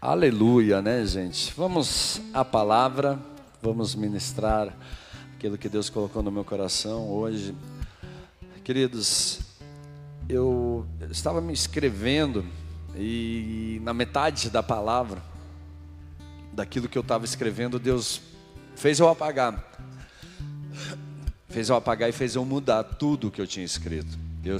Aleluia, 0.00 0.82
né, 0.82 1.06
gente? 1.06 1.54
Vamos 1.56 2.20
à 2.34 2.44
palavra, 2.44 3.18
vamos 3.62 3.94
ministrar 3.94 4.76
aquilo 5.34 5.56
que 5.56 5.70
Deus 5.70 5.88
colocou 5.88 6.22
no 6.22 6.30
meu 6.30 6.44
coração 6.44 7.08
hoje. 7.08 7.54
Queridos, 8.62 9.40
eu 10.28 10.86
estava 11.10 11.40
me 11.40 11.54
escrevendo 11.54 12.44
e 12.94 13.80
na 13.84 13.94
metade 13.94 14.50
da 14.50 14.62
palavra, 14.62 15.22
daquilo 16.52 16.90
que 16.90 16.98
eu 16.98 17.02
estava 17.02 17.24
escrevendo, 17.24 17.78
Deus 17.78 18.20
fez 18.74 19.00
eu 19.00 19.08
apagar. 19.08 19.64
Fez 21.48 21.70
eu 21.70 21.74
apagar 21.74 22.10
e 22.10 22.12
fez 22.12 22.34
eu 22.34 22.44
mudar 22.44 22.84
tudo 22.84 23.28
o 23.28 23.30
que 23.30 23.40
eu 23.40 23.46
tinha 23.46 23.64
escrito. 23.64 24.25
Eu, 24.46 24.58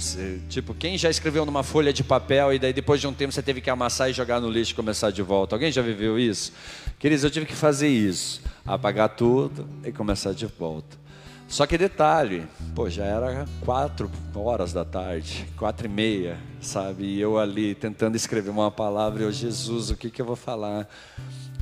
tipo, 0.49 0.73
quem 0.73 0.97
já 0.97 1.09
escreveu 1.09 1.45
numa 1.45 1.63
folha 1.63 1.93
de 1.93 2.03
papel 2.03 2.53
e 2.53 2.59
daí 2.59 2.73
depois 2.73 2.99
de 2.99 3.07
um 3.07 3.13
tempo 3.13 3.31
você 3.31 3.41
teve 3.41 3.61
que 3.61 3.69
amassar 3.69 4.09
e 4.09 4.13
jogar 4.13 4.41
no 4.41 4.49
lixo 4.49 4.73
e 4.73 4.75
começar 4.75 5.11
de 5.11 5.21
volta? 5.21 5.55
Alguém 5.55 5.71
já 5.71 5.81
viveu 5.81 6.19
isso? 6.19 6.51
Queridos, 6.99 7.23
eu 7.23 7.31
tive 7.31 7.45
que 7.45 7.55
fazer 7.55 7.87
isso, 7.87 8.41
apagar 8.65 9.07
tudo 9.09 9.65
e 9.85 9.91
começar 9.93 10.33
de 10.33 10.45
volta. 10.45 10.97
Só 11.47 11.65
que 11.65 11.77
detalhe, 11.77 12.45
pô, 12.75 12.89
já 12.89 13.05
era 13.05 13.45
quatro 13.63 14.11
horas 14.35 14.73
da 14.73 14.83
tarde, 14.83 15.47
quatro 15.55 15.87
e 15.87 15.89
meia, 15.89 16.37
sabe? 16.59 17.05
E 17.05 17.21
eu 17.21 17.39
ali 17.39 17.73
tentando 17.73 18.17
escrever 18.17 18.49
uma 18.49 18.69
palavra, 18.69 19.23
eu, 19.23 19.31
Jesus, 19.31 19.89
o 19.89 19.95
que 19.95 20.09
que 20.09 20.21
eu 20.21 20.25
vou 20.25 20.35
falar? 20.35 20.89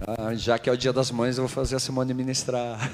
Ah, 0.01 0.33
já 0.33 0.57
que 0.57 0.67
é 0.67 0.73
o 0.73 0.77
dia 0.77 0.91
das 0.91 1.11
mães, 1.11 1.37
eu 1.37 1.43
vou 1.43 1.49
fazer 1.49 1.75
a 1.75 1.79
Simone 1.79 2.11
ministrar, 2.11 2.91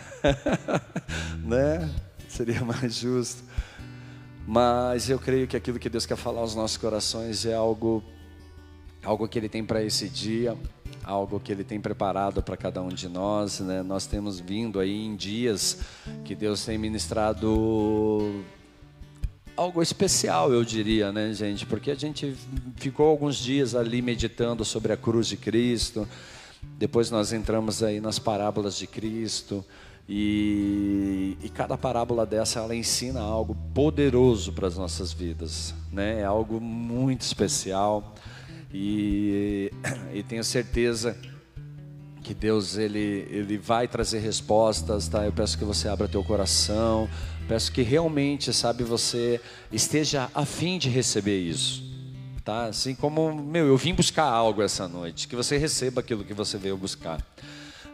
né? 1.41 1.89
Seria 2.27 2.65
mais 2.65 2.95
justo. 2.95 3.50
Mas 4.47 5.09
eu 5.09 5.19
creio 5.19 5.47
que 5.47 5.55
aquilo 5.55 5.79
que 5.79 5.89
Deus 5.89 6.05
quer 6.05 6.17
falar 6.17 6.41
aos 6.41 6.55
nossos 6.55 6.77
corações 6.77 7.45
é 7.45 7.53
algo, 7.53 8.03
algo 9.03 9.27
que 9.27 9.37
Ele 9.37 9.49
tem 9.49 9.63
para 9.63 9.83
esse 9.83 10.09
dia, 10.09 10.57
algo 11.03 11.39
que 11.39 11.51
Ele 11.51 11.63
tem 11.63 11.79
preparado 11.79 12.41
para 12.41 12.57
cada 12.57 12.81
um 12.81 12.89
de 12.89 13.07
nós. 13.07 13.59
Né? 13.59 13.81
Nós 13.83 14.05
temos 14.05 14.39
vindo 14.39 14.79
aí 14.79 15.05
em 15.05 15.15
dias 15.15 15.79
que 16.25 16.35
Deus 16.35 16.65
tem 16.65 16.77
ministrado 16.77 18.43
algo 19.55 19.81
especial, 19.81 20.51
eu 20.51 20.63
diria, 20.63 21.11
né, 21.11 21.31
gente? 21.33 21.65
Porque 21.65 21.91
a 21.91 21.95
gente 21.95 22.35
ficou 22.77 23.07
alguns 23.07 23.37
dias 23.37 23.75
ali 23.75 24.01
meditando 24.01 24.65
sobre 24.65 24.91
a 24.91 24.97
cruz 24.97 25.27
de 25.27 25.37
Cristo. 25.37 26.07
Depois 26.77 27.11
nós 27.11 27.31
entramos 27.31 27.83
aí 27.83 27.99
nas 27.99 28.17
parábolas 28.17 28.75
de 28.75 28.87
Cristo. 28.87 29.63
E, 30.09 31.37
e, 31.41 31.49
cada 31.49 31.77
parábola 31.77 32.25
dessa 32.25 32.59
ela 32.59 32.75
ensina 32.75 33.21
algo 33.21 33.55
poderoso 33.73 34.51
para 34.51 34.67
as 34.67 34.77
nossas 34.77 35.13
vidas, 35.13 35.73
né? 35.91 36.19
É 36.19 36.25
algo 36.25 36.59
muito 36.59 37.21
especial 37.21 38.13
e, 38.73 39.71
e 40.13 40.23
tenho 40.23 40.43
certeza 40.43 41.15
que 42.23 42.33
Deus 42.33 42.77
ele, 42.77 43.27
ele 43.29 43.57
vai 43.57 43.87
trazer 43.87 44.19
respostas, 44.19 45.07
tá? 45.07 45.25
Eu 45.25 45.33
peço 45.33 45.57
que 45.57 45.65
você 45.65 45.87
abra 45.87 46.07
teu 46.07 46.23
coração, 46.23 47.09
peço 47.47 47.71
que 47.71 47.81
realmente, 47.81 48.53
sabe, 48.53 48.83
você 48.83 49.41
esteja 49.71 50.29
afim 50.33 50.77
de 50.77 50.89
receber 50.89 51.39
isso, 51.39 51.83
tá? 52.43 52.65
Assim 52.65 52.95
como, 52.95 53.33
meu, 53.33 53.67
eu 53.67 53.77
vim 53.77 53.93
buscar 53.93 54.25
algo 54.25 54.61
essa 54.61 54.87
noite, 54.87 55.27
que 55.27 55.35
você 55.35 55.57
receba 55.57 56.01
aquilo 56.01 56.23
que 56.23 56.33
você 56.33 56.57
veio 56.57 56.77
buscar. 56.77 57.25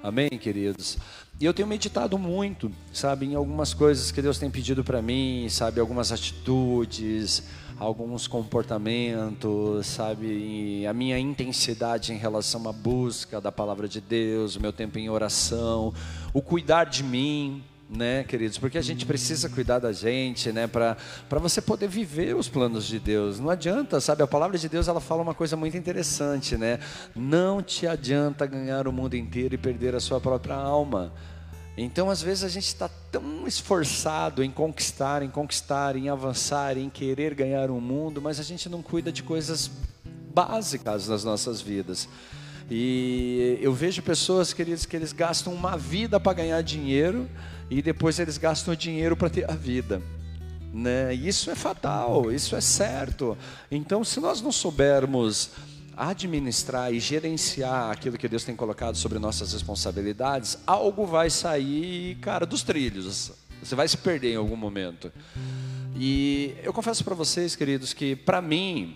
Amém, 0.04 0.30
queridos? 0.30 0.98
E 1.40 1.46
eu 1.46 1.54
tenho 1.54 1.68
meditado 1.68 2.18
muito, 2.18 2.72
sabe, 2.92 3.28
em 3.28 3.36
algumas 3.36 3.72
coisas 3.72 4.12
que 4.12 4.24
Deus 4.24 4.40
tem 4.40 4.50
pedido 4.50 4.84
para 4.84 5.04
mim, 5.04 5.48
sabe, 5.50 5.80
algumas 5.80 6.12
atitudes, 6.12 7.44
alguns 7.78 8.26
comportamentos, 8.26 9.86
sabe, 9.86 10.84
a 10.88 10.94
minha 10.94 11.20
intensidade 11.20 12.12
em 12.12 12.18
relação 12.18 12.68
à 12.68 12.72
busca 12.72 13.40
da 13.40 13.52
palavra 13.52 13.88
de 13.88 14.02
Deus, 14.02 14.56
o 14.56 14.60
meu 14.60 14.74
tempo 14.74 14.98
em 14.98 15.12
oração, 15.12 15.94
o 16.34 16.42
cuidar 16.42 16.86
de 16.86 17.04
mim, 17.04 17.64
né, 17.90 18.24
queridos? 18.24 18.58
Porque 18.58 18.78
a 18.78 18.82
gente 18.82 19.06
precisa 19.06 19.50
cuidar 19.50 19.80
da 19.80 19.92
gente, 19.92 20.52
né, 20.52 20.68
para 20.68 20.98
você 21.40 21.62
poder 21.62 21.88
viver 21.88 22.36
os 22.36 22.50
planos 22.50 22.86
de 22.86 23.00
Deus. 23.00 23.40
Não 23.40 23.50
adianta, 23.50 24.02
sabe? 24.02 24.24
A 24.24 24.28
palavra 24.28 24.58
de 24.58 24.68
Deus 24.68 24.88
ela 24.88 25.00
fala 25.00 25.22
uma 25.22 25.34
coisa 25.34 25.56
muito 25.56 25.78
interessante, 25.78 26.58
né? 26.58 26.80
Não 27.16 27.62
te 27.62 27.88
adianta 27.88 28.46
ganhar 28.46 28.88
o 28.88 28.92
mundo 28.92 29.16
inteiro 29.16 29.56
e 29.56 29.58
perder 29.58 29.96
a 29.96 30.00
sua 30.00 30.20
própria 30.20 30.56
alma. 30.56 31.14
Então, 31.78 32.10
às 32.10 32.24
vezes, 32.24 32.44
a 32.44 32.50
gente 32.50 32.66
está 32.66 32.90
tão 33.12 33.46
esforçado 33.46 34.44
em 34.44 34.50
conquistar, 34.50 35.22
em 35.22 35.30
conquistar, 35.30 35.96
em 35.96 36.10
avançar, 36.10 36.76
em 36.76 36.90
querer 36.90 37.36
ganhar 37.36 37.70
o 37.70 37.76
um 37.76 37.82
mundo, 37.82 38.20
mas 38.20 38.40
a 38.40 38.44
gente 38.44 38.68
não 38.68 38.82
cuida 38.82 39.12
de 39.12 39.22
coisas 39.22 39.70
básicas 40.34 41.08
nas 41.08 41.24
nossas 41.24 41.62
vidas. 41.62 42.10
E 42.70 43.60
eu 43.62 43.72
vejo 43.74 44.02
pessoas, 44.02 44.54
queridos, 44.54 44.88
que 44.88 44.96
eles 44.96 45.14
gastam 45.14 45.54
uma 45.54 45.78
vida 45.78 46.20
para 46.20 46.34
ganhar 46.34 46.62
dinheiro 46.64 47.30
e 47.70 47.82
depois 47.82 48.20
eles 48.20 48.38
gastam 48.38 48.76
dinheiro 48.76 49.16
para 49.16 49.30
ter 49.30 49.50
a 49.50 49.56
vida. 49.56 50.02
Né? 50.74 51.14
Isso 51.14 51.50
é 51.50 51.56
fatal, 51.56 52.32
isso 52.32 52.56
é 52.56 52.62
certo. 52.62 53.38
Então, 53.72 54.04
se 54.04 54.20
nós 54.20 54.42
não 54.42 54.52
soubermos 54.52 55.52
administrar 55.96 56.94
e 56.94 57.00
gerenciar 57.00 57.90
aquilo 57.92 58.18
que 58.18 58.28
Deus 58.28 58.44
tem 58.44 58.56
colocado 58.56 58.96
sobre 58.96 59.18
nossas 59.18 59.54
responsabilidades, 59.54 60.58
algo 60.68 61.08
vai 61.08 61.30
sair, 61.30 62.16
cara, 62.18 62.46
dos 62.46 62.62
trilhos. 62.62 63.32
Você 63.64 63.74
vai 63.74 63.88
se 63.88 63.98
perder 63.98 64.34
em 64.34 64.36
algum 64.36 64.56
momento. 64.56 65.12
E 65.96 66.56
eu 66.62 66.72
confesso 66.72 67.04
para 67.04 67.16
vocês, 67.16 67.56
queridos, 67.56 67.94
que 67.94 68.16
para 68.16 68.40
mim 68.40 68.96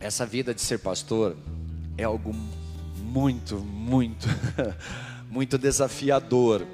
essa 0.00 0.26
vida 0.26 0.52
de 0.52 0.60
ser 0.60 0.78
pastor 0.80 1.36
é 1.96 2.02
algo 2.02 2.34
muito, 2.98 3.56
muito, 3.58 4.26
muito 5.30 5.56
desafiador. 5.56 6.66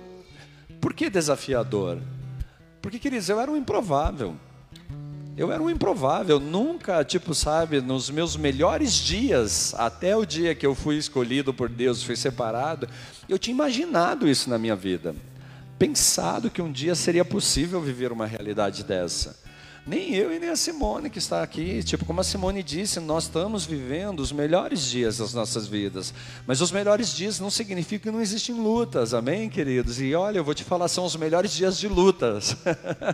Por 0.86 0.94
que 0.94 1.10
desafiador? 1.10 1.98
Porque, 2.80 3.00
queridos, 3.00 3.28
eu 3.28 3.40
era 3.40 3.50
um 3.50 3.56
improvável. 3.56 4.36
Eu 5.36 5.50
era 5.50 5.60
um 5.60 5.68
improvável, 5.68 6.38
nunca, 6.38 7.04
tipo, 7.04 7.34
sabe, 7.34 7.80
nos 7.80 8.08
meus 8.08 8.36
melhores 8.36 8.92
dias, 8.92 9.74
até 9.74 10.16
o 10.16 10.24
dia 10.24 10.54
que 10.54 10.64
eu 10.64 10.76
fui 10.76 10.96
escolhido 10.96 11.52
por 11.52 11.68
Deus, 11.68 12.04
fui 12.04 12.14
separado, 12.14 12.88
eu 13.28 13.36
tinha 13.36 13.52
imaginado 13.52 14.28
isso 14.28 14.48
na 14.48 14.58
minha 14.58 14.76
vida. 14.76 15.12
Pensado 15.76 16.48
que 16.48 16.62
um 16.62 16.70
dia 16.70 16.94
seria 16.94 17.24
possível 17.24 17.80
viver 17.80 18.12
uma 18.12 18.24
realidade 18.24 18.84
dessa. 18.84 19.36
Nem 19.86 20.12
eu 20.16 20.34
e 20.34 20.40
nem 20.40 20.48
a 20.48 20.56
Simone 20.56 21.08
que 21.08 21.18
está 21.18 21.44
aqui. 21.44 21.80
Tipo, 21.80 22.04
como 22.04 22.20
a 22.20 22.24
Simone 22.24 22.60
disse, 22.60 22.98
nós 22.98 23.24
estamos 23.24 23.64
vivendo 23.64 24.18
os 24.18 24.32
melhores 24.32 24.84
dias 24.84 25.18
das 25.18 25.32
nossas 25.32 25.68
vidas. 25.68 26.12
Mas 26.44 26.60
os 26.60 26.72
melhores 26.72 27.14
dias 27.14 27.38
não 27.38 27.50
significam 27.50 28.10
que 28.10 28.16
não 28.16 28.20
existem 28.20 28.56
lutas, 28.56 29.14
amém, 29.14 29.48
queridos? 29.48 30.00
E 30.00 30.12
olha, 30.12 30.38
eu 30.38 30.44
vou 30.44 30.54
te 30.54 30.64
falar, 30.64 30.88
são 30.88 31.04
os 31.04 31.14
melhores 31.14 31.52
dias 31.52 31.78
de 31.78 31.86
lutas, 31.86 32.56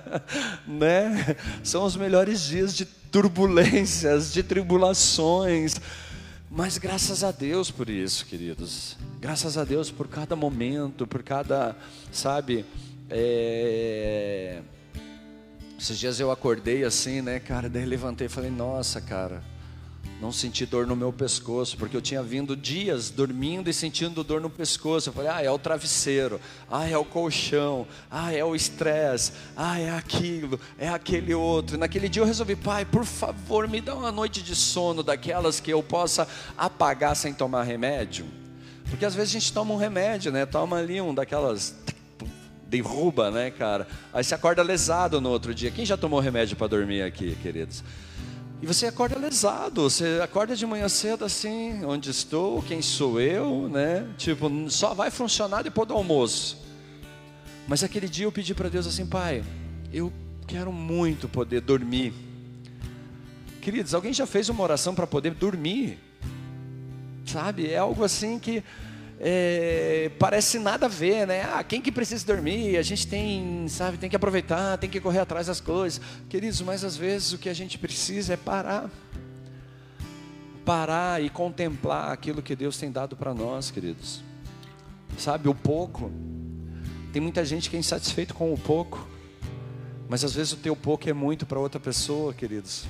né? 0.66 1.37
São 1.62 1.84
os 1.84 1.94
melhores 1.94 2.41
dias 2.41 2.75
de 2.75 2.87
turbulências, 2.87 4.32
de 4.32 4.43
tribulações. 4.43 5.78
Mas 6.50 6.78
graças 6.78 7.22
a 7.22 7.31
Deus 7.31 7.71
por 7.71 7.91
isso, 7.91 8.25
queridos. 8.25 8.97
Graças 9.21 9.59
a 9.59 9.65
Deus 9.65 9.91
por 9.91 10.09
cada 10.09 10.34
momento, 10.34 11.06
por 11.06 11.22
cada, 11.22 11.77
sabe, 12.11 12.65
é 13.11 14.62
esses 15.82 15.98
dias 15.98 16.20
eu 16.20 16.31
acordei 16.31 16.84
assim, 16.84 17.20
né, 17.20 17.41
cara? 17.41 17.69
Daí 17.69 17.84
levantei 17.84 18.28
e 18.28 18.31
falei: 18.31 18.53
Nossa, 18.53 19.00
cara, 19.00 19.43
não 20.20 20.31
senti 20.31 20.65
dor 20.65 20.87
no 20.87 20.94
meu 20.94 21.12
pescoço, 21.12 21.76
porque 21.76 21.97
eu 21.97 22.00
tinha 22.00 22.22
vindo 22.22 22.54
dias 22.54 23.10
dormindo 23.10 23.69
e 23.69 23.75
sentindo 23.75 24.22
dor 24.22 24.41
no 24.41 24.48
pescoço. 24.48 25.09
Eu 25.09 25.12
falei: 25.12 25.28
Ah, 25.32 25.43
é 25.43 25.50
o 25.50 25.59
travesseiro, 25.59 26.41
ah, 26.70 26.88
é 26.88 26.97
o 26.97 27.04
colchão, 27.04 27.84
ah, 28.09 28.32
é 28.32 28.44
o 28.44 28.54
estresse, 28.54 29.32
ah, 29.56 29.76
é 29.76 29.91
aquilo, 29.91 30.60
é 30.78 30.88
aquele 30.88 31.34
outro. 31.34 31.75
E 31.75 31.78
naquele 31.81 32.09
dia 32.09 32.22
eu 32.22 32.26
resolvi: 32.26 32.54
Pai, 32.54 32.84
por 32.84 33.04
favor, 33.04 33.66
me 33.66 33.81
dá 33.81 33.97
uma 33.97 34.12
noite 34.12 34.41
de 34.41 34.54
sono 34.54 35.03
daquelas 35.03 35.59
que 35.59 35.72
eu 35.72 35.82
possa 35.82 36.28
apagar 36.56 37.16
sem 37.16 37.34
tomar 37.34 37.64
remédio. 37.64 38.25
Porque 38.88 39.05
às 39.05 39.17
vezes 39.17 39.31
a 39.34 39.40
gente 39.40 39.52
toma 39.52 39.75
um 39.75 39.79
remédio, 39.79 40.31
né? 40.31 40.46
Toma 40.46 40.76
ali 40.76 41.00
um 41.00 41.12
daquelas 41.12 41.75
derruba, 42.72 43.30
né, 43.30 43.50
cara? 43.50 43.86
Aí 44.14 44.24
você 44.24 44.34
acorda 44.34 44.62
lesado 44.62 45.20
no 45.20 45.28
outro 45.28 45.54
dia. 45.54 45.70
Quem 45.70 45.84
já 45.84 45.94
tomou 45.94 46.19
remédio 46.20 46.56
para 46.56 46.69
dormir 46.69 47.02
aqui, 47.02 47.36
queridos? 47.42 47.84
E 48.62 48.66
você 48.66 48.86
acorda 48.86 49.19
lesado, 49.19 49.82
você 49.82 50.20
acorda 50.22 50.56
de 50.56 50.64
manhã 50.64 50.88
cedo 50.88 51.24
assim, 51.24 51.84
onde 51.84 52.10
estou, 52.10 52.62
quem 52.62 52.80
sou 52.80 53.20
eu, 53.20 53.69
né? 53.69 54.06
Tipo, 54.16 54.50
só 54.70 54.94
vai 54.94 55.10
funcionar 55.10 55.62
depois 55.62 55.86
do 55.86 55.94
almoço. 55.94 56.62
Mas 57.69 57.84
aquele 57.84 58.08
dia 58.08 58.24
eu 58.24 58.32
pedi 58.32 58.54
para 58.54 58.70
Deus 58.70 58.86
assim, 58.86 59.04
Pai, 59.04 59.44
eu 59.92 60.10
quero 60.46 60.72
muito 60.72 61.28
poder 61.28 61.60
dormir. 61.60 62.14
Queridos, 63.60 63.92
alguém 63.94 64.14
já 64.14 64.26
fez 64.26 64.48
uma 64.48 64.62
oração 64.62 64.94
para 64.94 65.06
poder 65.06 65.34
dormir? 65.34 65.98
Sabe? 67.26 67.69
É 67.69 67.78
algo 67.78 68.02
assim 68.02 68.38
que 68.38 68.64
é, 69.24 70.10
parece 70.19 70.58
nada 70.58 70.86
a 70.86 70.88
ver, 70.88 71.28
né? 71.28 71.42
Ah, 71.42 71.62
quem 71.62 71.80
que 71.80 71.92
precisa 71.92 72.26
dormir? 72.26 72.76
A 72.76 72.82
gente 72.82 73.06
tem, 73.06 73.69
sabe, 73.69 73.96
tem 73.96 74.10
que 74.10 74.16
aproveitar, 74.16 74.76
tem 74.78 74.90
que 74.90 75.00
correr 75.00 75.20
atrás 75.20 75.46
das 75.46 75.60
coisas. 75.60 76.00
Queridos, 76.28 76.60
mas 76.60 76.82
às 76.82 76.96
vezes 76.96 77.32
o 77.32 77.38
que 77.38 77.48
a 77.48 77.54
gente 77.54 77.78
precisa 77.78 78.34
é 78.34 78.36
parar. 78.36 78.90
parar 80.64 81.22
e 81.22 81.30
contemplar 81.30 82.10
aquilo 82.10 82.42
que 82.42 82.56
Deus 82.56 82.76
tem 82.76 82.90
dado 82.90 83.14
para 83.14 83.32
nós, 83.32 83.70
queridos. 83.70 84.24
Sabe, 85.16 85.48
o 85.48 85.54
pouco. 85.54 86.10
Tem 87.12 87.22
muita 87.22 87.44
gente 87.44 87.70
que 87.70 87.76
é 87.76 87.78
insatisfeito 87.78 88.34
com 88.34 88.52
o 88.52 88.58
pouco. 88.58 89.06
Mas 90.08 90.24
às 90.24 90.34
vezes 90.34 90.52
o 90.52 90.56
teu 90.56 90.74
pouco 90.74 91.08
é 91.08 91.12
muito 91.12 91.46
para 91.46 91.60
outra 91.60 91.78
pessoa, 91.78 92.34
queridos. 92.34 92.86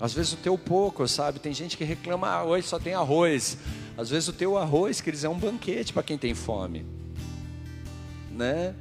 Às 0.00 0.14
vezes 0.14 0.32
o 0.32 0.36
teu 0.36 0.56
pouco, 0.56 1.06
sabe? 1.06 1.38
Tem 1.38 1.52
gente 1.52 1.76
que 1.76 1.84
reclama, 1.84 2.26
ah, 2.26 2.44
hoje 2.44 2.66
só 2.66 2.78
tem 2.78 2.94
arroz. 2.94 3.58
Às 3.98 4.10
vezes 4.10 4.28
o 4.28 4.32
teu 4.32 4.56
arroz, 4.56 5.00
queridos, 5.00 5.24
é 5.24 5.28
um 5.28 5.36
banquete 5.36 5.92
para 5.92 6.04
quem 6.04 6.16
tem 6.16 6.32
fome. 6.32 6.86
Né? 8.30 8.72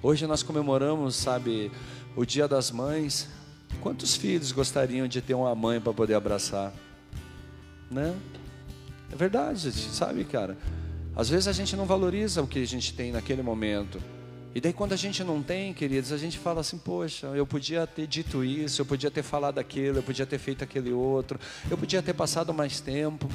Hoje 0.00 0.28
nós 0.28 0.44
comemoramos, 0.44 1.16
sabe, 1.16 1.72
o 2.14 2.24
Dia 2.24 2.46
das 2.46 2.70
Mães. 2.70 3.28
Quantos 3.80 4.14
filhos 4.14 4.52
gostariam 4.52 5.08
de 5.08 5.20
ter 5.20 5.34
uma 5.34 5.52
mãe 5.56 5.80
para 5.80 5.92
poder 5.92 6.14
abraçar? 6.14 6.72
Né? 7.90 8.14
É 9.12 9.16
verdade, 9.16 9.72
sabe, 9.72 10.22
cara? 10.22 10.56
Às 11.16 11.28
vezes 11.28 11.48
a 11.48 11.52
gente 11.52 11.74
não 11.74 11.84
valoriza 11.84 12.40
o 12.40 12.46
que 12.46 12.60
a 12.60 12.66
gente 12.66 12.94
tem 12.94 13.10
naquele 13.10 13.42
momento. 13.42 14.00
E 14.54 14.60
daí 14.60 14.72
quando 14.72 14.92
a 14.92 14.96
gente 14.96 15.24
não 15.24 15.42
tem, 15.42 15.74
queridos, 15.74 16.12
a 16.12 16.16
gente 16.16 16.38
fala 16.38 16.60
assim, 16.60 16.78
poxa, 16.78 17.26
eu 17.34 17.44
podia 17.44 17.88
ter 17.88 18.06
dito 18.06 18.44
isso, 18.44 18.80
eu 18.80 18.86
podia 18.86 19.10
ter 19.10 19.24
falado 19.24 19.58
aquilo, 19.58 19.98
eu 19.98 20.02
podia 20.04 20.24
ter 20.24 20.38
feito 20.38 20.62
aquele 20.62 20.92
outro, 20.92 21.40
eu 21.68 21.76
podia 21.76 22.00
ter 22.00 22.14
passado 22.14 22.54
mais 22.54 22.80
tempo, 22.80 23.28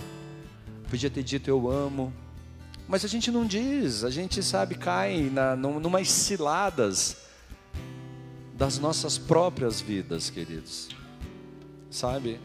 podia 0.90 1.10
ter 1.10 1.24
dito 1.24 1.50
eu 1.50 1.70
amo. 1.70 2.12
Mas 2.88 3.06
a 3.06 3.08
gente 3.08 3.30
não 3.30 3.46
diz, 3.46 4.04
a 4.04 4.10
gente 4.10 4.42
sabe, 4.42 4.74
cai 4.74 5.30
na, 5.32 5.56
numas 5.56 6.10
ciladas 6.10 7.18
das 8.56 8.80
nossas 8.80 9.18
próprias 9.18 9.80
vidas, 9.80 10.32
queridos. 10.32 10.90
Sabe? 11.92 12.40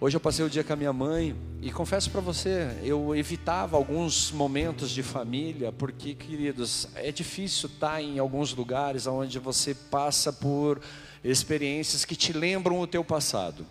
Hoje 0.00 0.16
eu 0.16 0.20
passei 0.20 0.44
o 0.44 0.50
dia 0.50 0.62
com 0.62 0.72
a 0.72 0.76
minha 0.76 0.92
mãe 0.92 1.34
e 1.60 1.70
confesso 1.72 2.10
para 2.10 2.20
você, 2.20 2.76
eu 2.82 3.14
evitava 3.14 3.76
alguns 3.76 4.30
momentos 4.30 4.90
de 4.90 5.02
família, 5.02 5.72
porque, 5.72 6.14
queridos, 6.14 6.88
é 6.94 7.10
difícil 7.10 7.68
estar 7.68 7.92
tá 7.92 8.02
em 8.02 8.18
alguns 8.18 8.54
lugares 8.54 9.06
onde 9.06 9.38
você 9.38 9.74
passa 9.74 10.32
por 10.32 10.80
experiências 11.22 12.04
que 12.04 12.16
te 12.16 12.32
lembram 12.32 12.80
o 12.80 12.86
teu 12.86 13.04
passado. 13.04 13.66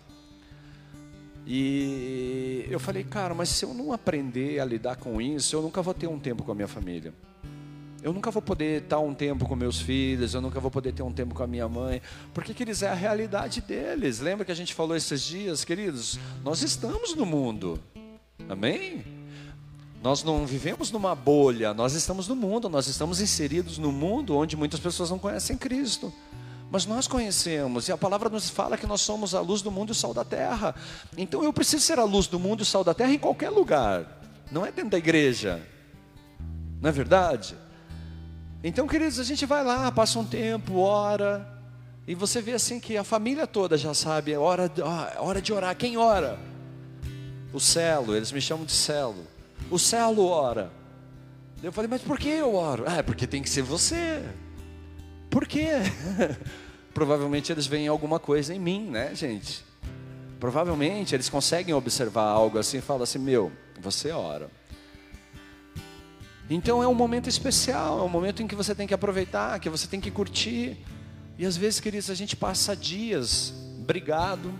E 1.46 2.66
eu 2.70 2.78
falei, 2.78 3.02
cara, 3.04 3.34
mas 3.34 3.48
se 3.48 3.64
eu 3.64 3.74
não 3.74 3.92
aprender 3.92 4.60
a 4.60 4.64
lidar 4.64 4.96
com 4.96 5.20
isso, 5.20 5.56
eu 5.56 5.62
nunca 5.62 5.82
vou 5.82 5.92
ter 5.92 6.06
um 6.06 6.18
tempo 6.18 6.44
com 6.44 6.52
a 6.52 6.54
minha 6.54 6.68
família. 6.68 7.12
Eu 8.02 8.12
nunca 8.12 8.30
vou 8.32 8.42
poder 8.42 8.82
estar 8.82 8.98
um 8.98 9.14
tempo 9.14 9.46
com 9.46 9.54
meus 9.54 9.80
filhos, 9.80 10.34
eu 10.34 10.40
nunca 10.40 10.58
vou 10.58 10.70
poder 10.70 10.92
ter 10.92 11.02
um 11.02 11.12
tempo 11.12 11.34
com 11.34 11.42
a 11.42 11.46
minha 11.46 11.68
mãe, 11.68 12.02
porque, 12.34 12.52
queridos, 12.52 12.82
é 12.82 12.88
a 12.88 12.94
realidade 12.94 13.60
deles. 13.60 14.18
Lembra 14.18 14.44
que 14.44 14.50
a 14.50 14.56
gente 14.56 14.74
falou 14.74 14.96
esses 14.96 15.22
dias, 15.22 15.64
queridos? 15.64 16.18
Nós 16.44 16.62
estamos 16.62 17.14
no 17.14 17.24
mundo, 17.24 17.78
amém? 18.48 19.04
Nós 20.02 20.24
não 20.24 20.44
vivemos 20.44 20.90
numa 20.90 21.14
bolha, 21.14 21.72
nós 21.72 21.94
estamos 21.94 22.26
no 22.26 22.34
mundo, 22.34 22.68
nós 22.68 22.88
estamos 22.88 23.20
inseridos 23.20 23.78
no 23.78 23.92
mundo 23.92 24.36
onde 24.36 24.56
muitas 24.56 24.80
pessoas 24.80 25.10
não 25.10 25.18
conhecem 25.18 25.56
Cristo. 25.56 26.12
Mas 26.72 26.86
nós 26.86 27.06
conhecemos, 27.06 27.86
e 27.88 27.92
a 27.92 27.98
palavra 27.98 28.30
nos 28.30 28.48
fala 28.48 28.78
que 28.78 28.86
nós 28.86 29.02
somos 29.02 29.34
a 29.34 29.42
luz 29.42 29.60
do 29.60 29.70
mundo 29.70 29.90
e 29.90 29.92
o 29.92 29.94
sal 29.94 30.14
da 30.14 30.24
terra. 30.24 30.74
Então 31.18 31.44
eu 31.44 31.52
preciso 31.52 31.84
ser 31.84 31.98
a 31.98 32.04
luz 32.04 32.26
do 32.26 32.40
mundo 32.40 32.60
e 32.60 32.62
o 32.62 32.64
sal 32.64 32.82
da 32.82 32.94
terra 32.94 33.12
em 33.12 33.18
qualquer 33.18 33.50
lugar, 33.50 34.06
não 34.50 34.64
é 34.64 34.72
dentro 34.72 34.92
da 34.92 34.96
igreja, 34.96 35.60
não 36.80 36.88
é 36.88 36.92
verdade? 36.92 37.54
Então, 38.64 38.86
queridos, 38.86 39.18
a 39.18 39.24
gente 39.24 39.44
vai 39.44 39.62
lá, 39.62 39.92
passa 39.92 40.18
um 40.18 40.24
tempo, 40.24 40.78
ora, 40.78 41.46
e 42.08 42.14
você 42.14 42.40
vê 42.40 42.52
assim 42.52 42.80
que 42.80 42.96
a 42.96 43.04
família 43.04 43.46
toda 43.46 43.76
já 43.76 43.92
sabe, 43.92 44.32
é 44.32 44.38
hora, 44.38 44.72
hora 45.18 45.42
de 45.42 45.52
orar. 45.52 45.76
Quem 45.76 45.98
ora? 45.98 46.38
O 47.52 47.60
celo, 47.60 48.16
eles 48.16 48.32
me 48.32 48.40
chamam 48.40 48.64
de 48.64 48.72
celo. 48.72 49.26
O 49.70 49.78
celo 49.78 50.26
ora. 50.26 50.72
Eu 51.62 51.70
falei, 51.70 51.90
mas 51.90 52.00
por 52.00 52.18
que 52.18 52.30
eu 52.30 52.54
oro? 52.54 52.84
Ah, 52.86 52.96
é 52.96 53.02
porque 53.02 53.26
tem 53.26 53.42
que 53.42 53.50
ser 53.50 53.60
você. 53.60 54.24
Por 55.28 55.46
quê? 55.46 55.68
Provavelmente 56.94 57.50
eles 57.50 57.66
veem 57.66 57.88
alguma 57.88 58.18
coisa 58.18 58.54
em 58.54 58.58
mim, 58.58 58.88
né, 58.90 59.14
gente? 59.14 59.64
Provavelmente 60.38 61.14
eles 61.14 61.28
conseguem 61.28 61.74
observar 61.74 62.24
algo 62.24 62.58
assim 62.58 62.78
e 62.78 62.80
falam 62.80 63.02
assim: 63.04 63.18
meu, 63.18 63.52
você 63.80 64.10
ora. 64.10 64.50
Então 66.50 66.82
é 66.82 66.88
um 66.88 66.94
momento 66.94 67.28
especial, 67.28 68.00
é 68.00 68.02
um 68.02 68.08
momento 68.08 68.42
em 68.42 68.46
que 68.46 68.54
você 68.54 68.74
tem 68.74 68.86
que 68.86 68.92
aproveitar, 68.92 69.58
que 69.58 69.70
você 69.70 69.86
tem 69.86 70.00
que 70.00 70.10
curtir. 70.10 70.76
E 71.38 71.46
às 71.46 71.56
vezes, 71.56 71.80
queridos, 71.80 72.10
a 72.10 72.14
gente 72.14 72.36
passa 72.36 72.76
dias 72.76 73.54
brigado, 73.78 74.52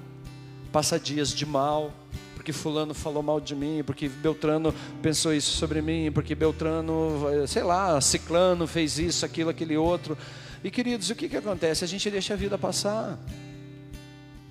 passa 0.72 0.98
dias 0.98 1.34
de 1.34 1.44
mal, 1.44 1.92
porque 2.34 2.52
fulano 2.52 2.94
falou 2.94 3.22
mal 3.22 3.40
de 3.40 3.54
mim, 3.54 3.82
porque 3.84 4.08
Beltrano 4.08 4.74
pensou 5.02 5.34
isso 5.34 5.56
sobre 5.56 5.82
mim, 5.82 6.10
porque 6.12 6.34
Beltrano, 6.34 7.46
sei 7.46 7.62
lá, 7.62 8.00
ciclano 8.00 8.66
fez 8.66 8.98
isso, 8.98 9.24
aquilo, 9.26 9.50
aquele 9.50 9.76
outro. 9.76 10.16
E 10.64 10.70
queridos, 10.70 11.10
o 11.10 11.14
que, 11.14 11.28
que 11.28 11.36
acontece? 11.36 11.84
A 11.84 11.88
gente 11.88 12.08
deixa 12.10 12.34
a 12.34 12.36
vida 12.36 12.56
passar. 12.56 13.18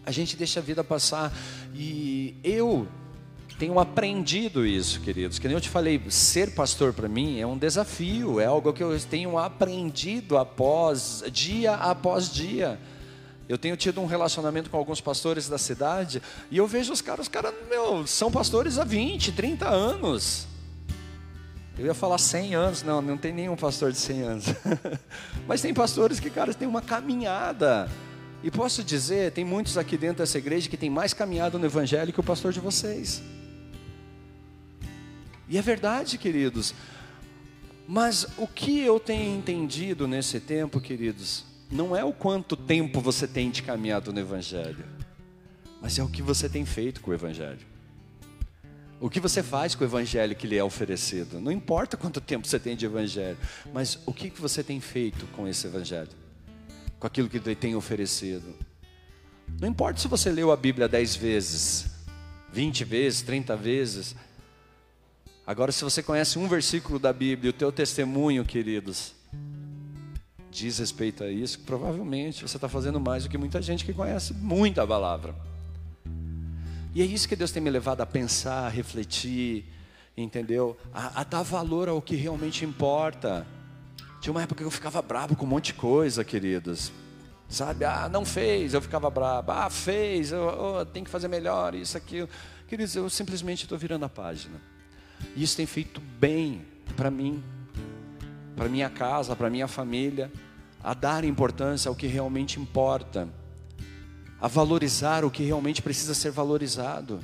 A 0.05 0.11
gente 0.11 0.35
deixa 0.35 0.59
a 0.59 0.63
vida 0.63 0.83
passar. 0.83 1.31
E 1.73 2.35
eu 2.43 2.87
tenho 3.57 3.79
aprendido 3.79 4.65
isso, 4.65 4.99
queridos. 4.99 5.39
Que 5.39 5.47
nem 5.47 5.55
eu 5.55 5.61
te 5.61 5.69
falei, 5.69 6.01
ser 6.09 6.53
pastor 6.53 6.91
para 6.91 7.07
mim 7.07 7.39
é 7.39 7.47
um 7.47 7.57
desafio, 7.57 8.39
é 8.39 8.45
algo 8.45 8.73
que 8.73 8.83
eu 8.83 8.99
tenho 8.99 9.37
aprendido 9.37 10.37
após 10.37 11.23
dia 11.31 11.75
após 11.75 12.29
dia. 12.29 12.79
Eu 13.47 13.57
tenho 13.57 13.77
tido 13.77 14.01
um 14.01 14.05
relacionamento 14.05 14.69
com 14.69 14.77
alguns 14.77 14.99
pastores 14.99 15.47
da 15.47 15.57
cidade 15.57 16.21
e 16.49 16.57
eu 16.57 16.67
vejo 16.67 16.91
os 16.91 17.01
caras, 17.01 17.27
os 17.27 17.29
caras, 17.29 17.53
meu, 17.69 18.05
são 18.07 18.31
pastores 18.31 18.77
há 18.77 18.83
20, 18.83 19.31
30 19.31 19.69
anos. 19.69 20.47
Eu 21.77 21.85
ia 21.85 21.93
falar 21.93 22.17
100 22.17 22.55
anos, 22.55 22.83
não, 22.83 23.01
não 23.01 23.17
tem 23.17 23.33
nenhum 23.33 23.55
pastor 23.55 23.91
de 23.91 23.97
100 23.97 24.21
anos. 24.21 24.45
Mas 25.47 25.61
tem 25.61 25.73
pastores 25.73 26.19
que, 26.19 26.29
cara, 26.29 26.53
têm 26.53 26.67
uma 26.67 26.81
caminhada. 26.81 27.89
E 28.43 28.51
posso 28.51 28.83
dizer, 28.83 29.31
tem 29.31 29.45
muitos 29.45 29.77
aqui 29.77 29.97
dentro 29.97 30.17
dessa 30.17 30.37
igreja 30.37 30.69
que 30.69 30.77
tem 30.77 30.89
mais 30.89 31.13
caminhado 31.13 31.57
no 31.57 31.65
evangelho 31.65 32.11
que 32.11 32.19
o 32.19 32.23
pastor 32.23 32.51
de 32.51 32.59
vocês. 32.59 33.21
E 35.47 35.57
é 35.57 35.61
verdade, 35.61 36.17
queridos. 36.17 36.73
Mas 37.87 38.25
o 38.37 38.47
que 38.47 38.79
eu 38.79 38.99
tenho 38.99 39.37
entendido 39.37 40.07
nesse 40.07 40.39
tempo, 40.39 40.79
queridos, 40.79 41.43
não 41.71 41.95
é 41.95 42.03
o 42.03 42.11
quanto 42.11 42.55
tempo 42.55 42.99
você 42.99 43.27
tem 43.27 43.49
de 43.49 43.63
caminhado 43.63 44.11
no 44.11 44.19
Evangelho, 44.19 44.85
mas 45.81 45.97
é 45.97 46.03
o 46.03 46.07
que 46.07 46.21
você 46.21 46.49
tem 46.49 46.65
feito 46.65 47.01
com 47.01 47.11
o 47.11 47.13
Evangelho. 47.13 47.70
O 49.01 49.09
que 49.09 49.19
você 49.19 49.43
faz 49.43 49.75
com 49.75 49.83
o 49.83 49.87
Evangelho 49.87 50.35
que 50.35 50.47
lhe 50.47 50.55
é 50.55 50.63
oferecido. 50.63 51.41
Não 51.41 51.51
importa 51.51 51.97
quanto 51.97 52.21
tempo 52.21 52.47
você 52.47 52.59
tem 52.59 52.75
de 52.75 52.85
Evangelho, 52.85 53.37
mas 53.73 53.99
o 54.05 54.13
que 54.13 54.29
você 54.39 54.63
tem 54.63 54.79
feito 54.79 55.25
com 55.35 55.47
esse 55.47 55.67
Evangelho, 55.67 56.11
com 56.99 57.07
aquilo 57.07 57.27
que 57.27 57.37
ele 57.37 57.55
tem 57.55 57.75
oferecido. 57.75 58.55
Não 59.59 59.67
importa 59.67 59.99
se 59.99 60.07
você 60.07 60.29
leu 60.29 60.51
a 60.51 60.55
Bíblia 60.55 60.87
dez 60.87 61.15
vezes, 61.15 61.87
vinte 62.53 62.85
vezes, 62.85 63.23
trinta 63.23 63.57
vezes, 63.57 64.15
Agora, 65.45 65.71
se 65.71 65.83
você 65.83 66.03
conhece 66.03 66.37
um 66.37 66.47
versículo 66.47 66.99
da 66.99 67.11
Bíblia, 67.11 67.49
o 67.49 67.53
teu 67.53 67.71
testemunho, 67.71 68.45
queridos, 68.45 69.13
diz 70.51 70.77
respeito 70.77 71.23
a 71.23 71.29
isso, 71.29 71.59
provavelmente 71.65 72.41
você 72.41 72.57
está 72.57 72.69
fazendo 72.69 72.99
mais 72.99 73.23
do 73.23 73.29
que 73.29 73.37
muita 73.37 73.61
gente 73.61 73.83
que 73.83 73.91
conhece 73.91 74.33
muita 74.33 74.85
palavra. 74.85 75.35
E 76.93 77.01
é 77.01 77.05
isso 77.05 77.27
que 77.27 77.35
Deus 77.35 77.51
tem 77.51 77.63
me 77.63 77.69
levado 77.69 78.01
a 78.01 78.05
pensar, 78.05 78.65
a 78.65 78.69
refletir, 78.69 79.65
entendeu? 80.15 80.77
A, 80.93 81.21
a 81.21 81.23
dar 81.23 81.41
valor 81.41 81.87
ao 81.87 82.01
que 82.01 82.15
realmente 82.15 82.65
importa. 82.65 83.47
Tinha 84.19 84.31
uma 84.31 84.41
época 84.41 84.61
que 84.61 84.67
eu 84.67 84.71
ficava 84.71 85.01
bravo 85.01 85.35
com 85.35 85.45
um 85.45 85.49
monte 85.49 85.67
de 85.67 85.75
coisa, 85.75 86.23
queridos. 86.23 86.91
Sabe, 87.47 87.85
ah, 87.85 88.09
não 88.09 88.25
fez, 88.25 88.73
eu 88.73 88.81
ficava 88.81 89.09
bravo. 89.09 89.51
Ah, 89.51 89.69
fez, 89.69 90.31
eu, 90.31 90.85
tenho 90.91 91.05
que 91.05 91.11
fazer 91.11 91.27
melhor, 91.27 91.73
isso, 91.75 91.97
aquilo. 91.97 92.27
Queridos, 92.67 92.95
eu 92.95 93.09
simplesmente 93.09 93.63
estou 93.63 93.77
virando 93.77 94.05
a 94.05 94.09
página. 94.09 94.61
E 95.35 95.43
isso 95.43 95.55
tem 95.55 95.65
feito 95.65 96.01
bem 96.19 96.65
para 96.95 97.09
mim, 97.09 97.41
para 98.55 98.67
minha 98.67 98.89
casa, 98.89 99.35
para 99.35 99.49
minha 99.49 99.67
família, 99.67 100.31
a 100.83 100.93
dar 100.93 101.23
importância 101.23 101.87
ao 101.87 101.95
que 101.95 102.07
realmente 102.07 102.59
importa, 102.59 103.29
a 104.41 104.47
valorizar 104.47 105.23
o 105.23 105.31
que 105.31 105.43
realmente 105.43 105.81
precisa 105.81 106.13
ser 106.13 106.31
valorizado. 106.31 107.19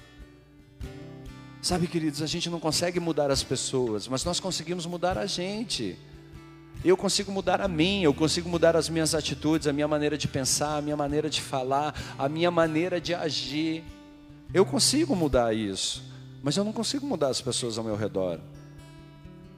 Sabe, 1.62 1.88
queridos, 1.88 2.22
a 2.22 2.28
gente 2.28 2.50
não 2.50 2.60
consegue 2.60 3.00
mudar 3.00 3.32
as 3.32 3.44
pessoas, 3.44 4.08
mas 4.08 4.24
nós 4.24 4.40
conseguimos 4.40 4.86
mudar 4.86 5.18
a 5.18 5.26
gente. 5.26 5.98
Eu 6.86 6.96
consigo 6.96 7.32
mudar 7.32 7.60
a 7.60 7.68
mim, 7.68 8.04
eu 8.04 8.14
consigo 8.14 8.48
mudar 8.48 8.76
as 8.76 8.88
minhas 8.88 9.16
atitudes, 9.16 9.68
a 9.68 9.74
minha 9.74 9.88
maneira 9.88 10.18
de 10.18 10.28
pensar, 10.28 10.78
a 10.78 10.82
minha 10.82 10.96
maneira 10.96 11.30
de 11.30 11.42
falar, 11.42 11.94
a 12.18 12.30
minha 12.30 12.52
maneira 12.52 13.02
de 13.02 13.16
agir. 13.16 13.84
Eu 14.54 14.64
consigo 14.64 15.16
mudar 15.16 15.54
isso 15.54 16.08
mas 16.48 16.56
eu 16.56 16.64
não 16.64 16.72
consigo 16.72 17.06
mudar 17.06 17.28
as 17.28 17.42
pessoas 17.42 17.78
ao 17.78 17.84
meu 17.84 17.96
redor. 17.96 18.40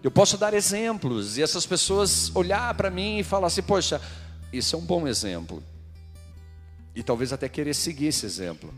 Eu 0.01 0.09
posso 0.09 0.37
dar 0.37 0.53
exemplos 0.53 1.37
e 1.37 1.43
essas 1.43 1.65
pessoas 1.65 2.33
olhar 2.35 2.73
para 2.73 2.89
mim 2.89 3.19
e 3.19 3.23
falar 3.23 3.47
assim: 3.47 3.61
poxa, 3.61 4.01
isso 4.51 4.75
é 4.75 4.79
um 4.79 4.81
bom 4.81 5.07
exemplo. 5.07 5.61
E 6.95 7.03
talvez 7.03 7.31
até 7.31 7.47
querer 7.47 7.73
seguir 7.73 8.07
esse 8.07 8.25
exemplo. 8.25 8.73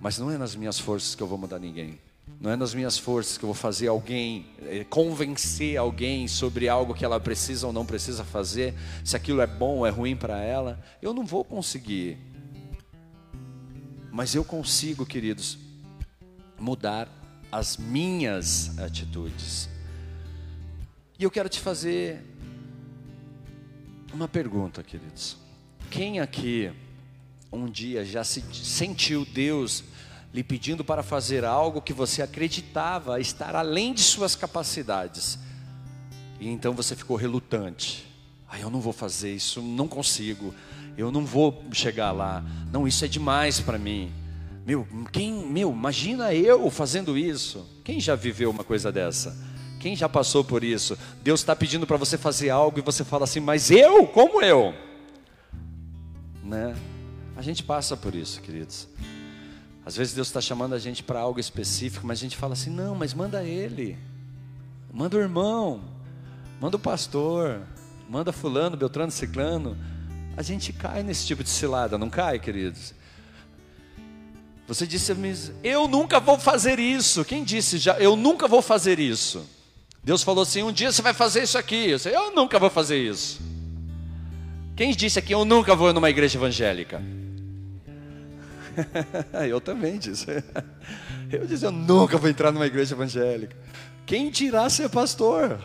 Mas 0.00 0.18
não 0.18 0.30
é 0.30 0.36
nas 0.36 0.56
minhas 0.56 0.78
forças 0.78 1.14
que 1.14 1.22
eu 1.22 1.26
vou 1.26 1.38
mudar 1.38 1.58
ninguém. 1.58 1.98
Não 2.40 2.50
é 2.50 2.56
nas 2.56 2.74
minhas 2.74 2.98
forças 2.98 3.38
que 3.38 3.44
eu 3.44 3.48
vou 3.48 3.54
fazer 3.54 3.88
alguém, 3.88 4.46
eh, 4.62 4.84
convencer 4.90 5.76
alguém 5.76 6.26
sobre 6.26 6.68
algo 6.68 6.92
que 6.92 7.04
ela 7.04 7.20
precisa 7.20 7.66
ou 7.66 7.72
não 7.72 7.86
precisa 7.86 8.24
fazer, 8.24 8.74
se 9.04 9.14
aquilo 9.14 9.40
é 9.40 9.46
bom 9.46 9.78
ou 9.78 9.86
é 9.86 9.90
ruim 9.90 10.16
para 10.16 10.40
ela. 10.40 10.82
Eu 11.00 11.14
não 11.14 11.24
vou 11.24 11.44
conseguir. 11.44 12.18
Mas 14.10 14.34
eu 14.34 14.44
consigo, 14.44 15.06
queridos, 15.06 15.56
mudar 16.58 17.08
as 17.50 17.76
minhas 17.76 18.76
atitudes. 18.78 19.68
E 21.18 21.24
eu 21.24 21.30
quero 21.30 21.48
te 21.48 21.60
fazer 21.60 22.20
uma 24.12 24.26
pergunta, 24.26 24.82
queridos. 24.82 25.36
Quem 25.90 26.18
aqui 26.18 26.72
um 27.52 27.66
dia 27.66 28.04
já 28.04 28.24
se 28.24 28.42
sentiu 28.52 29.26
Deus 29.26 29.84
lhe 30.32 30.42
pedindo 30.42 30.82
para 30.82 31.02
fazer 31.02 31.44
algo 31.44 31.82
que 31.82 31.92
você 31.92 32.22
acreditava 32.22 33.20
estar 33.20 33.54
além 33.54 33.92
de 33.92 34.00
suas 34.00 34.34
capacidades. 34.34 35.38
E 36.40 36.48
então 36.48 36.72
você 36.72 36.96
ficou 36.96 37.16
relutante. 37.16 38.06
Ah, 38.48 38.58
eu 38.58 38.70
não 38.70 38.80
vou 38.80 38.92
fazer 38.92 39.34
isso, 39.34 39.60
não 39.60 39.86
consigo. 39.86 40.54
Eu 40.96 41.10
não 41.10 41.24
vou 41.24 41.62
chegar 41.72 42.12
lá. 42.12 42.42
Não, 42.70 42.88
isso 42.88 43.04
é 43.04 43.08
demais 43.08 43.60
para 43.60 43.78
mim. 43.78 44.10
Meu, 44.64 44.86
quem, 45.10 45.32
meu, 45.32 45.70
imagina 45.70 46.32
eu 46.34 46.70
fazendo 46.70 47.18
isso. 47.18 47.66
Quem 47.84 48.00
já 48.00 48.14
viveu 48.14 48.50
uma 48.50 48.64
coisa 48.64 48.90
dessa? 48.90 49.36
Quem 49.78 49.96
já 49.96 50.08
passou 50.08 50.44
por 50.44 50.62
isso? 50.62 50.96
Deus 51.22 51.40
está 51.40 51.56
pedindo 51.56 51.86
para 51.86 51.96
você 51.96 52.16
fazer 52.16 52.50
algo 52.50 52.78
e 52.78 52.82
você 52.82 53.04
fala 53.04 53.24
assim, 53.24 53.40
mas 53.40 53.70
eu? 53.70 54.06
Como 54.06 54.40
eu? 54.40 54.74
Né? 56.44 56.74
A 57.36 57.42
gente 57.42 57.62
passa 57.62 57.96
por 57.96 58.14
isso, 58.14 58.40
queridos. 58.40 58.88
Às 59.84 59.96
vezes 59.96 60.14
Deus 60.14 60.28
está 60.28 60.40
chamando 60.40 60.74
a 60.74 60.78
gente 60.78 61.02
para 61.02 61.18
algo 61.18 61.40
específico, 61.40 62.06
mas 62.06 62.18
a 62.18 62.22
gente 62.22 62.36
fala 62.36 62.52
assim: 62.52 62.70
não, 62.70 62.94
mas 62.94 63.14
manda 63.14 63.42
ele, 63.42 63.98
manda 64.92 65.16
o 65.16 65.20
irmão, 65.20 65.82
manda 66.60 66.76
o 66.76 66.80
pastor, 66.80 67.62
manda 68.08 68.32
Fulano, 68.32 68.76
Beltrano, 68.76 69.10
Ciclano. 69.10 69.76
A 70.36 70.42
gente 70.42 70.72
cai 70.72 71.02
nesse 71.02 71.26
tipo 71.26 71.42
de 71.42 71.50
cilada, 71.50 71.98
não 71.98 72.08
cai, 72.08 72.38
queridos? 72.38 72.94
Você 74.66 74.86
disse, 74.86 75.12
eu 75.62 75.88
nunca 75.88 76.18
vou 76.20 76.38
fazer 76.38 76.78
isso. 76.78 77.24
Quem 77.24 77.44
disse 77.44 77.76
já, 77.76 77.98
eu 77.98 78.16
nunca 78.16 78.48
vou 78.48 78.62
fazer 78.62 78.98
isso? 78.98 79.44
Deus 80.02 80.22
falou 80.22 80.42
assim: 80.42 80.62
um 80.62 80.72
dia 80.72 80.90
você 80.90 81.02
vai 81.02 81.12
fazer 81.12 81.42
isso 81.42 81.58
aqui. 81.58 81.90
Eu, 81.90 81.96
disse, 81.96 82.08
eu 82.08 82.34
nunca 82.34 82.58
vou 82.58 82.70
fazer 82.70 82.98
isso. 82.98 83.40
Quem 84.76 84.92
disse 84.92 85.18
aqui, 85.18 85.32
eu 85.34 85.44
nunca 85.44 85.74
vou 85.74 85.92
numa 85.92 86.08
igreja 86.08 86.38
evangélica? 86.38 87.02
eu 89.48 89.60
também 89.60 89.98
disse. 89.98 90.26
Eu 91.30 91.46
disse, 91.46 91.64
eu 91.64 91.72
nunca 91.72 92.18
vou 92.18 92.28
entrar 92.28 92.52
numa 92.52 92.66
igreja 92.66 92.94
evangélica. 92.94 93.56
Quem 94.04 94.30
dirá 94.30 94.68
ser 94.68 94.90
pastor? 94.90 95.58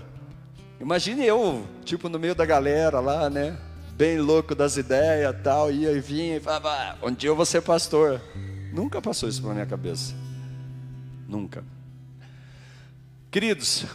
Imagine 0.80 1.26
eu, 1.26 1.68
tipo, 1.84 2.08
no 2.08 2.18
meio 2.18 2.34
da 2.34 2.46
galera 2.46 3.02
lá, 3.02 3.30
né? 3.30 3.58
Bem 3.98 4.18
louco 4.18 4.56
das 4.56 4.78
ideias 4.78 5.36
tal, 5.44 5.70
ia 5.70 5.92
e 5.92 6.00
vinha 6.00 6.38
e 6.38 6.40
falava, 6.40 6.98
um 7.06 7.12
dia 7.12 7.30
eu 7.30 7.36
vou 7.36 7.46
ser 7.46 7.62
pastor. 7.62 8.22
Nunca 8.72 9.02
passou 9.02 9.28
isso 9.28 9.42
pela 9.42 9.54
minha 9.54 9.66
cabeça. 9.66 10.16
Nunca. 11.28 11.66
Queridos, 13.30 13.86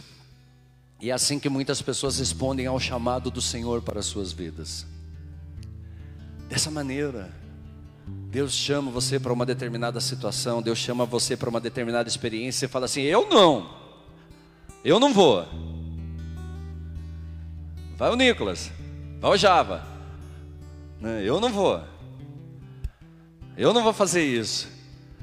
e 1.01 1.09
é 1.09 1.13
assim 1.13 1.39
que 1.39 1.49
muitas 1.49 1.81
pessoas 1.81 2.19
respondem 2.19 2.67
ao 2.67 2.79
chamado 2.79 3.31
do 3.31 3.41
Senhor 3.41 3.81
para 3.81 3.99
as 3.99 4.05
suas 4.05 4.31
vidas. 4.31 4.85
Dessa 6.47 6.69
maneira, 6.69 7.31
Deus 8.05 8.51
chama 8.51 8.91
você 8.91 9.19
para 9.19 9.31
uma 9.31 9.45
determinada 9.45 10.01
situação, 10.01 10.61
Deus 10.61 10.79
chama 10.79 11.05
você 11.05 11.37
para 11.37 11.49
uma 11.49 11.61
determinada 11.61 12.09
experiência 12.09 12.65
e 12.65 12.69
fala 12.69 12.85
assim: 12.85 13.01
Eu 13.01 13.29
não, 13.29 13.69
eu 14.83 14.99
não 14.99 15.13
vou. 15.13 15.45
Vai 17.95 18.11
o 18.11 18.15
Nicolas, 18.15 18.71
vai 19.19 19.31
o 19.31 19.37
Java, 19.37 19.85
né, 20.99 21.21
eu 21.23 21.39
não 21.39 21.49
vou, 21.49 21.81
eu 23.55 23.71
não 23.71 23.83
vou 23.83 23.93
fazer 23.93 24.23
isso. 24.23 24.67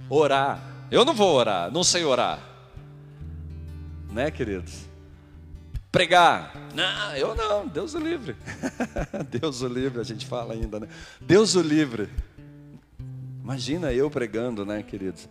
Orar, 0.08 0.86
eu 0.90 1.04
não 1.04 1.12
vou 1.12 1.34
orar, 1.34 1.70
não 1.70 1.84
sei 1.84 2.04
orar, 2.04 2.38
né, 4.10 4.30
queridos? 4.30 4.88
Pregar, 5.90 6.52
não, 6.72 7.16
eu 7.16 7.34
não, 7.34 7.66
Deus 7.66 7.94
o 7.94 7.98
livre, 7.98 8.36
Deus 9.28 9.62
o 9.62 9.68
livre, 9.68 10.00
a 10.00 10.04
gente 10.04 10.24
fala 10.24 10.54
ainda, 10.54 10.78
né? 10.78 10.88
Deus 11.20 11.56
o 11.56 11.60
livre. 11.60 12.08
Imagina 13.42 13.92
eu 13.92 14.10
pregando, 14.10 14.64
né, 14.64 14.82
queridos? 14.82 15.28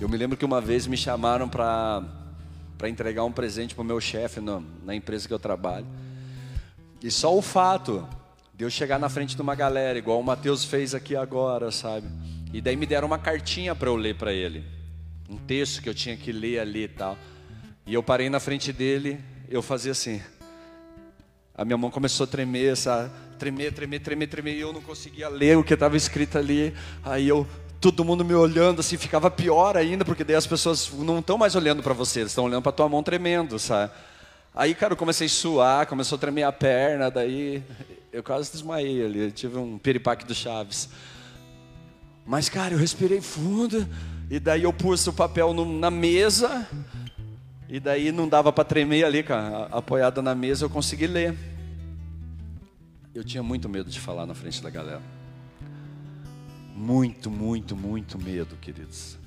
Eu 0.00 0.08
me 0.08 0.16
lembro 0.16 0.36
que 0.36 0.44
uma 0.44 0.60
vez 0.60 0.86
me 0.86 0.96
chamaram 0.96 1.48
para 1.48 2.04
entregar 2.88 3.24
um 3.24 3.32
presente 3.32 3.74
para 3.74 3.82
o 3.82 3.84
meu 3.84 4.00
chefe 4.00 4.40
na 4.40 4.94
empresa 4.94 5.28
que 5.28 5.34
eu 5.34 5.38
trabalho. 5.38 5.86
E 7.02 7.10
só 7.10 7.36
o 7.36 7.42
fato 7.42 8.08
de 8.54 8.64
eu 8.64 8.70
chegar 8.70 8.98
na 8.98 9.08
frente 9.08 9.34
de 9.34 9.42
uma 9.42 9.54
galera, 9.54 9.98
igual 9.98 10.20
o 10.20 10.24
Mateus 10.24 10.64
fez 10.64 10.94
aqui 10.94 11.16
agora, 11.16 11.70
sabe? 11.70 12.08
E 12.52 12.60
daí 12.60 12.76
me 12.76 12.86
deram 12.86 13.06
uma 13.06 13.18
cartinha 13.18 13.74
para 13.74 13.88
eu 13.88 13.96
ler 13.96 14.16
para 14.16 14.32
ele. 14.32 14.64
Um 15.28 15.36
texto 15.36 15.82
que 15.82 15.88
eu 15.88 15.94
tinha 15.94 16.16
que 16.16 16.32
ler 16.32 16.60
ali 16.60 16.84
e 16.84 16.88
tal. 16.88 17.16
E 17.86 17.94
eu 17.94 18.02
parei 18.02 18.28
na 18.30 18.38
frente 18.38 18.72
dele, 18.72 19.18
eu 19.48 19.62
fazia 19.62 19.92
assim. 19.92 20.20
A 21.54 21.64
minha 21.64 21.76
mão 21.76 21.90
começou 21.90 22.24
a 22.24 22.26
tremer, 22.26 22.76
sabe? 22.76 23.10
Tremer, 23.38 23.72
tremer, 23.72 24.00
tremer, 24.00 24.26
tremer, 24.28 24.54
e 24.54 24.60
eu 24.60 24.72
não 24.72 24.80
conseguia 24.80 25.28
ler 25.28 25.56
o 25.58 25.64
que 25.64 25.74
estava 25.74 25.96
escrito 25.96 26.38
ali. 26.38 26.74
Aí 27.04 27.28
eu, 27.28 27.46
todo 27.80 28.04
mundo 28.04 28.24
me 28.24 28.34
olhando 28.34 28.80
assim, 28.80 28.96
ficava 28.96 29.30
pior 29.30 29.76
ainda, 29.76 30.04
porque 30.04 30.22
daí 30.22 30.36
as 30.36 30.46
pessoas 30.46 30.90
não 30.92 31.18
estão 31.18 31.36
mais 31.36 31.54
olhando 31.54 31.82
para 31.82 31.92
você, 31.92 32.22
estão 32.22 32.44
olhando 32.44 32.62
para 32.62 32.72
tua 32.72 32.88
mão 32.88 33.02
tremendo, 33.02 33.58
sabe? 33.58 33.92
Aí, 34.54 34.74
cara, 34.74 34.92
eu 34.92 34.96
comecei 34.96 35.26
a 35.26 35.30
suar, 35.30 35.86
começou 35.86 36.16
a 36.16 36.20
tremer 36.20 36.42
a 36.42 36.52
perna, 36.52 37.10
daí 37.10 37.62
eu 38.12 38.22
quase 38.22 38.52
desmaiei 38.52 39.04
ali, 39.04 39.18
eu 39.20 39.32
tive 39.32 39.56
um 39.56 39.78
piripaque 39.78 40.26
do 40.26 40.34
Chaves. 40.34 40.90
Mas, 42.26 42.48
cara, 42.48 42.74
eu 42.74 42.78
respirei 42.78 43.20
fundo, 43.20 43.88
e 44.30 44.38
daí 44.38 44.62
eu 44.62 44.72
pus 44.72 45.06
o 45.06 45.12
papel 45.12 45.54
no, 45.54 45.64
na 45.78 45.90
mesa, 45.90 46.68
e 47.68 47.80
daí 47.80 48.12
não 48.12 48.28
dava 48.28 48.52
para 48.52 48.64
tremer 48.64 49.04
ali, 49.04 49.22
cara, 49.22 49.68
apoiado 49.72 50.20
na 50.20 50.34
mesa, 50.34 50.66
eu 50.66 50.70
consegui 50.70 51.06
ler. 51.06 51.34
Eu 53.14 53.22
tinha 53.22 53.42
muito 53.42 53.68
medo 53.68 53.90
de 53.90 54.00
falar 54.00 54.24
na 54.24 54.34
frente 54.34 54.62
da 54.62 54.70
galera. 54.70 55.02
Muito, 56.74 57.30
muito, 57.30 57.76
muito 57.76 58.18
medo, 58.18 58.56
queridos. 58.56 59.18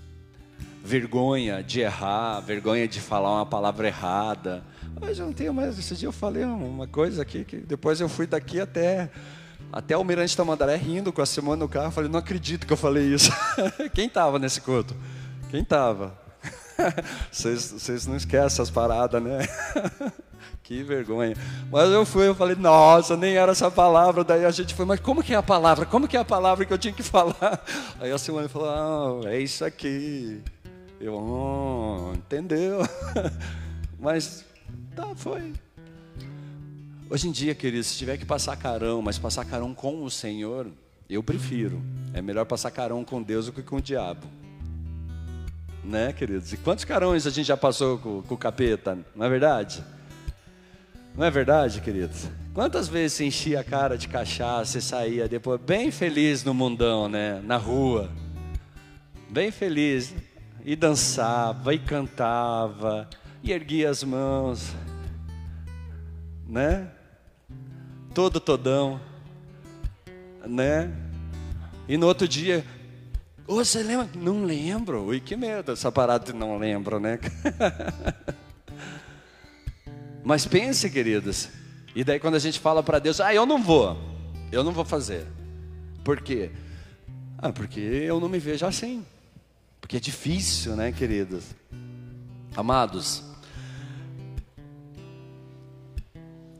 Vergonha 0.84 1.62
de 1.62 1.82
errar, 1.82 2.39
vergonha 2.39 2.88
de 2.88 3.00
falar 3.00 3.32
uma 3.36 3.46
palavra 3.46 3.88
errada. 3.88 4.63
Hoje 5.00 5.22
eu 5.22 5.27
não 5.27 5.34
tenho 5.34 5.54
mais. 5.54 5.77
Esse 5.77 5.96
dia 5.96 6.08
eu 6.08 6.12
falei 6.12 6.44
uma 6.44 6.88
coisa 6.88 7.22
aqui 7.22 7.46
que 7.46 7.58
depois 7.58 8.01
eu 8.01 8.10
fui 8.10 8.25
daqui 8.25 8.60
até 8.60 9.12
até 9.72 10.01
Mirante 10.04 10.36
Tamandaré 10.36 10.75
rindo 10.75 11.13
com 11.13 11.22
a 11.22 11.25
Simone 11.25 11.60
no 11.60 11.70
carro. 11.70 11.92
Falei, 11.92 12.10
não 12.10 12.20
acredito 12.20 12.65
que 12.65 12.74
eu 12.74 12.77
falei 12.77 13.13
isso. 13.13 13.32
Quem 13.94 14.08
estava 14.08 14.39
nesse 14.39 14.62
culto? 14.62 14.96
Quem 15.51 15.62
estava? 15.62 16.18
Vocês, 17.32 17.72
vocês 17.72 18.06
não 18.06 18.18
esquecem 18.18 18.62
as 18.62 18.70
paradas, 18.70 19.24
né? 19.24 19.39
Que 20.65 20.81
vergonha. 20.81 21.36
Mas 21.72 21.91
eu 21.91 22.03
fui, 22.03 22.27
eu 22.27 22.34
falei, 22.34 22.55
nossa, 22.55 23.15
nem 23.15 23.36
era 23.36 23.51
essa 23.51 23.69
palavra. 23.69 24.24
Daí 24.24 24.43
a 24.43 24.50
gente 24.50 24.74
foi, 24.74 24.84
mas 24.84 25.00
como 25.00 25.24
que 25.24 25.31
é 25.31 25.38
a 25.38 25.43
palavra? 25.43 25.86
Como 25.86 26.07
que 26.07 26.17
é 26.17 26.19
a 26.19 26.25
palavra 26.25 26.65
que 26.65 26.74
eu 26.74 26.77
tinha 26.77 26.91
que 26.91 27.03
falar? 27.05 27.63
Aí 28.00 28.12
a 28.12 28.17
Simone 28.17 28.50
falou, 28.50 29.24
ah, 29.24 29.29
é 29.29 29.39
isso 29.39 29.63
aqui. 29.63 30.41
Eu, 31.00 31.13
oh, 31.13 32.13
entendeu? 32.15 32.79
Mas, 34.00 34.43
tá, 34.95 35.13
foi. 35.15 35.53
Hoje 37.12 37.27
em 37.27 37.31
dia, 37.31 37.53
queridos, 37.53 37.86
se 37.86 37.98
tiver 37.98 38.17
que 38.17 38.25
passar 38.25 38.55
carão, 38.57 39.00
mas 39.01 39.19
passar 39.19 39.45
carão 39.45 39.75
com 39.75 40.03
o 40.03 40.10
Senhor, 40.10 40.67
eu 41.07 41.22
prefiro. 41.22 41.79
É 42.13 42.22
melhor 42.22 42.45
passar 42.45 42.72
carão 42.72 43.05
com 43.05 43.22
Deus 43.22 43.45
do 43.45 43.51
que 43.51 43.62
com 43.62 43.75
o 43.75 43.81
diabo. 43.81 44.25
Né, 45.84 46.12
queridos? 46.12 46.51
E 46.51 46.57
quantos 46.57 46.84
carões 46.84 47.27
a 47.27 47.29
gente 47.29 47.45
já 47.45 47.55
passou 47.55 48.00
com, 48.00 48.24
com 48.24 48.34
o 48.34 48.38
capeta, 48.38 48.98
não 49.15 49.25
é 49.25 49.29
verdade? 49.29 49.84
Não 51.17 51.25
é 51.25 51.31
verdade, 51.31 51.79
queridos? 51.79 52.27
Quantas 52.53 52.89
vezes 52.89 53.13
você 53.13 53.25
enchia 53.25 53.62
a 53.62 53.63
cara 53.63 53.98
de 53.98 54.05
cachaça 54.05 54.77
e 54.77 54.81
saía 54.81 55.29
depois 55.29 55.62
bem 55.62 55.89
feliz 55.89 56.43
no 56.43 56.53
mundão, 56.53 57.07
né? 57.07 57.41
Na 57.45 57.55
rua. 57.55 58.12
Bem 59.29 59.50
feliz. 59.50 60.13
E 60.65 60.75
dançava, 60.75 61.74
e 61.74 61.79
cantava, 61.79 63.07
e 63.41 63.53
erguia 63.53 63.89
as 63.89 64.03
mãos. 64.03 64.74
Né? 66.45 66.88
Todo 68.13 68.39
todão. 68.39 69.00
Né? 70.45 70.91
E 71.88 71.98
no 71.98 72.07
outro 72.07 72.27
dia, 72.27 72.65
oh, 73.48 73.55
você 73.55 73.84
lembra? 73.84 74.10
Não 74.15 74.43
lembro. 74.43 75.03
Ui, 75.03 75.22
que 75.22 75.38
medo 75.38 75.72
essa 75.72 75.91
parada 75.91 76.25
de 76.25 76.34
não 76.34 76.57
lembro, 76.57 77.00
né? 77.00 77.19
Mas 80.25 80.48
pense, 80.48 80.89
queridos. 80.89 81.50
E 81.96 82.03
daí 82.03 82.20
quando 82.20 82.34
a 82.34 82.39
gente 82.39 82.60
fala 82.60 82.82
para 82.82 82.98
Deus, 82.98 83.22
ah, 83.22 83.32
eu 83.32 83.46
não 83.46 83.62
vou, 83.62 83.96
eu 84.51 84.63
não 84.63 84.72
vou 84.72 84.84
fazer. 84.84 85.27
Por 86.03 86.20
quê? 86.20 86.51
Ah, 87.38 87.53
porque 87.53 87.79
eu 87.79 88.20
não 88.20 88.27
me 88.27 88.39
vejo 88.39 88.65
assim. 88.65 89.05
Porque 89.79 89.98
é 89.98 90.00
difícil, 90.00 90.75
né, 90.75 90.91
queridos? 90.91 91.46
Amados, 92.55 93.24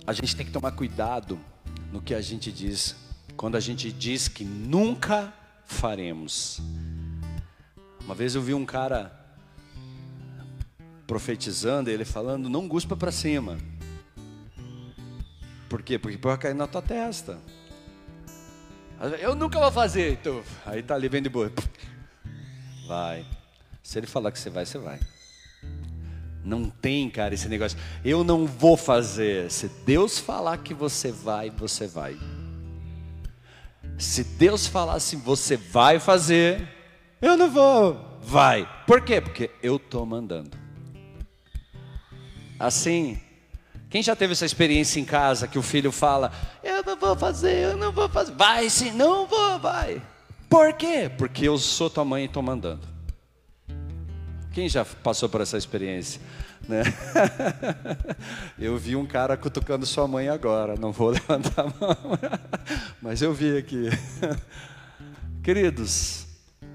a 0.06 0.14
gente 0.14 0.36
tem 0.36 0.46
que 0.46 0.52
tomar 0.52 0.72
cuidado 0.74 1.40
no 1.92 2.02
que 2.02 2.14
a 2.14 2.22
gente 2.22 2.52
diz, 2.52 2.96
quando 3.36 3.56
a 3.56 3.60
gente 3.60 3.92
diz 3.92 4.28
que 4.28 4.46
nunca 4.46 5.34
faremos. 5.66 6.62
Uma 8.04 8.14
vez 8.14 8.36
eu 8.36 8.42
vi 8.44 8.54
um 8.54 8.66
cara 8.66 9.25
profetizando, 11.08 11.90
ele 11.90 12.06
falando: 12.06 12.50
não 12.50 12.68
guspa 12.68 12.96
para 12.96 13.12
cima. 13.12 13.58
Por 15.70 15.82
quê? 15.82 15.98
Porque 15.98 16.18
pode 16.18 16.40
cair 16.40 16.54
na 16.54 16.68
tua 16.68 16.82
testa. 16.82 17.40
Eu 19.20 19.36
nunca 19.36 19.60
vou 19.60 19.72
fazer, 19.72 20.14
então. 20.14 20.42
Aí 20.66 20.82
tá 20.82 20.96
ali 20.96 21.10
bem 21.10 21.22
de 21.22 21.30
boa. 21.30 21.52
Vai. 22.88 23.26
Se 23.84 24.00
ele 24.00 24.08
falar 24.08 24.32
que 24.32 24.40
você 24.40 24.50
vai, 24.50 24.66
você 24.66 24.78
vai. 24.78 25.00
Não 26.44 26.70
tem, 26.70 27.10
cara, 27.10 27.34
esse 27.34 27.50
negócio. 27.50 27.78
Eu 28.04 28.24
não 28.24 28.46
vou 28.46 28.78
fazer. 28.78 29.52
Se 29.52 29.68
Deus 29.86 30.20
falar 30.20 30.60
que 30.60 30.74
você 30.74 31.12
vai, 31.12 31.50
você 31.50 31.88
vai. 31.88 32.18
Se 33.98 34.24
Deus 34.24 34.68
falar 34.68 34.96
assim, 34.96 35.18
você 35.18 35.58
vai 35.58 36.00
fazer, 36.00 36.68
eu 37.22 37.36
não 37.36 37.50
vou. 37.50 38.20
Vai. 38.22 38.68
Por 38.86 39.02
quê? 39.02 39.20
Porque 39.20 39.50
eu 39.62 39.78
estou 39.78 40.06
mandando. 40.06 40.65
Assim, 42.60 43.20
quem 43.90 44.02
já 44.02 44.16
teve 44.16 44.34
essa 44.34 44.46
experiência 44.46 45.00
em 45.00 45.06
casa 45.06 45.48
que 45.48 45.60
o 45.60 45.62
filho 45.62 45.92
fala: 45.92 46.32
Eu 46.64 46.84
não 46.84 46.98
vou 46.98 47.16
fazer, 47.16 47.72
eu 47.72 47.78
não 47.78 47.92
vou 47.92 48.10
fazer. 48.10 48.34
Vai 48.34 48.70
sim, 48.70 48.92
não 48.92 49.26
vou, 49.26 49.60
vai. 49.60 50.02
Por 50.50 50.74
quê? 50.74 51.10
Porque 51.18 51.48
eu 51.48 51.58
sou 51.58 51.90
tua 51.90 52.06
mãe 52.06 52.24
e 52.24 52.26
estou 52.26 52.44
mandando. 52.44 52.88
Quem 54.54 54.70
já 54.70 54.86
passou 54.86 55.28
por 55.28 55.42
essa 55.42 55.58
experiência? 55.58 56.22
Né? 56.68 56.82
Eu 58.58 58.78
vi 58.78 58.96
um 58.96 59.06
cara 59.06 59.38
cutucando 59.38 59.86
sua 59.86 60.08
mãe 60.08 60.30
agora, 60.30 60.76
não 60.76 60.92
vou 60.92 61.10
levantar 61.12 61.62
a 61.62 61.66
mão, 61.66 61.98
mas 63.02 63.22
eu 63.22 63.34
vi 63.34 63.58
aqui. 63.58 63.90
Queridos, 65.44 66.26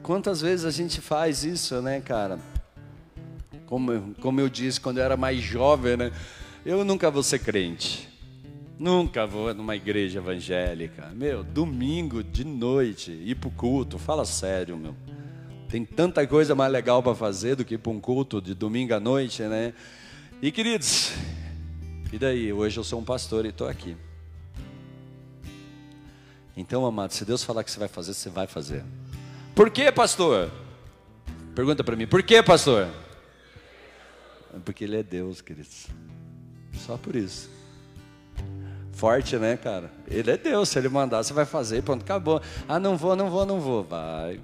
quantas 0.03 0.41
vezes 0.41 0.65
a 0.65 0.71
gente 0.71 1.01
faz 1.01 1.43
isso, 1.43 1.83
né, 1.83 2.01
cara? 2.01 2.39
Como, 3.71 4.17
como 4.21 4.41
eu 4.41 4.49
disse 4.49 4.81
quando 4.81 4.99
eu 4.99 5.05
era 5.05 5.17
mais 5.17 5.41
jovem, 5.41 5.97
né? 5.97 6.13
Eu 6.67 6.85
nunca 6.85 7.09
vou 7.09 7.23
ser 7.23 7.39
crente. 7.39 8.09
Nunca 8.77 9.25
vou 9.29 9.55
numa 9.55 9.77
igreja 9.77 10.19
evangélica. 10.19 11.13
Meu, 11.15 11.45
domingo 11.45 12.21
de 12.25 12.43
noite, 12.45 13.13
ir 13.13 13.37
pro 13.37 13.49
culto, 13.49 13.97
fala 13.97 14.25
sério, 14.25 14.77
meu. 14.77 14.97
Tem 15.69 15.85
tanta 15.85 16.27
coisa 16.27 16.53
mais 16.53 16.73
legal 16.73 17.01
para 17.01 17.15
fazer 17.15 17.55
do 17.55 17.65
que 17.65 17.75
ir 17.75 17.79
para 17.79 17.93
um 17.93 18.01
culto 18.01 18.43
de 18.43 18.55
domingo 18.55 18.93
à 18.93 18.99
noite, 18.99 19.45
né? 19.45 19.73
E 20.43 20.51
queridos, 20.51 21.13
e 22.13 22.19
daí? 22.19 22.53
Hoje 22.53 22.77
eu 22.77 22.83
sou 22.83 22.99
um 22.99 23.05
pastor 23.05 23.45
e 23.45 23.51
estou 23.51 23.69
aqui. 23.69 23.97
Então, 26.57 26.85
amado, 26.85 27.13
se 27.13 27.25
Deus 27.25 27.45
falar 27.45 27.63
que 27.63 27.71
você 27.71 27.79
vai 27.79 27.89
fazer, 27.89 28.15
você 28.15 28.31
vai 28.31 28.49
fazer. 28.49 28.83
Por 29.55 29.71
que, 29.71 29.93
pastor? 29.93 30.51
Pergunta 31.55 31.85
para 31.85 31.95
mim, 31.95 32.09
por 32.09 32.21
que, 32.25 32.43
pastor? 32.43 32.89
Porque 34.65 34.85
Ele 34.85 34.97
é 34.97 35.03
Deus, 35.03 35.41
queridos. 35.41 35.87
Só 36.87 36.97
por 36.97 37.15
isso. 37.17 37.51
Forte, 38.93 39.37
né, 39.37 39.57
cara? 39.57 39.91
Ele 40.09 40.31
é 40.31 40.37
Deus. 40.37 40.69
Se 40.69 40.79
Ele 40.79 40.89
mandar, 40.89 41.23
você 41.23 41.33
vai 41.33 41.45
fazer. 41.45 41.83
Pronto, 41.83 42.03
acabou. 42.03 42.41
Ah, 42.69 42.79
não 42.79 42.97
vou, 42.97 43.17
não 43.17 43.31
vou, 43.31 43.47
não 43.47 43.61
vou. 43.61 43.85
Vai. 43.85 44.41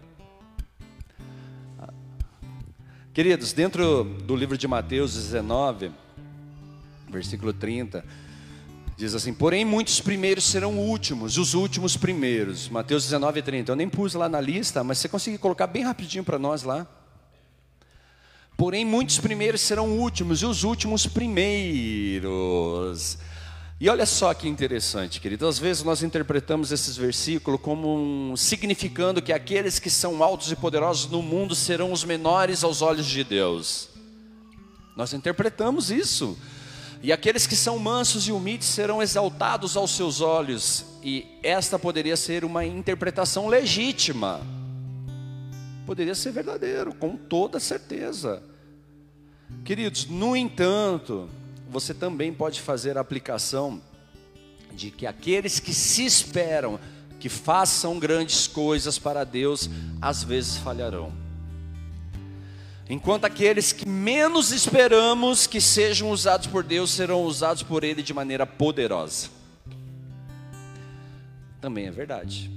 Queridos, 3.17 3.55
dentro 3.55 4.05
do 4.05 4.37
livro 4.37 4.59
de 4.59 4.69
Mateus 4.69 5.15
19, 5.15 5.91
versículo 7.09 7.51
30, 7.51 8.05
diz 8.95 9.15
assim: 9.15 9.33
Porém, 9.33 9.65
muitos 9.65 10.01
primeiros 10.01 10.45
serão 10.45 10.79
últimos, 10.79 11.35
e 11.35 11.41
os 11.41 11.55
últimos 11.55 11.97
primeiros. 11.97 12.69
Mateus 12.69 13.05
19, 13.05 13.41
30. 13.41 13.73
Eu 13.73 13.77
nem 13.77 13.89
pus 13.89 14.13
lá 14.13 14.29
na 14.29 14.39
lista, 14.39 14.85
mas 14.85 14.99
você 14.99 15.09
consegue 15.09 15.39
colocar 15.39 15.67
bem 15.67 15.83
rapidinho 15.83 16.25
para 16.25 16.39
nós 16.39 16.63
lá. 16.63 16.87
Porém, 18.57 18.85
muitos 18.85 19.19
primeiros 19.19 19.61
serão 19.61 19.99
últimos, 19.99 20.41
e 20.41 20.47
os 20.47 20.65
últimos 20.65 21.07
primeiros. 21.07 22.27
E 23.79 23.91
olha 23.91 24.07
só 24.07 24.33
que 24.33 24.49
interessante, 24.49 25.21
querido. 25.21 25.47
Às 25.47 25.59
vezes 25.59 25.83
nós 25.83 26.03
interpretamos 26.03 26.73
esses 26.73 26.97
versículos 26.97 27.61
como 27.61 27.95
um, 27.95 28.35
significando 28.35 29.21
que 29.21 29.35
aqueles 29.35 29.79
que 29.79 29.91
são 29.91 30.23
altos 30.23 30.51
e 30.51 30.57
poderosos 30.57 31.11
no 31.11 31.21
mundo 31.21 31.55
serão 31.55 31.93
os 31.93 32.03
menores 32.03 32.65
aos 32.65 32.81
olhos 32.81 33.05
de 33.05 33.23
Deus. 33.23 33.91
Nós 34.97 35.13
interpretamos 35.13 35.91
isso. 35.91 36.39
E 37.03 37.13
aqueles 37.13 37.47
que 37.47 37.55
são 37.55 37.79
mansos 37.79 38.27
e 38.27 38.33
humildes 38.33 38.69
serão 38.69 39.03
exaltados 39.03 39.77
aos 39.77 39.91
seus 39.91 40.23
olhos. 40.23 40.87
E 41.03 41.27
esta 41.43 41.79
poderia 41.79 42.17
ser 42.17 42.43
uma 42.43 42.65
interpretação 42.65 43.47
legítima. 43.47 44.41
Poderia 45.87 46.15
ser 46.17 46.33
verdadeiro, 46.33 46.93
com 46.93 47.17
toda 47.17 47.61
certeza. 47.61 48.43
Queridos, 49.65 50.07
no 50.07 50.37
entanto, 50.37 51.31
você 51.71 51.95
também 51.95 52.33
pode 52.33 52.61
fazer 52.61 52.99
a 52.99 53.01
aplicação 53.01 53.81
de 54.73 54.91
que 54.91 55.07
aqueles 55.07 55.61
que 55.61 55.73
se 55.73 56.05
esperam 56.05 56.79
que 57.21 57.29
façam 57.29 57.99
grandes 57.99 58.47
coisas 58.47 58.99
para 58.99 59.25
Deus, 59.25 59.71
às 60.03 60.23
vezes 60.23 60.57
falharão. 60.59 61.13
Enquanto 62.89 63.25
aqueles 63.25 63.73
que 63.73 63.89
menos 63.89 64.53
esperamos 64.53 65.47
que 65.47 65.61
sejam 65.61 66.11
usados 66.11 66.47
por 66.47 66.63
Deus 66.63 66.91
serão 66.91 67.23
usados 67.23 67.63
por 67.63 67.83
Ele 67.83 68.03
de 68.03 68.13
maneira 68.13 68.47
poderosa. 68.47 69.29
Também 71.61 71.87
é 71.87 71.91
verdade. 71.91 72.51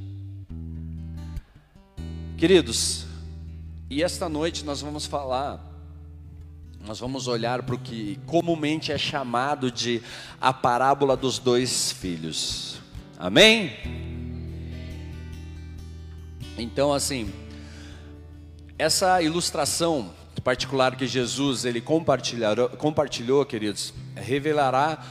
Queridos, 2.37 3.08
e 3.89 4.03
esta 4.03 4.29
noite 4.29 4.63
nós 4.63 4.81
vamos 4.81 5.05
falar 5.05 5.69
nós 6.85 6.99
vamos 6.99 7.27
olhar 7.27 7.61
para 7.63 7.75
o 7.75 7.77
que 7.77 8.17
comumente 8.25 8.91
é 8.91 8.97
chamado 8.97 9.69
de 9.69 10.01
a 10.39 10.53
parábola 10.53 11.17
dos 11.17 11.37
dois 11.37 11.91
filhos. 11.91 12.79
Amém? 13.17 13.73
Então, 16.57 16.93
assim, 16.93 17.31
essa 18.77 19.21
ilustração 19.21 20.11
particular 20.43 20.95
que 20.95 21.05
Jesus 21.05 21.65
ele 21.65 21.81
compartilhou, 21.81 23.45
queridos, 23.45 23.93
revelará 24.15 25.03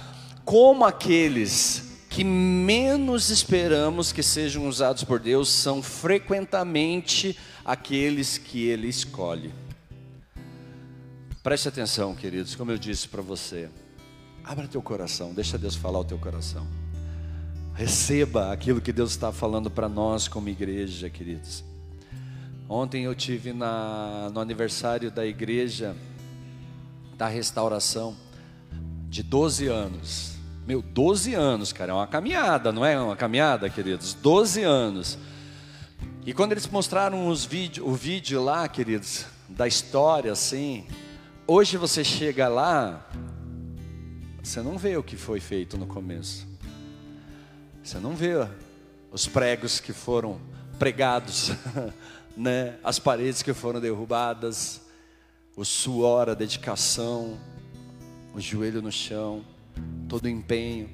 como 0.45 0.87
aqueles 0.87 1.99
que 2.09 2.25
menos 2.25 3.29
esperamos 3.29 4.11
que 4.11 4.23
sejam 4.23 4.67
usados 4.67 5.05
por 5.05 5.21
Deus 5.21 5.51
são 5.51 5.83
frequentemente 5.83 7.39
aqueles 7.69 8.39
que 8.39 8.67
Ele 8.67 8.89
escolhe. 8.89 9.53
Preste 11.43 11.69
atenção, 11.69 12.15
queridos, 12.15 12.55
como 12.55 12.71
eu 12.71 12.79
disse 12.79 13.07
para 13.07 13.21
você. 13.21 13.69
Abra 14.43 14.67
teu 14.67 14.81
coração, 14.81 15.35
deixa 15.35 15.59
Deus 15.59 15.77
falar 15.77 15.99
o 15.99 16.05
teu 16.05 16.17
coração. 16.17 16.67
Receba 17.75 18.55
aquilo 18.55 18.81
que 18.81 18.91
Deus 18.91 19.11
está 19.11 19.31
falando 19.31 19.71
para 19.71 19.87
nós 19.87 20.27
como 20.27 20.49
igreja, 20.49 21.11
queridos. 21.11 21.63
Ontem 22.67 23.05
eu 23.05 23.15
tive 23.15 23.53
na, 23.53 24.31
no 24.33 24.41
aniversário 24.41 25.11
da 25.11 25.27
igreja 25.27 25.95
da 27.19 27.29
restauração 27.29 28.17
de 29.11 29.23
12 29.23 29.67
anos. 29.67 30.39
Meu, 30.67 30.81
12 30.81 31.35
anos, 31.35 31.71
cara, 31.71 31.93
é 31.93 31.95
uma 31.95 32.07
caminhada, 32.07 32.73
não 32.73 32.85
é 32.85 32.99
uma 32.99 33.15
caminhada, 33.15 33.69
queridos? 33.69 34.15
12 34.15 34.63
anos. 34.63 35.19
E 36.25 36.33
quando 36.33 36.53
eles 36.53 36.67
mostraram 36.67 37.29
os 37.29 37.45
vídeo, 37.45 37.87
o 37.87 37.95
vídeo 37.95 38.43
lá, 38.43 38.69
queridos, 38.69 39.25
da 39.49 39.67
história, 39.67 40.33
assim, 40.33 40.87
Hoje 41.51 41.79
você 41.79 42.05
chega 42.05 42.47
lá, 42.47 43.09
você 44.43 44.61
não 44.61 44.77
vê 44.77 44.99
o 44.99 45.03
que 45.03 45.17
foi 45.17 45.41
feito 45.41 45.79
no 45.79 45.87
começo. 45.87 46.47
Você 47.83 47.99
não 47.99 48.15
vê 48.15 48.35
os 49.11 49.27
pregos 49.27 49.81
que 49.81 49.95
foram 49.95 50.39
pregados, 50.79 51.53
né? 52.37 52.77
as 52.85 52.99
paredes 52.99 53.43
que 53.43 53.55
foram 53.55 53.81
derrubadas, 53.81 54.83
o 55.57 55.65
suor, 55.65 56.29
a 56.29 56.35
dedicação, 56.35 57.39
o 58.35 58.41
joelho 58.41 58.83
no 58.83 58.93
chão, 58.93 59.43
todo 60.07 60.27
o 60.27 60.29
empenho. 60.29 60.91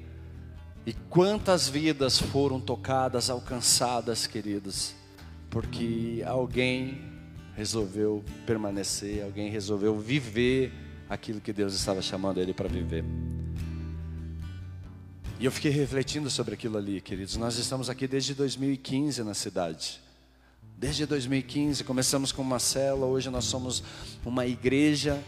E 0.85 0.93
quantas 0.93 1.67
vidas 1.67 2.17
foram 2.17 2.61
tocadas, 2.61 3.29
alcançadas, 3.29 4.25
queridos, 4.25 4.95
porque 5.55 6.21
alguém 6.27 7.01
resolveu 7.55 8.21
permanecer, 8.45 9.23
alguém 9.23 9.49
resolveu 9.49 9.97
viver 9.97 10.69
aquilo 11.09 11.39
que 11.39 11.53
Deus 11.53 11.73
estava 11.73 12.01
chamando 12.01 12.41
ele 12.41 12.53
para 12.53 12.67
viver. 12.67 13.05
E 15.39 15.45
eu 15.45 15.51
fiquei 15.53 15.71
refletindo 15.71 16.29
sobre 16.29 16.55
aquilo 16.55 16.77
ali, 16.77 16.99
queridos. 16.99 17.37
Nós 17.37 17.57
estamos 17.57 17.89
aqui 17.89 18.05
desde 18.05 18.33
2015 18.33 19.23
na 19.23 19.33
cidade. 19.33 20.01
Desde 20.77 21.05
2015 21.05 21.85
começamos 21.85 22.33
com 22.33 22.41
uma 22.41 22.59
célula, 22.59 23.05
hoje 23.05 23.29
nós 23.29 23.45
somos 23.45 23.81
uma 24.25 24.45
igreja. 24.45 25.23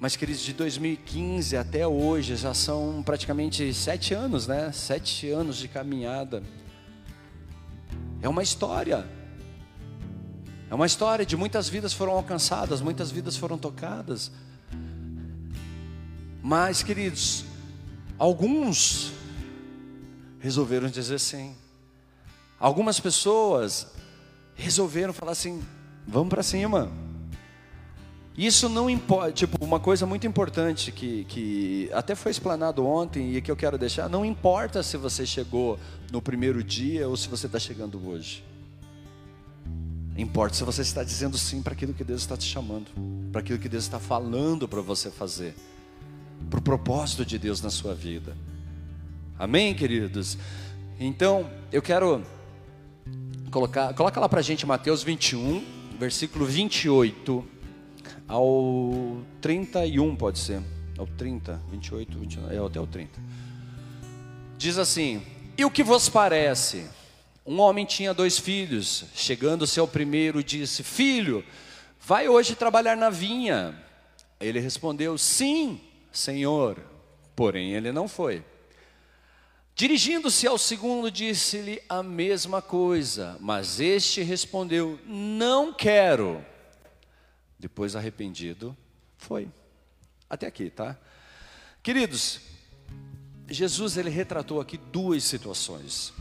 Mas, 0.00 0.16
queridos, 0.16 0.40
de 0.40 0.54
2015 0.54 1.58
até 1.58 1.86
hoje 1.86 2.36
já 2.36 2.54
são 2.54 3.02
praticamente 3.04 3.74
sete 3.74 4.14
anos, 4.14 4.46
né? 4.46 4.72
Sete 4.72 5.28
anos 5.28 5.58
de 5.58 5.68
caminhada. 5.68 6.42
É 8.24 8.28
uma 8.28 8.42
história. 8.42 9.06
É 10.70 10.74
uma 10.74 10.86
história 10.86 11.26
de 11.26 11.36
muitas 11.36 11.68
vidas 11.68 11.92
foram 11.92 12.14
alcançadas, 12.14 12.80
muitas 12.80 13.10
vidas 13.10 13.36
foram 13.36 13.58
tocadas. 13.58 14.32
Mas, 16.42 16.82
queridos, 16.82 17.44
alguns 18.18 19.12
resolveram 20.40 20.88
dizer 20.88 21.20
sim. 21.20 21.54
Algumas 22.58 22.98
pessoas 22.98 23.88
resolveram 24.54 25.12
falar 25.12 25.32
assim: 25.32 25.62
vamos 26.08 26.30
para 26.30 26.42
cima. 26.42 26.90
Isso 28.36 28.68
não 28.68 28.90
importa, 28.90 29.30
tipo, 29.30 29.64
uma 29.64 29.78
coisa 29.78 30.04
muito 30.04 30.26
importante 30.26 30.90
que, 30.90 31.24
que 31.24 31.88
até 31.92 32.16
foi 32.16 32.32
explanado 32.32 32.84
ontem 32.84 33.36
e 33.36 33.40
que 33.40 33.48
eu 33.48 33.54
quero 33.54 33.78
deixar: 33.78 34.08
não 34.08 34.24
importa 34.24 34.82
se 34.82 34.96
você 34.96 35.24
chegou 35.24 35.78
no 36.10 36.20
primeiro 36.20 36.62
dia 36.62 37.08
ou 37.08 37.16
se 37.16 37.28
você 37.28 37.46
está 37.46 37.60
chegando 37.60 38.00
hoje. 38.08 38.44
Importa 40.16 40.56
se 40.56 40.64
você 40.64 40.82
está 40.82 41.04
dizendo 41.04 41.38
sim 41.38 41.62
para 41.62 41.74
aquilo 41.74 41.94
que 41.94 42.02
Deus 42.02 42.22
está 42.22 42.36
te 42.36 42.44
chamando, 42.44 42.86
para 43.30 43.40
aquilo 43.40 43.58
que 43.58 43.68
Deus 43.68 43.84
está 43.84 44.00
falando 44.00 44.66
para 44.66 44.80
você 44.80 45.10
fazer, 45.10 45.54
para 46.50 46.58
o 46.58 46.62
propósito 46.62 47.24
de 47.24 47.38
Deus 47.38 47.60
na 47.60 47.70
sua 47.70 47.94
vida. 47.94 48.36
Amém, 49.38 49.74
queridos? 49.74 50.38
Então, 50.98 51.48
eu 51.72 51.82
quero 51.82 52.22
colocar, 53.50 53.92
coloca 53.94 54.20
lá 54.20 54.28
para 54.28 54.40
a 54.40 54.42
gente 54.42 54.64
Mateus 54.66 55.02
21, 55.04 55.64
versículo 55.98 56.44
28 56.46 57.53
ao 58.26 59.22
31, 59.40 60.16
pode 60.16 60.38
ser, 60.38 60.62
ao 60.98 61.06
30, 61.06 61.60
28, 61.70 62.18
29, 62.18 62.54
é 62.54 62.58
até 62.58 62.80
o 62.80 62.86
30. 62.86 63.20
Diz 64.56 64.78
assim: 64.78 65.22
E 65.56 65.64
o 65.64 65.70
que 65.70 65.82
vos 65.82 66.08
parece? 66.08 66.86
Um 67.44 67.60
homem 67.60 67.84
tinha 67.84 68.14
dois 68.14 68.38
filhos. 68.38 69.04
Chegando-se 69.14 69.78
ao 69.78 69.86
primeiro, 69.86 70.42
disse: 70.42 70.82
Filho, 70.82 71.44
vai 72.00 72.28
hoje 72.28 72.54
trabalhar 72.54 72.96
na 72.96 73.10
vinha. 73.10 73.78
Ele 74.40 74.58
respondeu: 74.60 75.18
Sim, 75.18 75.80
senhor. 76.10 76.78
Porém, 77.36 77.72
ele 77.72 77.92
não 77.92 78.08
foi. 78.08 78.44
Dirigindo-se 79.74 80.46
ao 80.46 80.56
segundo, 80.56 81.10
disse-lhe 81.10 81.82
a 81.88 82.00
mesma 82.00 82.62
coisa, 82.62 83.36
mas 83.40 83.80
este 83.80 84.22
respondeu: 84.22 84.98
Não 85.04 85.72
quero. 85.72 86.44
Depois, 87.64 87.96
arrependido, 87.96 88.76
foi. 89.16 89.48
Até 90.28 90.46
aqui, 90.46 90.68
tá? 90.68 90.98
Queridos, 91.82 92.38
Jesus 93.48 93.96
ele 93.96 94.10
retratou 94.10 94.60
aqui 94.60 94.76
duas 94.76 95.24
situações. 95.24 96.12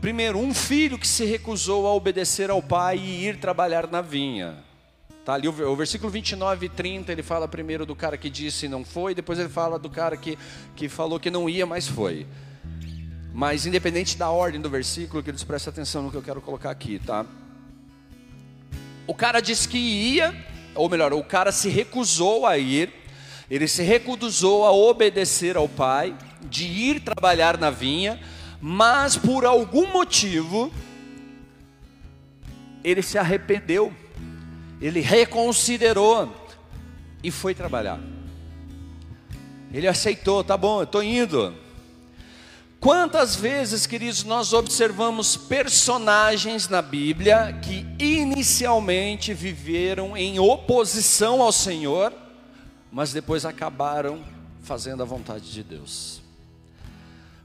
Primeiro, 0.00 0.38
um 0.38 0.54
filho 0.54 0.98
que 0.98 1.06
se 1.06 1.26
recusou 1.26 1.86
a 1.86 1.92
obedecer 1.92 2.48
ao 2.48 2.62
pai 2.62 2.96
e 2.96 3.26
ir 3.26 3.38
trabalhar 3.38 3.86
na 3.86 4.00
vinha. 4.00 4.64
Tá 5.26 5.34
ali 5.34 5.46
o, 5.46 5.50
o 5.50 5.76
versículo 5.76 6.10
29 6.10 6.64
e 6.64 6.68
30, 6.70 7.12
ele 7.12 7.22
fala 7.22 7.46
primeiro 7.46 7.84
do 7.84 7.94
cara 7.94 8.16
que 8.16 8.30
disse 8.30 8.66
não 8.66 8.82
foi, 8.82 9.14
depois 9.14 9.38
ele 9.38 9.50
fala 9.50 9.78
do 9.78 9.90
cara 9.90 10.16
que, 10.16 10.38
que 10.74 10.88
falou 10.88 11.20
que 11.20 11.30
não 11.30 11.50
ia, 11.50 11.66
mas 11.66 11.86
foi. 11.86 12.26
Mas 13.30 13.66
independente 13.66 14.16
da 14.16 14.30
ordem 14.30 14.58
do 14.58 14.70
versículo, 14.70 15.22
que 15.22 15.28
eles 15.28 15.44
prestem 15.44 15.70
atenção 15.70 16.02
no 16.02 16.10
que 16.10 16.16
eu 16.16 16.22
quero 16.22 16.40
colocar 16.40 16.70
aqui, 16.70 16.98
tá? 16.98 17.26
O 19.06 19.14
cara 19.14 19.40
disse 19.40 19.68
que 19.68 19.78
ia, 19.78 20.34
ou 20.74 20.88
melhor, 20.88 21.12
o 21.12 21.22
cara 21.22 21.52
se 21.52 21.68
recusou 21.68 22.46
a 22.46 22.56
ir, 22.56 22.92
ele 23.50 23.68
se 23.68 23.82
recusou 23.82 24.64
a 24.64 24.72
obedecer 24.72 25.56
ao 25.56 25.68
pai, 25.68 26.16
de 26.42 26.64
ir 26.64 27.00
trabalhar 27.00 27.58
na 27.58 27.70
vinha, 27.70 28.20
mas 28.60 29.16
por 29.16 29.44
algum 29.44 29.86
motivo 29.92 30.72
ele 32.82 33.02
se 33.02 33.18
arrependeu, 33.18 33.92
ele 34.80 35.00
reconsiderou 35.00 36.34
e 37.22 37.30
foi 37.30 37.54
trabalhar. 37.54 37.98
Ele 39.72 39.88
aceitou, 39.88 40.44
tá 40.44 40.56
bom, 40.56 40.80
eu 40.80 40.84
estou 40.84 41.02
indo. 41.02 41.63
Quantas 42.84 43.34
vezes, 43.34 43.86
queridos, 43.86 44.24
nós 44.24 44.52
observamos 44.52 45.38
personagens 45.38 46.68
na 46.68 46.82
Bíblia 46.82 47.58
que 47.62 47.86
inicialmente 47.98 49.32
viveram 49.32 50.14
em 50.14 50.38
oposição 50.38 51.40
ao 51.40 51.50
Senhor, 51.50 52.12
mas 52.92 53.10
depois 53.10 53.46
acabaram 53.46 54.22
fazendo 54.62 55.02
a 55.02 55.06
vontade 55.06 55.50
de 55.50 55.62
Deus. 55.62 56.20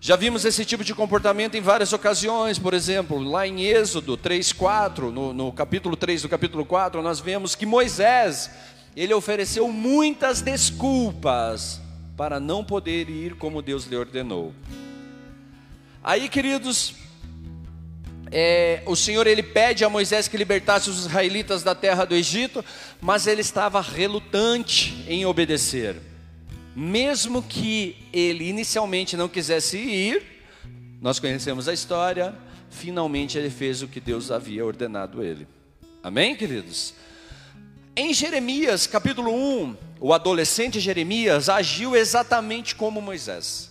Já 0.02 0.18
vimos 0.18 0.44
esse 0.44 0.66
tipo 0.66 0.84
de 0.84 0.94
comportamento 0.94 1.56
em 1.56 1.62
várias 1.62 1.94
ocasiões, 1.94 2.60
por 2.60 2.74
exemplo, 2.74 3.18
lá 3.18 3.48
em 3.48 3.62
Êxodo 3.62 4.18
3, 4.18 4.52
4, 4.52 5.10
no, 5.10 5.34
no 5.34 5.54
capítulo 5.54 5.96
3 5.96 6.24
do 6.24 6.28
capítulo 6.28 6.66
4, 6.66 7.02
nós 7.02 7.22
vemos 7.22 7.56
que 7.56 7.66
Moisés, 7.66 8.52
ele 8.94 9.14
ofereceu 9.14 9.70
muitas 9.70 10.42
desculpas 10.42 11.80
para 12.18 12.42
não 12.42 12.62
poder 12.62 13.10
ir 13.10 13.36
como 13.36 13.62
Deus 13.62 13.86
lhe 13.86 13.96
ordenou. 13.96 14.54
Aí, 16.04 16.30
queridos, 16.30 16.94
é, 18.32 18.84
o 18.86 18.96
Senhor 18.96 19.28
ele 19.28 19.44
pede 19.44 19.84
a 19.84 19.90
Moisés 19.90 20.28
que 20.28 20.38
libertasse 20.38 20.90
os 20.90 21.00
israelitas 21.00 21.64
da 21.64 21.76
terra 21.76 22.06
do 22.06 22.16
Egito, 22.16 22.64
mas 23.02 23.28
ele 23.28 23.42
estava 23.42 23.82
relutante 23.82 25.04
em 25.08 25.26
obedecer 25.26 26.10
mesmo 26.80 27.44
que 27.44 27.98
ele 28.14 28.48
inicialmente 28.48 29.18
não 29.18 29.28
quisesse 29.28 29.78
ir, 29.78 30.24
nós 31.02 31.20
conhecemos 31.20 31.68
a 31.68 31.74
história, 31.74 32.34
finalmente 32.70 33.38
ele 33.38 33.50
fez 33.50 33.82
o 33.82 33.88
que 33.88 34.00
Deus 34.00 34.32
havia 34.32 34.66
ordenado 34.66 35.22
ele. 35.22 35.46
Amém, 36.02 36.38
queridos? 36.38 36.94
Em 37.96 38.14
Jeremias, 38.14 38.88
capítulo 38.88 39.34
1, 39.34 39.76
o 40.00 40.14
adolescente 40.14 40.80
Jeremias 40.80 41.50
agiu 41.50 41.98
exatamente 41.98 42.76
como 42.76 43.02
Moisés. 43.02 43.69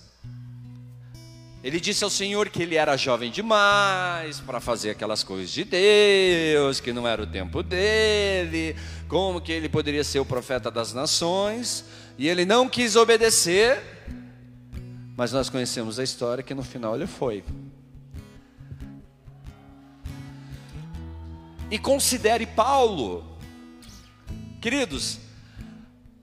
Ele 1.62 1.80
disse 1.80 2.04
ao 2.04 2.10
Senhor 2.10 2.48
que 2.50 2.62
ele 2.62 2.76
era 2.76 2.96
jovem 2.96 3.32
demais 3.32 4.38
para 4.38 4.60
fazer 4.60 4.90
aquelas 4.90 5.24
coisas 5.24 5.50
de 5.50 5.64
Deus, 5.64 6.78
que 6.78 6.92
não 6.92 7.06
era 7.06 7.22
o 7.22 7.26
tempo 7.26 7.64
dele, 7.64 8.76
como 9.08 9.40
que 9.40 9.50
ele 9.50 9.68
poderia 9.68 10.04
ser 10.04 10.20
o 10.20 10.24
profeta 10.24 10.70
das 10.70 10.92
nações. 10.92 11.84
E 12.16 12.28
ele 12.28 12.44
não 12.44 12.68
quis 12.68 12.94
obedecer, 12.94 13.82
mas 15.16 15.32
nós 15.32 15.50
conhecemos 15.50 15.98
a 15.98 16.04
história 16.04 16.44
que 16.44 16.54
no 16.54 16.62
final 16.62 16.94
ele 16.94 17.08
foi. 17.08 17.42
E 21.68 21.76
considere 21.76 22.46
Paulo, 22.46 23.36
queridos, 24.60 25.18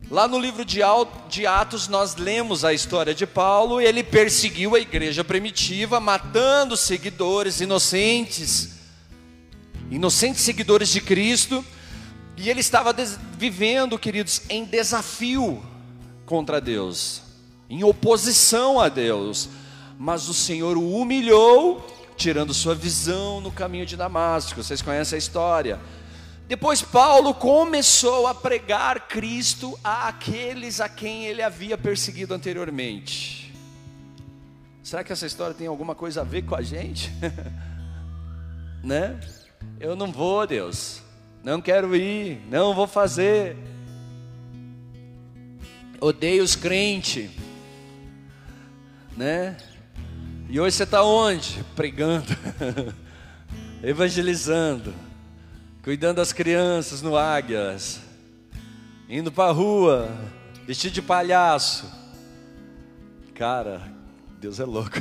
lá 0.09 0.27
no 0.27 0.39
livro 0.39 0.63
de 0.63 0.81
Atos 0.81 1.87
nós 1.87 2.15
lemos 2.15 2.63
a 2.63 2.73
história 2.73 3.13
de 3.13 3.25
Paulo, 3.25 3.81
ele 3.81 4.03
perseguiu 4.03 4.75
a 4.75 4.79
igreja 4.79 5.23
primitiva, 5.23 5.99
matando 5.99 6.77
seguidores 6.77 7.61
inocentes, 7.61 8.75
inocentes 9.89 10.41
seguidores 10.41 10.89
de 10.89 11.01
Cristo, 11.01 11.63
e 12.37 12.49
ele 12.49 12.59
estava 12.59 12.93
vivendo, 13.37 13.97
queridos, 13.97 14.41
em 14.49 14.65
desafio 14.65 15.63
contra 16.25 16.59
Deus, 16.59 17.21
em 17.69 17.83
oposição 17.83 18.79
a 18.79 18.89
Deus, 18.89 19.49
mas 19.97 20.27
o 20.27 20.33
Senhor 20.33 20.77
o 20.77 20.95
humilhou, 20.97 21.85
tirando 22.17 22.53
sua 22.53 22.75
visão 22.75 23.39
no 23.39 23.51
caminho 23.51 23.85
de 23.85 23.95
Damasco. 23.95 24.61
Vocês 24.61 24.81
conhecem 24.81 25.15
a 25.15 25.19
história. 25.19 25.79
Depois 26.47 26.81
Paulo 26.81 27.33
começou 27.33 28.27
a 28.27 28.35
pregar 28.35 29.07
Cristo 29.07 29.77
a 29.83 30.07
aqueles 30.07 30.79
a 30.79 30.87
quem 30.87 31.25
ele 31.25 31.41
havia 31.41 31.77
perseguido 31.77 32.33
anteriormente. 32.33 33.53
Será 34.83 35.03
que 35.03 35.11
essa 35.11 35.25
história 35.25 35.55
tem 35.55 35.65
alguma 35.65 35.95
coisa 35.95 36.21
a 36.21 36.23
ver 36.23 36.43
com 36.43 36.55
a 36.55 36.61
gente? 36.61 37.11
né? 38.83 39.19
Eu 39.79 39.95
não 39.95 40.11
vou, 40.11 40.45
Deus. 40.45 41.01
Não 41.43 41.59
quero 41.59 41.95
ir, 41.95 42.39
não 42.49 42.75
vou 42.75 42.87
fazer 42.87 43.57
odeia 45.99 46.43
os 46.43 46.55
crentes, 46.55 47.31
né? 49.17 49.57
E 50.49 50.59
hoje 50.59 50.75
você 50.75 50.83
está 50.83 51.03
onde? 51.03 51.63
Pregando, 51.75 52.27
evangelizando, 53.81 54.93
cuidando 55.85 56.15
das 56.15 56.33
crianças 56.33 57.03
no 57.03 57.15
Águias, 57.15 58.01
indo 59.07 59.31
para 59.31 59.51
a 59.51 59.53
rua, 59.53 60.09
vestido 60.65 60.93
de 60.93 61.01
palhaço. 61.03 61.87
Cara, 63.35 63.93
Deus 64.39 64.59
é 64.59 64.65
louco. 64.65 64.95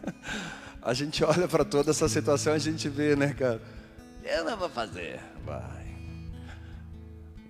A 0.82 0.92
gente 0.92 1.24
olha 1.24 1.48
para 1.48 1.64
toda 1.64 1.90
essa 1.90 2.06
situação, 2.10 2.52
a 2.52 2.58
gente 2.58 2.90
vê, 2.90 3.16
né, 3.16 3.32
cara? 3.32 3.58
Eu 4.22 4.44
não 4.44 4.54
vou 4.54 4.68
fazer, 4.68 5.18
vai. 5.46 5.96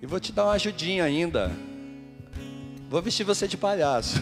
E 0.01 0.05
vou 0.05 0.21
te 0.21 0.31
dar 0.31 0.45
uma 0.45 0.53
ajudinha 0.53 1.03
ainda. 1.03 1.51
Vou 2.89 3.01
vestir 3.01 3.25
você 3.25 3.45
de 3.45 3.57
palhaço. 3.57 4.21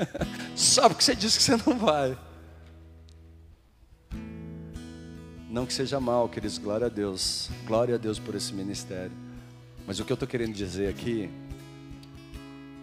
Só 0.54 0.90
porque 0.90 1.02
você 1.02 1.16
disse 1.16 1.38
que 1.38 1.44
você 1.44 1.56
não 1.56 1.78
vai. 1.78 2.18
Não 5.50 5.66
que 5.66 5.72
seja 5.74 5.98
mal, 5.98 6.28
queridos, 6.28 6.58
glória 6.58 6.86
a 6.86 6.88
Deus. 6.88 7.50
Glória 7.66 7.96
a 7.96 7.98
Deus 7.98 8.20
por 8.20 8.36
esse 8.36 8.54
ministério. 8.54 9.10
Mas 9.84 9.98
o 9.98 10.04
que 10.04 10.12
eu 10.12 10.14
estou 10.14 10.28
querendo 10.28 10.54
dizer 10.54 10.88
aqui, 10.88 11.28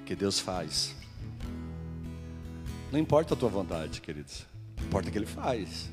que 0.06 0.14
Deus 0.14 0.38
faz. 0.38 0.94
Não 2.92 3.00
importa 3.00 3.36
a 3.36 3.38
tua 3.38 3.48
vontade, 3.48 4.02
queridos. 4.02 4.46
Importa 4.82 5.10
que 5.10 5.18
Ele 5.18 5.26
faz. 5.26 5.90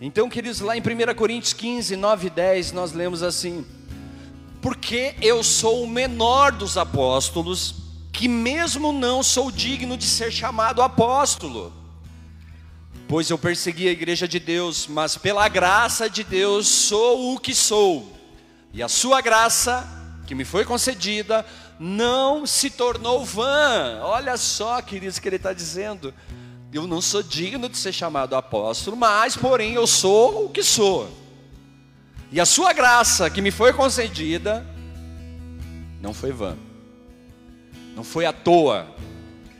Então, 0.00 0.26
queridos, 0.30 0.60
lá 0.60 0.74
em 0.74 0.80
1 0.80 1.14
Coríntios 1.14 1.52
15, 1.52 1.96
9 1.96 2.28
e 2.28 2.30
10, 2.30 2.72
nós 2.72 2.92
lemos 2.92 3.22
assim: 3.22 3.62
Porque 4.62 5.14
eu 5.20 5.44
sou 5.44 5.84
o 5.84 5.86
menor 5.86 6.50
dos 6.50 6.78
apóstolos, 6.78 7.74
que 8.10 8.26
mesmo 8.26 8.90
não 8.90 9.22
sou 9.22 9.50
digno 9.50 9.98
de 9.98 10.06
ser 10.06 10.32
chamado 10.32 10.80
apóstolo, 10.80 11.85
pois 13.08 13.30
eu 13.30 13.38
persegui 13.38 13.88
a 13.88 13.92
igreja 13.92 14.26
de 14.26 14.38
Deus, 14.38 14.86
mas 14.86 15.16
pela 15.16 15.48
graça 15.48 16.10
de 16.10 16.24
Deus 16.24 16.66
sou 16.66 17.34
o 17.34 17.40
que 17.40 17.54
sou, 17.54 18.12
e 18.72 18.82
a 18.82 18.88
sua 18.88 19.20
graça, 19.20 19.86
que 20.26 20.34
me 20.34 20.44
foi 20.44 20.64
concedida, 20.64 21.46
não 21.78 22.46
se 22.46 22.68
tornou 22.68 23.24
vã. 23.24 24.00
Olha 24.02 24.36
só, 24.36 24.80
queridos, 24.82 25.18
que 25.18 25.28
ele 25.28 25.36
está 25.36 25.52
dizendo. 25.52 26.12
Eu 26.72 26.86
não 26.86 27.00
sou 27.00 27.22
digno 27.22 27.68
de 27.68 27.78
ser 27.78 27.92
chamado 27.92 28.34
apóstolo, 28.34 28.96
mas, 28.96 29.36
porém, 29.36 29.74
eu 29.74 29.86
sou 29.86 30.46
o 30.46 30.48
que 30.50 30.62
sou. 30.62 31.10
E 32.30 32.40
a 32.40 32.44
sua 32.44 32.72
graça 32.72 33.30
que 33.30 33.40
me 33.40 33.50
foi 33.50 33.72
concedida 33.72 34.66
não 36.02 36.12
foi 36.12 36.32
vã, 36.32 36.56
não 37.94 38.04
foi 38.04 38.26
à 38.26 38.32
toa 38.32 38.86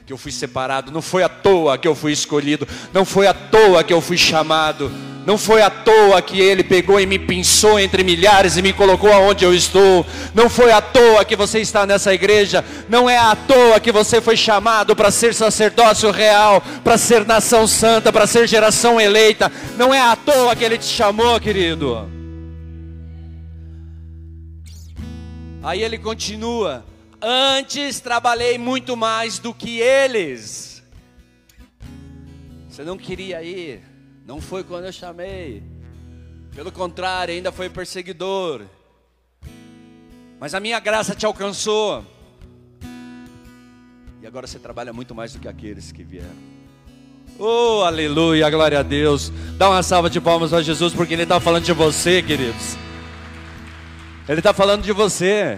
que 0.06 0.12
eu 0.12 0.16
fui 0.16 0.30
separado, 0.30 0.92
não 0.92 1.02
foi 1.02 1.24
à 1.24 1.28
toa 1.28 1.76
que 1.76 1.88
eu 1.88 1.94
fui 1.94 2.12
escolhido, 2.12 2.66
não 2.92 3.04
foi 3.04 3.26
à 3.26 3.34
toa 3.34 3.82
que 3.82 3.92
eu 3.92 4.00
fui 4.00 4.16
chamado 4.16 4.90
não 5.26 5.36
foi 5.36 5.60
à 5.60 5.68
toa 5.68 6.22
que 6.22 6.40
ele 6.40 6.62
pegou 6.62 7.00
e 7.00 7.04
me 7.04 7.18
pinçou 7.18 7.80
entre 7.80 8.04
milhares 8.04 8.56
e 8.56 8.62
me 8.62 8.72
colocou 8.72 9.12
aonde 9.12 9.44
eu 9.44 9.52
estou. 9.52 10.06
Não 10.32 10.48
foi 10.48 10.70
à 10.70 10.80
toa 10.80 11.24
que 11.24 11.34
você 11.34 11.58
está 11.58 11.84
nessa 11.84 12.14
igreja. 12.14 12.64
Não 12.88 13.10
é 13.10 13.18
à 13.18 13.34
toa 13.34 13.80
que 13.80 13.90
você 13.90 14.20
foi 14.20 14.36
chamado 14.36 14.94
para 14.94 15.10
ser 15.10 15.34
sacerdócio 15.34 16.12
real, 16.12 16.62
para 16.84 16.96
ser 16.96 17.26
nação 17.26 17.66
santa, 17.66 18.12
para 18.12 18.24
ser 18.24 18.46
geração 18.46 19.00
eleita. 19.00 19.50
Não 19.76 19.92
é 19.92 20.00
à 20.00 20.14
toa 20.14 20.54
que 20.54 20.62
ele 20.62 20.78
te 20.78 20.86
chamou, 20.86 21.40
querido. 21.40 22.08
Aí 25.60 25.82
ele 25.82 25.98
continua: 25.98 26.84
Antes 27.20 28.00
trabalhei 28.00 28.58
muito 28.58 28.96
mais 28.96 29.38
do 29.38 29.54
que 29.54 29.80
eles. 29.80 30.82
Você 32.68 32.84
não 32.84 32.98
queria 32.98 33.42
ir 33.42 33.96
não 34.26 34.40
foi 34.40 34.64
quando 34.64 34.86
eu 34.86 34.92
chamei. 34.92 35.62
Pelo 36.52 36.72
contrário, 36.72 37.32
ainda 37.32 37.52
foi 37.52 37.70
perseguidor. 37.70 38.62
Mas 40.40 40.52
a 40.52 40.58
minha 40.58 40.80
graça 40.80 41.14
te 41.14 41.24
alcançou. 41.24 42.04
E 44.20 44.26
agora 44.26 44.48
você 44.48 44.58
trabalha 44.58 44.92
muito 44.92 45.14
mais 45.14 45.32
do 45.32 45.38
que 45.38 45.46
aqueles 45.46 45.92
que 45.92 46.02
vieram. 46.02 46.34
Oh, 47.38 47.82
aleluia, 47.84 48.50
glória 48.50 48.80
a 48.80 48.82
Deus. 48.82 49.30
Dá 49.56 49.70
uma 49.70 49.82
salva 49.84 50.10
de 50.10 50.20
palmas 50.20 50.52
a 50.52 50.60
Jesus, 50.60 50.92
porque 50.92 51.14
Ele 51.14 51.22
está 51.22 51.38
falando 51.38 51.64
de 51.64 51.72
você, 51.72 52.20
queridos. 52.20 52.76
Ele 54.28 54.40
está 54.40 54.52
falando 54.52 54.82
de 54.82 54.90
você. 54.90 55.56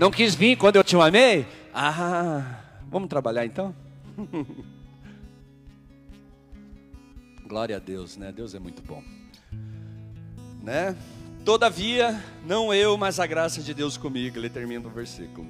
Não 0.00 0.10
quis 0.10 0.34
vir 0.34 0.56
quando 0.56 0.76
eu 0.76 0.82
te 0.82 0.96
amei? 0.96 1.46
Ah, 1.74 2.58
vamos 2.90 3.06
trabalhar 3.06 3.44
então? 3.44 3.74
Glória 7.46 7.76
a 7.76 7.78
Deus, 7.78 8.16
né? 8.16 8.32
Deus 8.32 8.54
é 8.54 8.58
muito 8.58 8.80
bom. 8.80 9.04
Né? 10.62 10.96
Todavia, 11.44 12.18
não 12.46 12.72
eu, 12.72 12.96
mas 12.96 13.20
a 13.20 13.26
graça 13.26 13.60
de 13.60 13.74
Deus 13.74 13.98
comigo. 13.98 14.38
Ele 14.38 14.48
termina 14.48 14.88
o 14.88 14.90
versículo. 14.90 15.46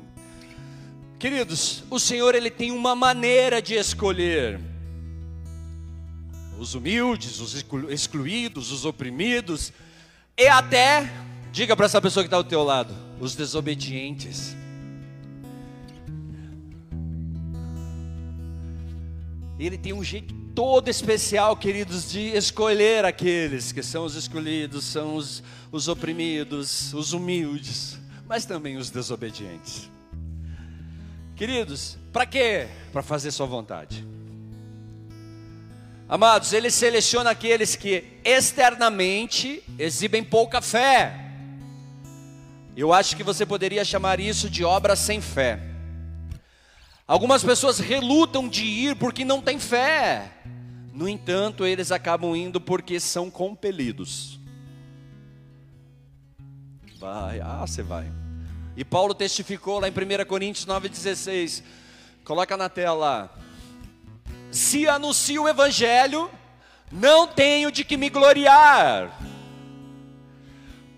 Queridos, 1.17 1.85
o 1.89 2.01
Senhor 2.01 2.35
ele 2.35 2.51
tem 2.51 2.73
uma 2.73 2.97
maneira 2.97 3.63
de 3.63 3.75
escolher 3.75 4.59
os 6.59 6.75
humildes, 6.75 7.39
os 7.39 7.55
excluídos, 7.89 8.73
os 8.73 8.85
oprimidos 8.85 9.73
e 10.37 10.49
até, 10.49 11.09
diga 11.53 11.77
para 11.77 11.87
essa 11.87 12.01
pessoa 12.01 12.23
que 12.23 12.29
está 12.29 12.37
ao 12.37 12.45
teu 12.45 12.63
lado, 12.63 12.95
os 13.19 13.35
desobedientes. 13.35 14.57
Ele 19.59 19.77
tem 19.77 19.93
um 19.93 20.03
jeito 20.03 20.35
todo 20.55 20.89
especial, 20.89 21.57
queridos, 21.57 22.11
de 22.11 22.21
escolher 22.37 23.05
aqueles 23.05 23.73
que 23.73 23.83
são 23.83 24.05
os 24.05 24.15
escolhidos, 24.15 24.85
são 24.85 25.17
os, 25.17 25.43
os 25.71 25.87
oprimidos, 25.87 26.93
os 26.95 27.13
humildes, 27.13 27.99
mas 28.27 28.45
também 28.45 28.77
os 28.77 28.91
desobedientes. 28.91 29.91
Queridos, 31.37 31.97
para 32.13 32.27
quê? 32.27 32.69
Para 32.93 33.03
fazer 33.03 33.31
sua 33.31 33.47
vontade. 33.47 34.07
Amados, 36.09 36.53
ele 36.53 36.71
seleciona 36.71 37.31
aqueles 37.31 37.77
que 37.77 38.05
externamente 38.25 39.63
exibem 39.79 40.25
pouca 40.25 40.61
fé. 40.61 41.30
Eu 42.77 42.93
acho 42.93 43.17
que 43.17 43.23
você 43.23 43.45
poderia 43.45 43.85
chamar 43.85 44.21
isso 44.21 44.49
de 44.49 44.65
obra 44.65 44.95
sem 44.95 45.21
fé. 45.21 45.61
Algumas 47.07 47.43
pessoas 47.43 47.79
relutam 47.79 48.49
de 48.49 48.65
ir 48.65 48.97
porque 48.97 49.25
não 49.25 49.43
têm 49.43 49.59
fé. 49.59 50.31
No 50.93 51.09
entanto, 51.09 51.67
eles 51.67 51.91
acabam 51.91 52.37
indo 52.37 52.61
porque 52.61 53.01
são 53.01 53.31
compelidos. 53.31 54.39
Vai, 56.99 57.41
ah, 57.41 57.65
você 57.67 57.83
vai. 57.83 58.07
E 58.77 58.85
Paulo 58.85 59.15
testificou 59.15 59.81
lá 59.81 59.89
em 59.89 59.93
1 59.93 60.25
Coríntios 60.27 60.67
9,16. 60.67 61.63
Coloca 62.25 62.57
na 62.57 62.69
tela. 62.69 63.35
Se 64.51 64.87
anuncio 64.87 65.43
o 65.43 65.49
evangelho, 65.49 66.31
não 66.91 67.27
tenho 67.27 67.71
de 67.71 67.85
que 67.85 67.97
me 67.97 68.11
gloriar, 68.11 69.17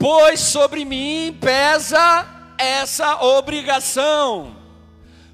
pois 0.03 0.41
sobre 0.41 0.85
mim 0.85 1.38
pesa 1.41 2.27
essa 2.59 3.23
obrigação 3.23 4.57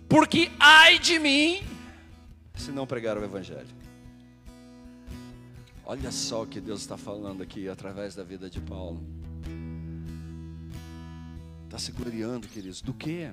porque 0.06 0.50
ai 0.60 0.98
de 0.98 1.18
mim 1.18 1.62
se 2.54 2.70
não 2.70 2.86
pregar 2.86 3.16
o 3.16 3.24
Evangelho. 3.24 3.78
Olha 5.86 6.12
só 6.12 6.42
o 6.42 6.46
que 6.46 6.60
Deus 6.60 6.82
está 6.82 6.98
falando 6.98 7.42
aqui 7.42 7.66
através 7.66 8.14
da 8.14 8.22
vida 8.22 8.50
de 8.50 8.60
Paulo. 8.60 9.00
Está 11.64 11.78
se 11.78 11.92
gloriando, 11.92 12.46
queridos, 12.46 12.82
do 12.82 12.92
que? 12.92 13.30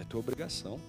É 0.00 0.04
tua 0.08 0.18
obrigação. 0.18 0.80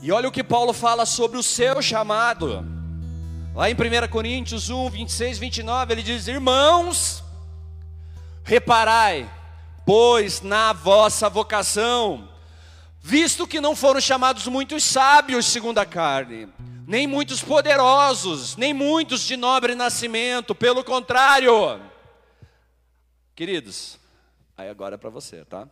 E 0.00 0.10
olha 0.10 0.28
o 0.28 0.32
que 0.32 0.42
Paulo 0.42 0.72
fala 0.72 1.06
sobre 1.06 1.38
o 1.38 1.42
seu 1.44 1.80
chamado. 1.80 2.81
Lá 3.54 3.70
em 3.70 3.74
1 3.74 4.08
Coríntios 4.08 4.70
1, 4.70 4.90
26, 4.90 5.38
29, 5.38 5.92
ele 5.92 6.02
diz: 6.02 6.26
Irmãos, 6.26 7.22
reparai 8.44 9.28
pois 9.84 10.40
na 10.40 10.72
vossa 10.72 11.28
vocação, 11.28 12.28
visto 13.00 13.46
que 13.46 13.60
não 13.60 13.74
foram 13.74 14.00
chamados 14.00 14.46
muitos 14.46 14.84
sábios 14.84 15.46
segundo 15.46 15.78
a 15.78 15.84
carne, 15.84 16.48
nem 16.86 17.06
muitos 17.06 17.42
poderosos, 17.42 18.56
nem 18.56 18.72
muitos 18.72 19.22
de 19.22 19.36
nobre 19.36 19.74
nascimento, 19.74 20.54
pelo 20.54 20.84
contrário. 20.84 21.80
Queridos, 23.34 23.98
aí 24.56 24.68
agora 24.68 24.94
é 24.94 24.98
para 24.98 25.10
você, 25.10 25.44
tá? 25.44 25.66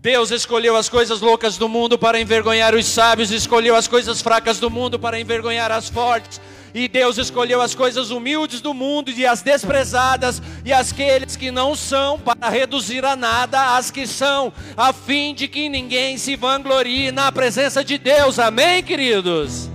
Deus 0.00 0.30
escolheu 0.30 0.76
as 0.76 0.88
coisas 0.88 1.20
loucas 1.20 1.56
do 1.56 1.68
mundo 1.68 1.98
para 1.98 2.20
envergonhar 2.20 2.74
os 2.74 2.86
sábios, 2.86 3.32
escolheu 3.32 3.74
as 3.74 3.88
coisas 3.88 4.22
fracas 4.22 4.60
do 4.60 4.70
mundo 4.70 4.98
para 4.98 5.18
envergonhar 5.18 5.72
as 5.72 5.88
fortes. 5.88 6.40
E 6.78 6.86
Deus 6.86 7.18
escolheu 7.18 7.60
as 7.60 7.74
coisas 7.74 8.12
humildes 8.12 8.60
do 8.60 8.72
mundo 8.72 9.10
e 9.10 9.26
as 9.26 9.42
desprezadas 9.42 10.40
e 10.64 10.72
aqueles 10.72 11.34
que 11.34 11.50
não 11.50 11.74
são 11.74 12.20
para 12.20 12.48
reduzir 12.48 13.04
a 13.04 13.16
nada 13.16 13.76
as 13.76 13.90
que 13.90 14.06
são, 14.06 14.52
a 14.76 14.92
fim 14.92 15.34
de 15.34 15.48
que 15.48 15.68
ninguém 15.68 16.16
se 16.16 16.36
vanglorie 16.36 17.10
na 17.10 17.32
presença 17.32 17.82
de 17.82 17.98
Deus. 17.98 18.38
Amém, 18.38 18.80
queridos? 18.80 19.68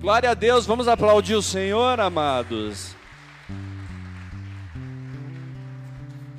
Glória 0.00 0.30
a 0.30 0.34
Deus, 0.34 0.64
vamos 0.64 0.86
aplaudir 0.86 1.34
o 1.34 1.42
Senhor, 1.42 1.98
amados. 1.98 2.94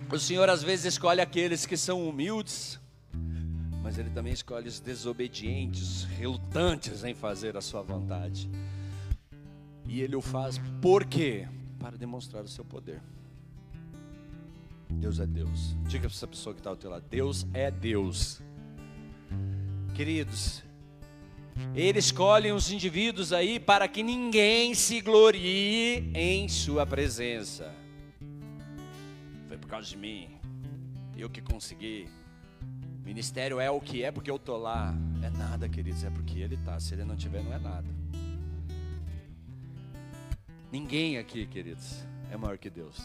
O 0.09 0.17
Senhor 0.17 0.49
às 0.49 0.63
vezes 0.63 0.85
escolhe 0.85 1.19
aqueles 1.19 1.65
que 1.65 1.75
são 1.75 2.07
humildes, 2.07 2.79
mas 3.83 3.97
Ele 3.97 4.11
também 4.11 4.31
escolhe 4.31 4.69
os 4.69 4.79
desobedientes, 4.79 6.05
relutantes 6.17 7.03
em 7.03 7.13
fazer 7.13 7.57
a 7.57 7.61
Sua 7.61 7.81
vontade. 7.81 8.49
E 9.91 9.99
Ele 9.99 10.15
o 10.15 10.21
faz 10.21 10.57
por 10.81 11.03
quê? 11.03 11.49
Para 11.77 11.97
demonstrar 11.97 12.45
o 12.45 12.47
seu 12.47 12.63
poder. 12.63 13.01
Deus 14.89 15.19
é 15.19 15.27
Deus. 15.27 15.75
Diga 15.85 16.07
para 16.07 16.15
essa 16.15 16.27
pessoa 16.27 16.53
que 16.53 16.61
está 16.61 16.69
ao 16.69 16.77
teu 16.77 16.89
lado: 16.89 17.03
Deus 17.09 17.45
é 17.53 17.69
Deus. 17.69 18.41
Queridos, 19.93 20.63
Ele 21.75 21.99
escolhe 21.99 22.53
os 22.53 22.71
indivíduos 22.71 23.33
aí 23.33 23.59
para 23.59 23.85
que 23.85 24.01
ninguém 24.01 24.73
se 24.73 25.01
glorie 25.01 26.09
em 26.15 26.47
Sua 26.47 26.85
presença. 26.85 27.75
Foi 29.49 29.57
por 29.57 29.67
causa 29.67 29.89
de 29.89 29.97
mim, 29.97 30.29
eu 31.17 31.29
que 31.29 31.41
consegui. 31.41 32.07
Ministério 33.03 33.59
é 33.59 33.69
o 33.69 33.81
que 33.81 34.03
é 34.03 34.09
porque 34.09 34.31
eu 34.31 34.39
tô 34.39 34.55
lá. 34.55 34.95
É 35.21 35.29
nada, 35.29 35.67
queridos, 35.67 36.05
é 36.05 36.09
porque 36.09 36.39
Ele 36.39 36.55
está. 36.55 36.79
Se 36.79 36.93
Ele 36.93 37.03
não 37.03 37.17
tiver, 37.17 37.43
não 37.43 37.51
é 37.51 37.59
nada. 37.59 38.00
Ninguém 40.71 41.17
aqui, 41.17 41.45
queridos, 41.45 42.05
é 42.31 42.37
maior 42.37 42.57
que 42.57 42.69
Deus. 42.69 42.97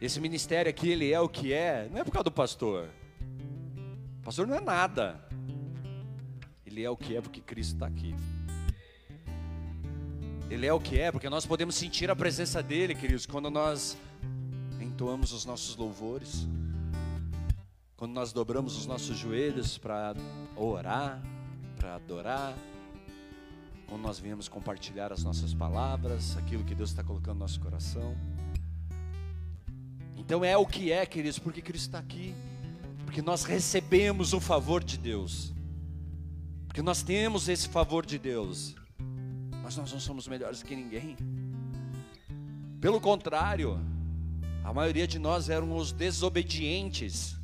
Esse 0.00 0.18
ministério 0.18 0.70
aqui, 0.70 0.88
ele 0.88 1.12
é 1.12 1.20
o 1.20 1.28
que 1.28 1.52
é, 1.52 1.86
não 1.92 2.00
é 2.00 2.04
por 2.04 2.10
causa 2.10 2.24
do 2.24 2.32
pastor. 2.32 2.88
O 4.20 4.22
pastor 4.24 4.46
não 4.46 4.56
é 4.56 4.60
nada. 4.60 5.22
Ele 6.64 6.82
é 6.82 6.88
o 6.88 6.96
que 6.96 7.14
é 7.14 7.20
porque 7.20 7.42
Cristo 7.42 7.74
está 7.74 7.86
aqui. 7.86 8.14
Ele 10.50 10.66
é 10.66 10.72
o 10.72 10.80
que 10.80 10.98
é 10.98 11.12
porque 11.12 11.28
nós 11.28 11.44
podemos 11.44 11.74
sentir 11.74 12.10
a 12.10 12.16
presença 12.16 12.62
dele, 12.62 12.94
queridos, 12.94 13.26
quando 13.26 13.50
nós 13.50 13.98
entoamos 14.80 15.32
os 15.32 15.44
nossos 15.44 15.76
louvores, 15.76 16.48
quando 17.98 18.12
nós 18.12 18.32
dobramos 18.32 18.78
os 18.78 18.86
nossos 18.86 19.18
joelhos 19.18 19.76
para 19.76 20.14
orar, 20.56 21.22
para 21.76 21.96
adorar, 21.96 22.54
quando 23.92 24.04
nós 24.04 24.18
viemos 24.18 24.48
compartilhar 24.48 25.12
as 25.12 25.22
nossas 25.22 25.52
palavras, 25.52 26.34
aquilo 26.38 26.64
que 26.64 26.74
Deus 26.74 26.88
está 26.88 27.04
colocando 27.04 27.34
no 27.34 27.40
nosso 27.40 27.60
coração. 27.60 28.16
Então 30.16 30.42
é 30.42 30.56
o 30.56 30.64
que 30.64 30.90
é, 30.90 31.04
queridos, 31.04 31.38
porque 31.38 31.60
Cristo 31.60 31.88
está 31.88 31.98
aqui. 31.98 32.34
Porque 33.04 33.20
nós 33.20 33.44
recebemos 33.44 34.32
o 34.32 34.40
favor 34.40 34.82
de 34.82 34.96
Deus. 34.96 35.52
Porque 36.66 36.80
nós 36.80 37.02
temos 37.02 37.50
esse 37.50 37.68
favor 37.68 38.06
de 38.06 38.18
Deus. 38.18 38.74
Mas 39.62 39.76
nós 39.76 39.92
não 39.92 40.00
somos 40.00 40.26
melhores 40.26 40.62
que 40.62 40.74
ninguém. 40.74 41.14
Pelo 42.80 42.98
contrário, 42.98 43.78
a 44.64 44.72
maioria 44.72 45.06
de 45.06 45.18
nós 45.18 45.50
eram 45.50 45.76
os 45.76 45.92
desobedientes, 45.92 47.36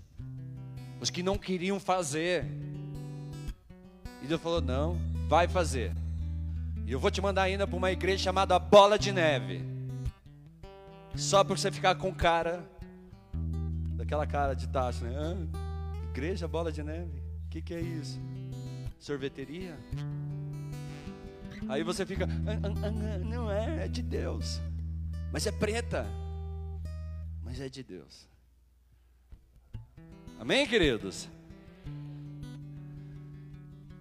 os 0.98 1.10
que 1.10 1.22
não 1.22 1.36
queriam 1.36 1.78
fazer. 1.78 2.46
E 4.22 4.26
Deus 4.26 4.40
falou: 4.40 4.62
não, 4.62 4.98
vai 5.28 5.46
fazer. 5.46 6.07
E 6.88 6.92
eu 6.92 6.98
vou 6.98 7.10
te 7.10 7.20
mandar 7.20 7.42
ainda 7.42 7.66
para 7.66 7.76
uma 7.76 7.92
igreja 7.92 8.24
chamada 8.24 8.58
Bola 8.58 8.98
de 8.98 9.12
Neve. 9.12 9.60
Só 11.14 11.44
por 11.44 11.58
você 11.58 11.70
ficar 11.70 11.94
com 11.96 12.14
cara, 12.14 12.66
daquela 13.94 14.26
cara 14.26 14.54
de 14.54 14.66
tacho, 14.68 15.04
né? 15.04 15.12
Ah, 15.14 16.08
igreja 16.08 16.48
Bola 16.48 16.72
de 16.72 16.82
Neve, 16.82 17.22
o 17.44 17.48
que, 17.50 17.60
que 17.60 17.74
é 17.74 17.80
isso? 17.82 18.18
Sorveteria? 18.98 19.78
Aí 21.68 21.82
você 21.82 22.06
fica, 22.06 22.24
ah, 22.24 22.58
ah, 22.62 22.86
ah, 22.86 23.18
não 23.18 23.52
é, 23.52 23.84
é 23.84 23.88
de 23.88 24.02
Deus. 24.02 24.58
Mas 25.30 25.46
é 25.46 25.52
preta. 25.52 26.06
Mas 27.44 27.60
é 27.60 27.68
de 27.68 27.82
Deus. 27.82 28.26
Amém, 30.40 30.66
queridos? 30.66 31.28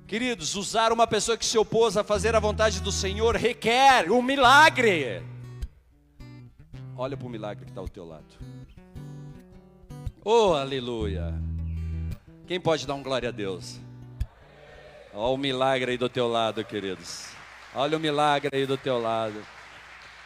Queridos, 0.08 0.56
usar 0.56 0.94
uma 0.94 1.06
pessoa 1.06 1.38
que 1.38 1.46
se 1.46 1.58
opôs 1.58 1.98
a 1.98 2.04
fazer 2.04 2.34
a 2.34 2.40
vontade 2.40 2.80
do 2.80 2.94
Senhor 2.94 3.36
requer 3.36 4.10
um 4.10 4.22
milagre. 4.22 5.22
Olha 6.96 7.18
para 7.18 7.28
o 7.28 7.30
milagre 7.30 7.66
que 7.66 7.72
está 7.72 7.82
ao 7.82 7.90
teu 7.90 8.06
lado. 8.06 8.24
Oh, 10.24 10.54
aleluia! 10.54 11.34
Quem 12.48 12.58
pode 12.58 12.88
dar 12.88 12.94
um 12.94 13.04
glória 13.04 13.28
a 13.28 13.32
Deus? 13.34 13.82
Olha 15.14 15.34
o 15.34 15.38
milagre 15.38 15.92
aí 15.92 15.98
do 15.98 16.08
teu 16.08 16.30
lado, 16.30 16.64
queridos. 16.64 17.26
Olha 17.76 17.98
o 17.98 18.00
milagre 18.00 18.50
aí 18.56 18.66
do 18.66 18.78
teu 18.78 19.02
lado. 19.02 19.46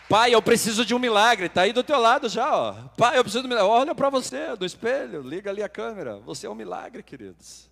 Pai, 0.07 0.35
eu 0.35 0.43
preciso 0.43 0.85
de 0.85 0.93
um 0.93 0.99
milagre. 0.99 1.47
Está 1.47 1.61
aí 1.61 1.73
do 1.73 1.83
teu 1.83 1.99
lado 1.99 2.29
já, 2.29 2.55
ó. 2.55 2.73
Pai, 2.95 3.17
eu 3.17 3.23
preciso 3.23 3.41
de 3.41 3.47
um 3.47 3.49
milagre. 3.49 3.71
Olha 3.71 3.95
para 3.95 4.11
você, 4.11 4.55
do 4.55 4.65
espelho. 4.65 5.21
Liga 5.21 5.49
ali 5.49 5.63
a 5.63 5.69
câmera. 5.69 6.17
Você 6.17 6.45
é 6.45 6.49
um 6.49 6.55
milagre, 6.55 7.01
queridos. 7.01 7.70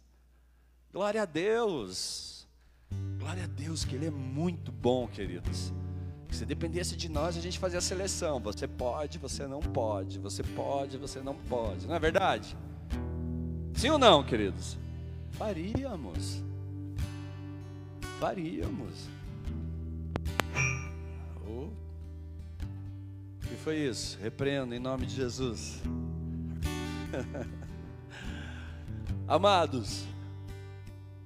Glória 0.92 1.22
a 1.22 1.26
Deus. 1.26 2.48
Glória 3.20 3.44
a 3.44 3.48
Deus, 3.48 3.86
que 3.86 3.96
Ele 3.96 4.08
é 4.08 4.12
muito 4.12 4.72
bom, 4.72 5.08
queridos. 5.08 5.72
Se 6.32 6.46
dependesse 6.46 6.96
de 6.96 7.10
nós, 7.10 7.38
a 7.38 7.42
gente 7.42 7.60
fazia 7.60 7.80
a 7.80 7.82
seleção. 7.82 8.40
Você 8.40 8.68
pode, 8.68 9.18
você 9.20 9.46
não 9.46 9.60
pode. 9.60 10.18
Você 10.20 10.42
pode, 10.44 10.98
você 10.98 11.22
não 11.22 11.36
pode. 11.36 11.88
Não 11.88 11.96
é 11.96 12.00
verdade? 12.00 12.56
Sim 13.76 13.90
ou 13.90 14.00
não, 14.00 14.24
queridos? 14.24 14.78
Faríamos. 15.32 16.44
Faríamos. 18.20 19.10
Oh. 21.48 21.70
O 23.38 23.48
que 23.48 23.56
foi 23.64 23.78
isso? 23.78 24.18
Repreendo 24.22 24.74
em 24.74 24.80
nome 24.80 25.06
de 25.06 25.16
Jesus. 25.16 25.82
Amados, 29.28 30.06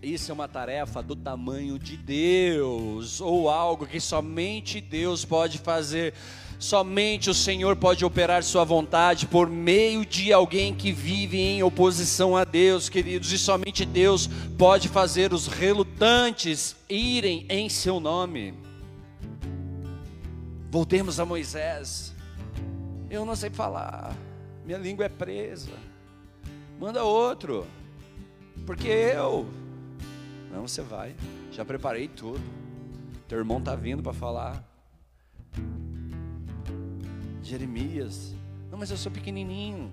isso 0.03 0.29
é 0.29 0.33
uma 0.33 0.49
tarefa 0.49 1.01
do 1.01 1.15
tamanho 1.15 1.79
de 1.79 1.95
Deus, 1.95 3.21
ou 3.21 3.49
algo 3.49 3.87
que 3.87 4.01
somente 4.01 4.81
Deus 4.81 5.23
pode 5.23 5.57
fazer. 5.57 6.13
Somente 6.59 7.29
o 7.29 7.33
Senhor 7.33 7.75
pode 7.75 8.03
operar 8.03 8.43
Sua 8.43 8.63
vontade 8.65 9.27
por 9.27 9.49
meio 9.49 10.05
de 10.05 10.33
alguém 10.33 10.75
que 10.75 10.91
vive 10.91 11.37
em 11.39 11.63
oposição 11.63 12.35
a 12.35 12.43
Deus, 12.43 12.89
queridos, 12.89 13.31
e 13.31 13.37
somente 13.37 13.85
Deus 13.85 14.27
pode 14.57 14.89
fazer 14.89 15.33
os 15.33 15.47
relutantes 15.47 16.75
irem 16.89 17.45
em 17.49 17.69
Seu 17.69 17.99
nome. 18.01 18.53
Voltemos 20.69 21.17
a 21.19 21.25
Moisés. 21.25 22.13
Eu 23.09 23.25
não 23.25 23.35
sei 23.35 23.49
falar, 23.49 24.13
minha 24.65 24.77
língua 24.77 25.05
é 25.05 25.09
presa. 25.09 25.71
Manda 26.79 27.03
outro, 27.03 27.65
porque 28.65 28.87
eu 28.87 29.47
não, 30.53 30.67
você 30.67 30.83
vai. 30.83 31.15
Já 31.51 31.65
preparei 31.65 32.07
tudo. 32.07 32.39
Teu 33.27 33.39
irmão 33.39 33.59
tá 33.59 33.75
vindo 33.75 34.03
para 34.03 34.13
falar. 34.13 34.63
Jeremias. 37.41 38.35
Não, 38.69 38.77
mas 38.77 38.91
eu 38.91 38.97
sou 38.97 39.11
pequenininho. 39.11 39.91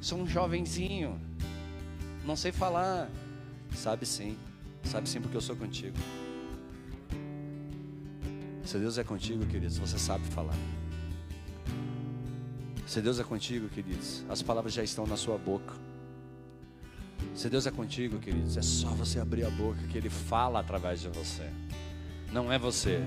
Sou 0.00 0.18
um 0.18 0.26
jovenzinho. 0.26 1.20
Não 2.24 2.36
sei 2.36 2.52
falar. 2.52 3.10
Sabe 3.74 4.06
sim. 4.06 4.38
Sabe 4.84 5.08
sim 5.08 5.20
porque 5.20 5.36
eu 5.36 5.40
sou 5.40 5.56
contigo. 5.56 5.96
Se 8.64 8.78
Deus 8.78 8.96
é 8.96 9.04
contigo, 9.04 9.44
queridos, 9.46 9.78
você 9.78 9.98
sabe 9.98 10.24
falar. 10.26 10.56
Se 12.86 13.00
Deus 13.00 13.18
é 13.18 13.24
contigo, 13.24 13.68
queridos, 13.68 14.24
as 14.28 14.42
palavras 14.42 14.72
já 14.72 14.82
estão 14.82 15.06
na 15.06 15.16
sua 15.16 15.36
boca. 15.36 15.83
Se 17.34 17.50
Deus 17.50 17.66
é 17.66 17.70
contigo, 17.70 18.18
queridos, 18.18 18.56
é 18.56 18.62
só 18.62 18.88
você 18.88 19.18
abrir 19.18 19.44
a 19.44 19.50
boca 19.50 19.78
que 19.90 19.98
Ele 19.98 20.08
fala 20.08 20.60
através 20.60 21.00
de 21.00 21.08
você. 21.08 21.48
Não 22.32 22.52
é 22.52 22.58
você, 22.58 23.00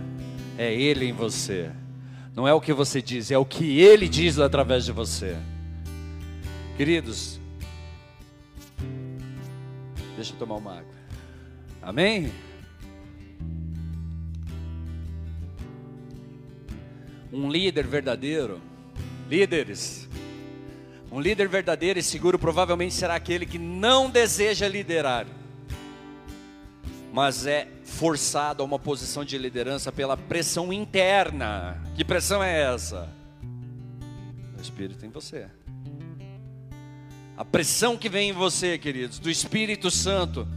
é 0.58 0.74
Ele 0.74 1.06
em 1.06 1.14
você. 1.14 1.72
Não 2.36 2.48
é 2.48 2.54
o 2.54 2.62
que 2.62 2.74
você 2.74 3.02
diz, 3.02 3.32
é 3.32 3.38
o 3.38 3.46
que 3.46 3.80
Ele 3.80 4.08
diz 4.08 4.38
através 4.38 4.86
de 4.86 4.92
você. 4.92 5.36
Queridos, 6.76 7.40
deixa 10.16 10.34
eu 10.34 10.38
tomar 10.38 10.56
uma 10.56 10.80
água. 10.80 10.94
Amém? 11.82 12.32
Um 17.32 17.50
líder 17.50 17.88
verdadeiro, 17.88 18.62
líderes, 19.30 20.08
um 21.12 21.20
líder 21.20 21.48
verdadeiro 21.48 21.98
e 21.98 22.04
seguro 22.04 22.38
provavelmente 22.38 22.94
será 22.94 23.16
aquele 23.16 23.46
que 23.46 23.58
não 23.58 24.10
deseja 24.10 24.68
liderar, 24.68 25.26
mas 27.14 27.48
é 27.48 27.68
forçado 27.84 28.62
a 28.62 28.66
uma 28.66 28.78
posição 28.78 29.24
de 29.24 29.38
liderança 29.38 29.92
pela 29.92 30.18
pressão 30.18 30.72
interna. 30.72 31.82
Que 31.96 32.04
pressão 32.04 32.44
é 32.44 32.74
essa? 32.74 33.10
O 34.58 34.62
Espírito 34.62 35.06
em 35.06 35.10
você. 35.10 35.48
A 37.38 37.46
pressão 37.46 37.96
que 37.96 38.10
vem 38.10 38.30
em 38.30 38.34
você, 38.34 38.78
queridos, 38.78 39.20
do 39.20 39.30
Espírito 39.30 39.90
Santo 39.90 40.48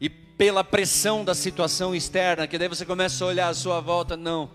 e 0.00 0.08
pela 0.08 0.64
pressão 0.64 1.24
da 1.24 1.34
situação 1.34 1.94
externa, 1.94 2.46
que 2.46 2.56
daí 2.56 2.68
você 2.68 2.86
começa 2.86 3.22
a 3.24 3.28
olhar 3.28 3.48
à 3.48 3.54
sua 3.54 3.80
volta, 3.80 4.16
não, 4.16 4.50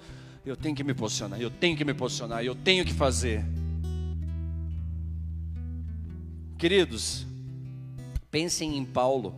eu 0.45 0.55
tenho 0.55 0.75
que 0.75 0.83
me 0.83 0.93
posicionar, 0.93 1.39
eu 1.39 1.51
tenho 1.51 1.77
que 1.77 1.85
me 1.85 1.93
posicionar, 1.93 2.43
eu 2.43 2.55
tenho 2.55 2.83
que 2.83 2.93
fazer. 2.93 3.45
Queridos, 6.57 7.25
Pensem 8.35 8.77
em 8.77 8.83
Paulo. 8.83 9.33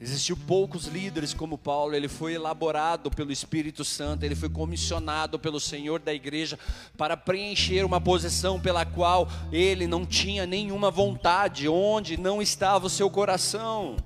Existiu 0.00 0.38
poucos 0.38 0.86
líderes 0.86 1.34
como 1.34 1.58
Paulo, 1.58 1.94
ele 1.94 2.08
foi 2.08 2.32
elaborado 2.32 3.10
pelo 3.10 3.30
Espírito 3.30 3.84
Santo, 3.84 4.24
ele 4.24 4.34
foi 4.34 4.48
comissionado 4.48 5.38
pelo 5.38 5.60
Senhor 5.60 6.00
da 6.00 6.14
igreja 6.14 6.58
para 6.96 7.14
preencher 7.14 7.84
uma 7.84 8.00
posição 8.00 8.58
pela 8.58 8.86
qual 8.86 9.28
ele 9.52 9.86
não 9.86 10.06
tinha 10.06 10.46
nenhuma 10.46 10.90
vontade, 10.90 11.68
onde 11.68 12.16
não 12.16 12.40
estava 12.40 12.86
o 12.86 12.90
seu 12.90 13.10
coração. 13.10 13.96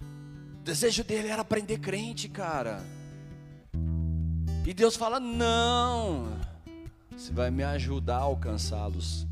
O 0.00 0.64
desejo 0.64 1.04
dele 1.04 1.28
era 1.28 1.42
aprender 1.42 1.80
crente, 1.80 2.30
cara. 2.30 2.82
E 4.64 4.72
Deus 4.72 4.96
fala: 4.96 5.20
"Não. 5.20 6.32
Você 7.14 7.30
vai 7.30 7.50
me 7.50 7.62
ajudar 7.62 8.16
a 8.16 8.22
alcançá-los." 8.22 9.28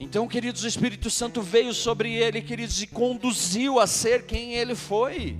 Então, 0.00 0.28
queridos, 0.28 0.62
o 0.62 0.68
Espírito 0.68 1.10
Santo 1.10 1.42
veio 1.42 1.74
sobre 1.74 2.14
ele, 2.14 2.40
queridos, 2.40 2.80
e 2.80 2.86
conduziu 2.86 3.80
a 3.80 3.86
ser 3.86 4.26
quem 4.26 4.54
ele 4.54 4.76
foi, 4.76 5.36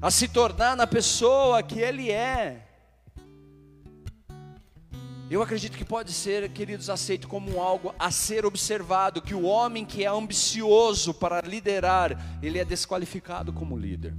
a 0.00 0.10
se 0.10 0.26
tornar 0.26 0.74
na 0.76 0.86
pessoa 0.86 1.62
que 1.62 1.78
ele 1.78 2.10
é. 2.10 2.66
Eu 5.30 5.42
acredito 5.42 5.76
que 5.76 5.84
pode 5.84 6.10
ser, 6.12 6.50
queridos, 6.52 6.88
aceito 6.88 7.28
como 7.28 7.60
algo 7.60 7.94
a 7.98 8.10
ser 8.10 8.46
observado, 8.46 9.20
que 9.20 9.34
o 9.34 9.42
homem 9.42 9.84
que 9.84 10.02
é 10.02 10.08
ambicioso 10.08 11.12
para 11.12 11.42
liderar, 11.42 12.40
ele 12.42 12.58
é 12.58 12.64
desqualificado 12.64 13.52
como 13.52 13.76
líder. 13.76 14.14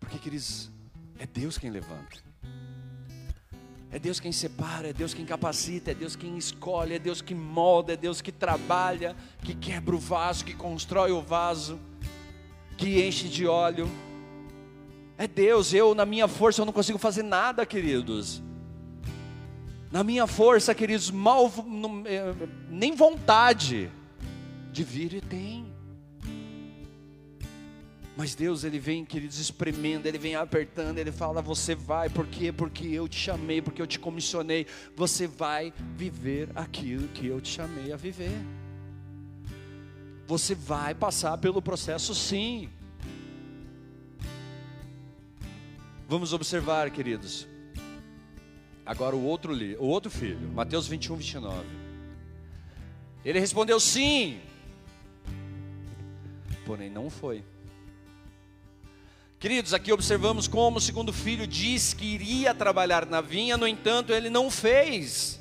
Porque, 0.00 0.18
queridos, 0.18 0.70
é 1.18 1.26
Deus 1.26 1.58
quem 1.58 1.70
levanta. 1.70 2.29
É 3.92 3.98
Deus 3.98 4.20
quem 4.20 4.30
separa, 4.30 4.88
é 4.88 4.92
Deus 4.92 5.12
quem 5.12 5.24
capacita, 5.24 5.90
é 5.90 5.94
Deus 5.94 6.14
quem 6.14 6.38
escolhe, 6.38 6.94
é 6.94 6.98
Deus 6.98 7.20
que 7.20 7.34
molda, 7.34 7.94
é 7.94 7.96
Deus 7.96 8.20
que 8.20 8.30
trabalha, 8.30 9.16
que 9.42 9.52
quebra 9.52 9.96
o 9.96 9.98
vaso, 9.98 10.44
que 10.44 10.54
constrói 10.54 11.10
o 11.10 11.20
vaso, 11.20 11.78
que 12.76 13.04
enche 13.04 13.28
de 13.28 13.46
óleo. 13.48 13.90
É 15.18 15.26
Deus, 15.26 15.74
eu 15.74 15.92
na 15.94 16.06
minha 16.06 16.28
força 16.28 16.62
eu 16.62 16.66
não 16.66 16.72
consigo 16.72 16.98
fazer 16.98 17.24
nada, 17.24 17.66
queridos. 17.66 18.40
Na 19.90 20.04
minha 20.04 20.26
força, 20.26 20.72
queridos, 20.72 21.10
mal 21.10 21.52
eh, 22.06 22.32
nem 22.68 22.94
vontade 22.94 23.90
de 24.72 24.84
vir 24.84 25.14
e 25.14 25.20
tem. 25.20 25.69
Mas 28.20 28.34
Deus, 28.34 28.64
Ele 28.64 28.78
vem, 28.78 29.02
queridos, 29.02 29.38
espremendo, 29.38 30.04
Ele 30.04 30.18
vem 30.18 30.34
apertando, 30.34 30.98
Ele 30.98 31.10
fala: 31.10 31.40
Você 31.40 31.74
vai, 31.74 32.10
por 32.10 32.26
quê? 32.26 32.52
Porque 32.52 32.86
eu 32.86 33.08
te 33.08 33.16
chamei, 33.16 33.62
porque 33.62 33.80
eu 33.80 33.86
te 33.86 33.98
comissionei. 33.98 34.66
Você 34.94 35.26
vai 35.26 35.72
viver 35.96 36.50
aquilo 36.54 37.08
que 37.08 37.26
eu 37.26 37.40
te 37.40 37.48
chamei 37.48 37.94
a 37.94 37.96
viver. 37.96 38.38
Você 40.26 40.54
vai 40.54 40.94
passar 40.94 41.38
pelo 41.38 41.62
processo, 41.62 42.14
sim. 42.14 42.68
Vamos 46.06 46.34
observar, 46.34 46.90
queridos. 46.90 47.48
Agora 48.84 49.16
o 49.16 49.24
outro, 49.24 49.54
o 49.78 49.86
outro 49.86 50.10
filho, 50.10 50.46
Mateus 50.50 50.86
21, 50.86 51.16
29. 51.16 51.64
Ele 53.24 53.40
respondeu 53.40 53.80
sim, 53.80 54.38
porém 56.66 56.90
não 56.90 57.08
foi. 57.08 57.42
Queridos, 59.40 59.72
aqui 59.72 59.90
observamos 59.90 60.46
como 60.46 60.76
o 60.76 60.80
segundo 60.82 61.14
filho 61.14 61.46
diz 61.46 61.94
que 61.94 62.04
iria 62.04 62.54
trabalhar 62.54 63.06
na 63.06 63.22
vinha, 63.22 63.56
no 63.56 63.66
entanto, 63.66 64.12
ele 64.12 64.28
não 64.28 64.50
fez. 64.50 65.40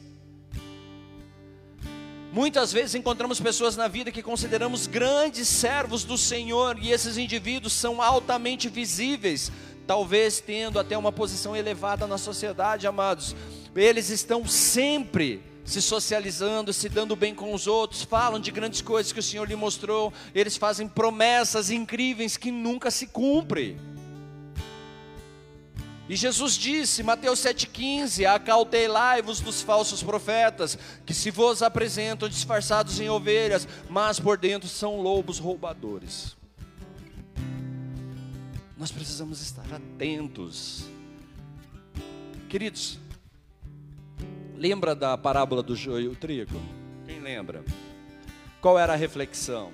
Muitas 2.32 2.72
vezes 2.72 2.96
encontramos 2.96 3.42
pessoas 3.42 3.76
na 3.76 3.90
vida 3.90 4.10
que 4.10 4.24
consideramos 4.24 4.88
grandes 4.88 5.50
servos 5.50 6.06
do 6.06 6.18
Senhor, 6.18 6.78
e 6.82 6.94
esses 6.94 7.18
indivíduos 7.18 7.74
são 7.74 8.02
altamente 8.02 8.70
visíveis, 8.70 9.52
talvez 9.86 10.40
tendo 10.40 10.80
até 10.80 10.98
uma 10.98 11.12
posição 11.12 11.54
elevada 11.54 12.08
na 12.08 12.18
sociedade, 12.18 12.88
amados. 12.88 13.36
Eles 13.76 14.10
estão 14.10 14.48
sempre 14.48 15.44
se 15.70 15.84
socializando, 15.84 16.74
se 16.74 16.90
dando 16.90 17.16
bem 17.16 17.36
com 17.36 17.54
os 17.54 17.68
outros, 17.68 18.02
falam 18.02 18.40
de 18.40 18.50
grandes 18.50 18.82
coisas 18.82 19.14
que 19.14 19.20
o 19.20 19.24
Senhor 19.24 19.48
lhe 19.48 19.56
mostrou, 19.56 20.12
eles 20.34 20.58
fazem 20.58 20.88
promessas 20.88 21.70
incríveis 21.70 22.36
que 22.38 22.50
nunca 22.50 22.90
se 22.90 23.06
cumprem. 23.06 23.80
E 26.10 26.16
Jesus 26.16 26.54
disse, 26.54 27.04
Mateus 27.04 27.38
7,15: 27.42 28.26
Acautelai-vos 28.26 29.42
dos 29.42 29.62
falsos 29.62 30.02
profetas, 30.02 30.76
que 31.06 31.14
se 31.14 31.30
vos 31.30 31.62
apresentam 31.62 32.28
disfarçados 32.28 33.00
em 33.00 33.08
ovelhas, 33.08 33.68
mas 33.88 34.20
por 34.20 34.40
dentro 34.40 34.68
são 34.68 35.00
lobos 35.00 35.38
roubadores. 35.38 36.36
Nós 38.76 38.92
precisamos 38.92 39.40
estar 39.40 39.72
atentos, 39.72 40.86
queridos. 42.50 42.98
Lembra 44.60 44.94
da 44.94 45.18
parábola 45.18 45.64
do 45.64 45.74
joio 45.74 46.04
e 46.04 46.08
o 46.10 46.16
trigo? 46.18 46.60
Quem 47.06 47.22
lembra? 47.22 47.64
Qual 48.60 48.78
era 48.78 48.92
a 48.92 48.96
reflexão? 48.98 49.72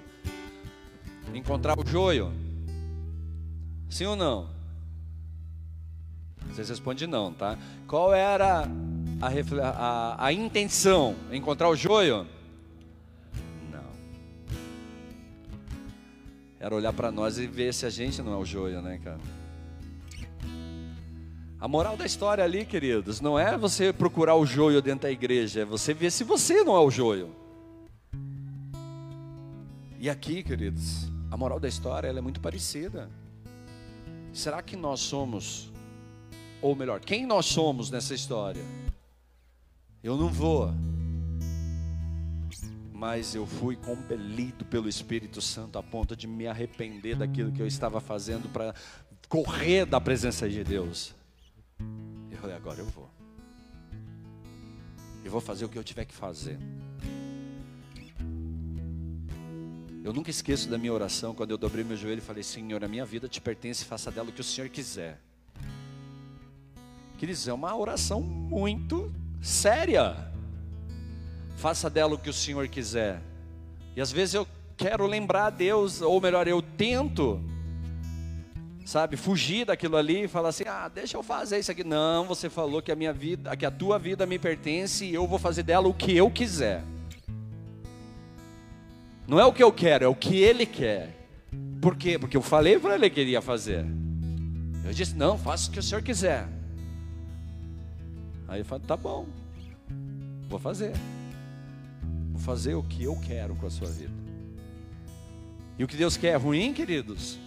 Encontrar 1.33 1.75
o 1.79 1.83
joio? 1.83 2.31
Sim 3.89 4.05
ou 4.05 4.15
não? 4.15 4.47
Vocês 6.51 6.69
respondem 6.69 7.07
não, 7.07 7.33
tá? 7.33 7.57
Qual 7.88 8.13
era 8.13 8.69
a, 9.19 9.29
a, 9.63 10.25
a 10.27 10.31
intenção? 10.31 11.15
Encontrar 11.31 11.67
o 11.69 11.75
joio? 11.75 12.27
Não. 13.71 13.89
Era 16.59 16.75
olhar 16.75 16.93
para 16.93 17.11
nós 17.11 17.39
e 17.39 17.47
ver 17.47 17.73
se 17.73 17.88
a 17.88 17.89
gente 17.89 18.21
não 18.21 18.33
é 18.33 18.38
o 18.38 18.45
joio, 18.45 18.83
né, 18.83 18.99
cara? 19.03 19.19
A 21.66 21.68
moral 21.68 21.97
da 21.97 22.05
história 22.05 22.43
ali, 22.43 22.63
queridos, 22.63 23.20
não 23.20 23.39
é 23.39 23.57
você 23.57 23.91
procurar 23.91 24.36
o 24.36 24.45
joio 24.45 24.84
dentro 24.84 25.07
da 25.07 25.11
igreja, 25.11 25.61
é 25.61 25.66
você 25.66 25.95
ver 25.95 26.11
se 26.11 26.24
você 26.24 26.63
não 26.63 26.76
é 26.76 26.80
o 26.80 26.91
joio. 26.91 27.36
E 29.99 30.07
aqui, 30.07 30.43
queridos, 30.43 31.11
a 31.32 31.36
moral 31.36 31.59
da 31.59 31.68
história 31.68 32.07
é 32.07 32.22
muito 32.22 32.39
parecida. 32.39 33.09
Será 34.32 34.61
que 34.61 34.76
nós 34.76 34.99
somos 34.99 35.74
ou 36.61 36.76
melhor, 36.76 36.99
quem 36.99 37.26
nós 37.26 37.47
somos 37.47 37.89
nessa 37.89 38.13
história. 38.13 38.61
Eu 40.03 40.16
não 40.18 40.30
vou, 40.30 40.72
mas 42.93 43.34
eu 43.34 43.47
fui 43.47 43.76
compelido 43.76 44.63
pelo 44.66 44.88
Espírito 44.88 45.41
Santo 45.41 45.80
a 45.80 45.82
ponto 45.82 46.16
de 46.16 46.28
me 46.28 46.45
arrepender 46.45 47.16
daquilo 47.16 47.51
que 47.51 47.59
eu 47.59 47.66
estava 47.66 47.99
fazendo 47.99 48.47
para 48.49 48.76
correr 49.28 49.84
da 49.88 49.99
presença 49.99 50.47
de 50.47 50.63
Deus. 50.63 51.24
Eu 52.36 52.41
falei, 52.41 52.55
agora 52.55 52.79
eu 52.79 52.86
vou. 52.86 53.09
Eu 55.23 55.31
vou 55.31 55.41
fazer 55.41 55.65
o 55.65 55.69
que 55.69 55.77
eu 55.77 55.83
tiver 55.83 56.05
que 56.05 56.13
fazer. 56.13 56.59
Eu 60.03 60.13
nunca 60.13 60.29
esqueço 60.29 60.69
da 60.69 60.77
minha 60.77 60.93
oração 60.93 61.33
quando 61.33 61.51
eu 61.51 61.57
dobrei 61.57 61.83
meu 61.83 61.97
joelho 61.97 62.19
e 62.19 62.21
falei: 62.21 62.43
Senhor, 62.43 62.83
a 62.83 62.88
minha 62.88 63.05
vida 63.05 63.27
te 63.27 63.41
pertence, 63.41 63.83
faça 63.83 64.11
dela 64.11 64.29
o 64.29 64.31
que 64.31 64.41
o 64.41 64.43
Senhor 64.43 64.69
quiser. 64.69 65.19
Queridos, 67.17 67.47
é 67.47 67.53
uma 67.53 67.75
oração 67.75 68.21
muito 68.21 69.11
séria. 69.41 70.31
Faça 71.55 71.89
dela 71.89 72.13
o 72.13 72.19
que 72.19 72.29
o 72.29 72.33
Senhor 72.33 72.67
quiser. 72.67 73.21
E 73.95 74.01
às 74.01 74.11
vezes 74.11 74.36
eu 74.36 74.47
quero 74.75 75.07
lembrar 75.07 75.47
a 75.47 75.49
Deus, 75.49 76.01
ou 76.01 76.19
melhor, 76.19 76.47
eu 76.47 76.61
tento, 76.61 77.41
sabe, 78.86 79.17
fugir 79.17 79.65
daquilo 79.65 79.97
ali 79.97 80.23
e 80.23 80.27
falar 80.27 80.49
assim: 80.49 80.63
ah, 80.67 80.88
deixa 80.88 81.17
eu 81.17 81.23
fazer 81.23 81.57
isso 81.57 81.71
aqui. 81.71 81.83
Não, 81.83 82.25
você 82.25 82.49
falou 82.49 82.81
que 82.81 82.91
a 82.91 82.95
minha 82.95 83.11
vida, 83.11 83.57
que 83.57 83.65
a 83.65 83.71
tua 83.71 83.97
vida 83.97 84.25
me 84.25 84.38
pertence 84.38 85.03
e 85.03 85.13
eu 85.13 85.27
vou 85.27 85.39
fazer 85.39 85.63
dela 85.63 85.88
o 85.88 85.93
que 85.93 86.15
eu 86.15 86.29
quiser. 86.29 86.83
Não 89.27 89.39
é 89.39 89.45
o 89.45 89.51
que 89.51 89.63
eu 89.63 89.73
quero, 89.73 90.05
é 90.05 90.07
o 90.07 90.15
que 90.15 90.38
ele 90.38 90.67
quer. 90.67 91.09
Por 91.81 91.97
quê? 91.97 92.19
Porque 92.19 92.38
eu 92.38 92.43
falei 92.43 92.77
para 92.77 92.93
ele 92.93 93.09
que 93.09 93.19
ele 93.19 93.31
ia 93.31 93.41
fazer. 93.41 93.83
Eu 94.86 94.93
disse: 94.93 95.15
não, 95.15 95.38
faça 95.38 95.67
o 95.67 95.73
que 95.73 95.79
o 95.79 95.83
senhor 95.83 96.03
quiser. 96.03 96.47
Aí 98.47 98.61
eu 98.61 98.65
falo, 98.65 98.83
tá 98.83 98.95
bom, 98.95 99.25
vou 100.47 100.59
fazer. 100.59 100.93
Vou 102.31 102.39
fazer 102.39 102.75
o 102.75 102.83
que 102.83 103.03
eu 103.03 103.19
quero 103.19 103.55
com 103.55 103.65
a 103.65 103.69
sua 103.71 103.88
vida. 103.88 104.13
E 105.79 105.83
o 105.83 105.88
que 105.88 105.97
Deus 105.97 106.15
quer 106.15 106.27
é 106.27 106.36
ruim, 106.36 106.71
queridos? 106.71 107.39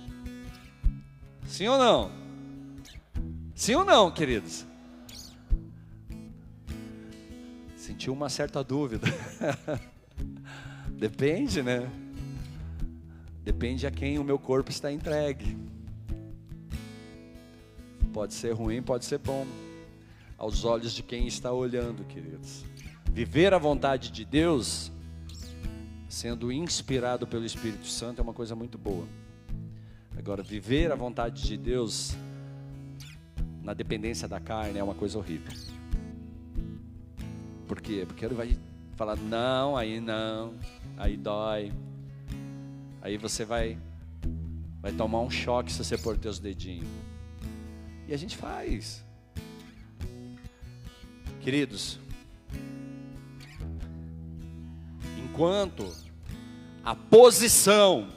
Sim 1.48 1.66
ou 1.66 1.78
não? 1.78 2.10
Sim 3.54 3.74
ou 3.76 3.84
não, 3.84 4.10
queridos? 4.10 4.66
Sentiu 7.74 8.12
uma 8.12 8.28
certa 8.28 8.62
dúvida. 8.62 9.06
Depende, 10.92 11.62
né? 11.62 11.90
Depende 13.42 13.86
a 13.86 13.90
quem 13.90 14.18
o 14.18 14.24
meu 14.24 14.38
corpo 14.38 14.70
está 14.70 14.92
entregue. 14.92 15.56
Pode 18.12 18.34
ser 18.34 18.52
ruim, 18.52 18.82
pode 18.82 19.06
ser 19.06 19.18
bom 19.18 19.46
aos 20.36 20.66
olhos 20.66 20.92
de 20.92 21.02
quem 21.02 21.26
está 21.26 21.50
olhando, 21.50 22.04
queridos. 22.04 22.62
Viver 23.10 23.54
a 23.54 23.58
vontade 23.58 24.10
de 24.12 24.22
Deus, 24.22 24.92
sendo 26.10 26.52
inspirado 26.52 27.26
pelo 27.26 27.46
Espírito 27.46 27.86
Santo, 27.86 28.20
é 28.20 28.22
uma 28.22 28.34
coisa 28.34 28.54
muito 28.54 28.76
boa. 28.76 29.06
Agora, 30.18 30.42
viver 30.42 30.90
a 30.90 30.96
vontade 30.96 31.44
de 31.44 31.56
Deus 31.56 32.16
na 33.62 33.72
dependência 33.72 34.26
da 34.26 34.40
carne 34.40 34.78
é 34.78 34.82
uma 34.82 34.94
coisa 34.94 35.16
horrível. 35.16 35.52
Por 37.68 37.80
quê? 37.80 38.04
Porque 38.06 38.24
ele 38.24 38.34
vai 38.34 38.58
falar, 38.96 39.16
não, 39.16 39.76
aí 39.76 40.00
não, 40.00 40.54
aí 40.96 41.16
dói. 41.16 41.72
Aí 43.00 43.16
você 43.16 43.44
vai 43.44 43.78
vai 44.80 44.92
tomar 44.92 45.20
um 45.20 45.30
choque 45.30 45.72
se 45.72 45.84
você 45.84 45.96
pôr 45.96 46.18
teus 46.18 46.38
dedinhos. 46.38 46.88
E 48.08 48.12
a 48.12 48.16
gente 48.16 48.36
faz. 48.36 49.04
Queridos, 51.40 51.98
enquanto 55.16 55.90
a 56.84 56.94
posição, 56.94 58.08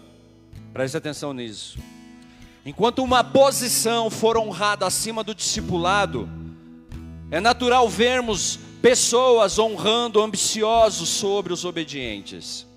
preste 0.74 0.98
atenção 0.98 1.34
nisso, 1.34 1.78
enquanto 2.66 3.04
uma 3.04 3.24
posição 3.24 4.10
for 4.10 4.38
honrada 4.38 4.86
acima 4.86 5.24
do 5.24 5.34
discipulado, 5.34 6.30
é 7.30 7.40
natural 7.40 7.88
vermos 7.88 8.60
pessoas 8.82 9.58
honrando 9.58 10.22
ambiciosos 10.22 11.10
sobre 11.10 11.54
os 11.54 11.66
obedientes. 11.66 12.68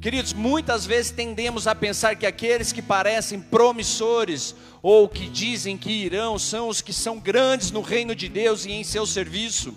Queridos, 0.00 0.32
muitas 0.32 0.86
vezes 0.86 1.10
tendemos 1.10 1.66
a 1.66 1.74
pensar 1.74 2.14
que 2.14 2.24
aqueles 2.24 2.72
que 2.72 2.80
parecem 2.80 3.40
promissores 3.40 4.54
ou 4.80 5.08
que 5.08 5.28
dizem 5.28 5.76
que 5.76 5.90
irão 5.90 6.38
são 6.38 6.68
os 6.68 6.80
que 6.80 6.92
são 6.92 7.18
grandes 7.18 7.72
no 7.72 7.80
reino 7.80 8.14
de 8.14 8.28
Deus 8.28 8.64
e 8.64 8.70
em 8.70 8.84
seu 8.84 9.04
serviço. 9.04 9.74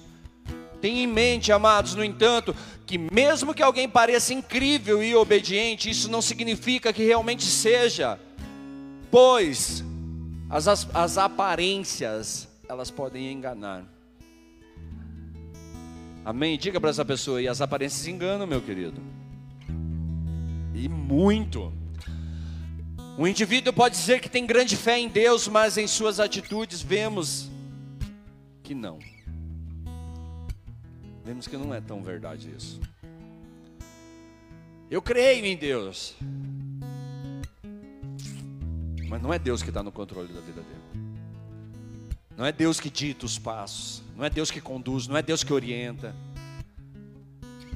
Tenha 0.82 1.04
em 1.04 1.08
mente, 1.08 1.52
amados, 1.52 1.94
no 1.94 2.04
entanto, 2.04 2.56
que 2.86 2.98
mesmo 2.98 3.54
que 3.54 3.62
alguém 3.62 3.88
pareça 3.88 4.34
incrível 4.34 5.04
e 5.04 5.16
obediente, 5.16 5.90
isso 5.90 6.10
não 6.10 6.22
significa 6.22 6.92
que 6.92 7.04
realmente 7.04 7.46
seja, 7.46 8.20
pois 9.12 9.84
as, 10.50 10.68
as, 10.68 10.88
as 10.94 11.18
aparências, 11.18 12.50
elas 12.68 12.90
podem 12.90 13.32
enganar. 13.32 13.86
Amém? 16.26 16.58
Diga 16.58 16.80
para 16.80 16.90
essa 16.90 17.06
pessoa, 17.06 17.42
e 17.42 17.48
as 17.48 17.62
aparências 17.62 18.08
enganam, 18.08 18.46
meu 18.46 18.62
querido. 18.62 19.02
E 20.74 20.90
muito. 20.90 21.72
Um 23.18 23.28
indivíduo 23.28 23.72
pode 23.72 23.96
dizer 23.96 24.20
que 24.20 24.30
tem 24.30 24.46
grande 24.46 24.76
fé 24.76 25.00
em 25.00 25.08
Deus, 25.08 25.48
mas 25.48 25.78
em 25.78 25.86
suas 25.88 26.20
atitudes 26.20 26.82
vemos 26.82 27.50
que 28.64 28.74
não. 28.74 29.00
Vemos 31.24 31.48
que 31.48 31.56
não 31.56 31.74
é 31.74 31.80
tão 31.80 32.02
verdade 32.02 32.52
isso. 32.56 32.80
Eu 34.90 35.02
creio 35.02 35.46
em 35.46 35.56
Deus, 35.56 36.16
mas 39.08 39.22
não 39.22 39.34
é 39.34 39.38
Deus 39.38 39.62
que 39.62 39.70
está 39.70 39.84
no 39.84 39.92
controle 39.92 40.34
da 40.34 40.42
vida 40.42 40.62
dele. 40.62 41.06
Não 42.36 42.46
é 42.46 42.52
Deus 42.52 42.80
que 42.80 42.90
dita 42.90 43.26
os 43.26 43.38
passos. 43.38 44.02
Não 44.18 44.26
é 44.26 44.30
Deus 44.30 44.50
que 44.50 44.60
conduz. 44.60 45.08
Não 45.08 45.16
é 45.16 45.22
Deus 45.22 45.44
que 45.44 45.54
orienta. 45.54 46.16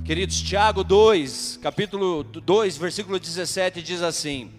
Queridos, 0.03 0.41
Tiago 0.41 0.83
2, 0.83 1.59
capítulo 1.61 2.23
2, 2.23 2.77
versículo 2.77 3.19
17 3.19 3.81
diz 3.81 4.01
assim: 4.01 4.51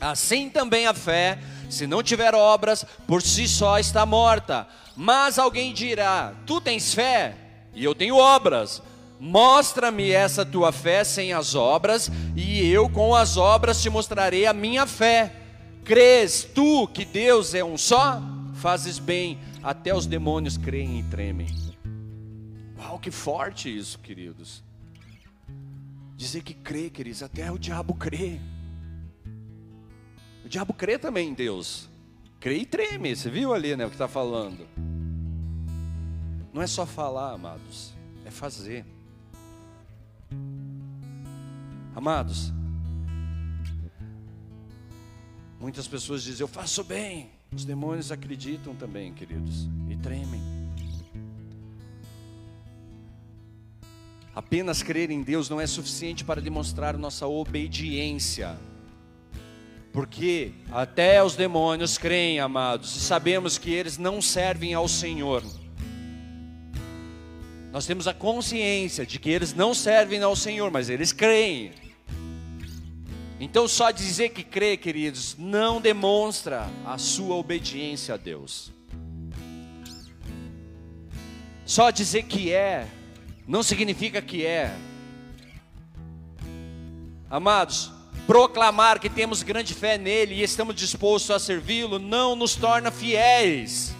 Assim 0.00 0.48
também 0.48 0.86
a 0.86 0.94
fé, 0.94 1.40
se 1.68 1.86
não 1.86 2.02
tiver 2.02 2.34
obras, 2.34 2.84
por 3.06 3.20
si 3.20 3.48
só 3.48 3.78
está 3.78 4.06
morta. 4.06 4.68
Mas 4.96 5.38
alguém 5.38 5.74
dirá: 5.74 6.32
Tu 6.46 6.60
tens 6.60 6.94
fé 6.94 7.45
e 7.76 7.84
eu 7.84 7.94
tenho 7.94 8.16
obras. 8.16 8.82
Mostra-me 9.20 10.10
essa 10.10 10.44
tua 10.44 10.72
fé 10.72 11.04
sem 11.04 11.32
as 11.32 11.54
obras, 11.54 12.10
e 12.34 12.68
eu 12.68 12.88
com 12.88 13.14
as 13.14 13.36
obras 13.36 13.80
te 13.80 13.88
mostrarei 13.88 14.46
a 14.46 14.52
minha 14.52 14.86
fé. 14.86 15.32
Crês 15.84 16.42
tu 16.42 16.88
que 16.88 17.04
Deus 17.04 17.54
é 17.54 17.62
um 17.62 17.78
só? 17.78 18.20
Fazes 18.54 18.98
bem, 18.98 19.38
até 19.62 19.94
os 19.94 20.06
demônios 20.06 20.56
creem 20.56 20.98
e 20.98 21.02
tremem. 21.04 21.48
Uau, 22.78 22.98
que 22.98 23.10
forte 23.10 23.74
isso, 23.74 23.98
queridos. 23.98 24.64
Dizer 26.16 26.42
que 26.42 26.54
crê, 26.54 26.88
queridos, 26.88 27.22
até 27.22 27.50
o 27.52 27.58
diabo 27.58 27.94
crê. 27.94 28.40
O 30.44 30.48
diabo 30.48 30.72
crê 30.72 30.98
também 30.98 31.28
em 31.28 31.34
Deus. 31.34 31.88
Crê 32.40 32.58
e 32.58 32.66
treme, 32.66 33.14
você 33.14 33.30
viu 33.30 33.52
ali 33.52 33.76
né, 33.76 33.84
o 33.84 33.88
que 33.88 33.94
está 33.94 34.08
falando. 34.08 34.66
Não 36.56 36.62
é 36.62 36.66
só 36.66 36.84
falar, 36.84 37.34
amados, 37.34 37.92
é 38.24 38.30
fazer. 38.32 38.84
Amados, 41.94 42.52
Muitas 45.60 45.86
pessoas 45.86 46.22
dizem, 46.22 46.42
eu 46.44 46.48
faço 46.48 46.82
bem. 46.82 47.30
Os 47.54 47.64
demônios 47.64 48.12
acreditam 48.12 48.74
também, 48.74 49.12
queridos, 49.12 49.68
e 49.90 49.96
tremem. 49.96 50.40
Apenas 54.34 54.82
crer 54.82 55.10
em 55.10 55.22
Deus 55.22 55.50
não 55.50 55.60
é 55.60 55.66
suficiente 55.66 56.24
para 56.24 56.40
demonstrar 56.40 56.96
nossa 56.96 57.26
obediência. 57.26 58.56
Porque 59.92 60.52
até 60.70 61.22
os 61.22 61.36
demônios 61.36 61.98
creem, 61.98 62.38
amados, 62.38 62.96
e 62.96 63.00
sabemos 63.00 63.58
que 63.58 63.70
eles 63.70 63.98
não 63.98 64.22
servem 64.22 64.72
ao 64.72 64.88
Senhor. 64.88 65.42
Nós 67.76 67.84
temos 67.84 68.08
a 68.08 68.14
consciência 68.14 69.04
de 69.04 69.18
que 69.18 69.28
eles 69.28 69.52
não 69.52 69.74
servem 69.74 70.22
ao 70.22 70.34
Senhor, 70.34 70.70
mas 70.70 70.88
eles 70.88 71.12
creem. 71.12 71.72
Então, 73.38 73.68
só 73.68 73.90
dizer 73.90 74.30
que 74.30 74.42
crê, 74.42 74.78
queridos, 74.78 75.36
não 75.38 75.78
demonstra 75.78 76.70
a 76.86 76.96
sua 76.96 77.34
obediência 77.34 78.14
a 78.14 78.16
Deus. 78.16 78.72
Só 81.66 81.90
dizer 81.90 82.22
que 82.22 82.50
é, 82.50 82.86
não 83.46 83.62
significa 83.62 84.22
que 84.22 84.46
é. 84.46 84.74
Amados, 87.28 87.92
proclamar 88.26 88.98
que 88.98 89.10
temos 89.10 89.42
grande 89.42 89.74
fé 89.74 89.98
nele 89.98 90.36
e 90.36 90.42
estamos 90.42 90.74
dispostos 90.74 91.30
a 91.30 91.38
servi-lo 91.38 91.98
não 91.98 92.34
nos 92.34 92.56
torna 92.56 92.90
fiéis. 92.90 93.94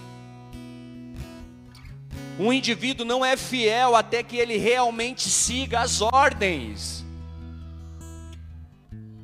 Um 2.39 2.53
indivíduo 2.53 3.07
não 3.07 3.25
é 3.25 3.37
fiel 3.37 3.97
até 3.97 4.23
que 4.23 4.37
ele 4.37 4.57
realmente 4.59 5.29
siga 5.31 5.81
as 5.81 6.03
ordens. 6.03 7.05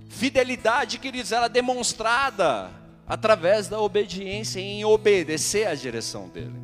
Fidelidade, 0.09 0.99
queridos, 0.99 1.33
ela 1.33 1.47
é 1.47 1.49
demonstrada 1.49 2.71
através 3.07 3.69
da 3.69 3.81
obediência 3.81 4.61
em 4.61 4.85
obedecer 4.85 5.67
à 5.67 5.75
direção 5.75 6.29
dele, 6.29 6.55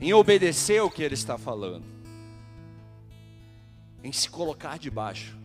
em 0.00 0.12
obedecer 0.12 0.82
o 0.82 0.90
que 0.90 1.02
ele 1.02 1.14
está 1.14 1.38
falando, 1.38 1.84
em 4.02 4.10
se 4.10 4.28
colocar 4.28 4.78
debaixo, 4.78 5.36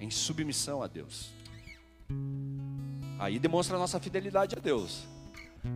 em 0.00 0.10
submissão 0.10 0.82
a 0.82 0.88
Deus. 0.88 1.30
Aí 3.18 3.38
demonstra 3.38 3.76
a 3.76 3.78
nossa 3.78 4.00
fidelidade 4.00 4.56
a 4.56 4.60
Deus, 4.60 5.06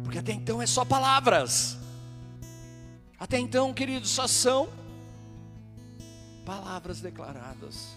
porque 0.03 0.19
até 0.19 0.33
então 0.33 0.63
é 0.63 0.67
só 0.67 0.85
palavras, 0.85 1.77
até 3.23 3.39
então, 3.39 3.73
queridos, 3.73 4.11
só 4.11 4.27
são 4.27 4.69
palavras 6.45 7.01
declaradas. 7.01 7.97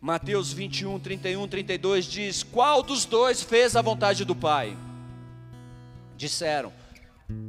Mateus 0.00 0.52
21, 0.52 0.98
31, 0.98 1.46
32 1.46 2.04
diz: 2.04 2.42
Qual 2.42 2.82
dos 2.82 3.04
dois 3.04 3.40
fez 3.40 3.76
a 3.76 3.80
vontade 3.80 4.24
do 4.24 4.34
Pai? 4.34 4.76
Disseram: 6.16 6.72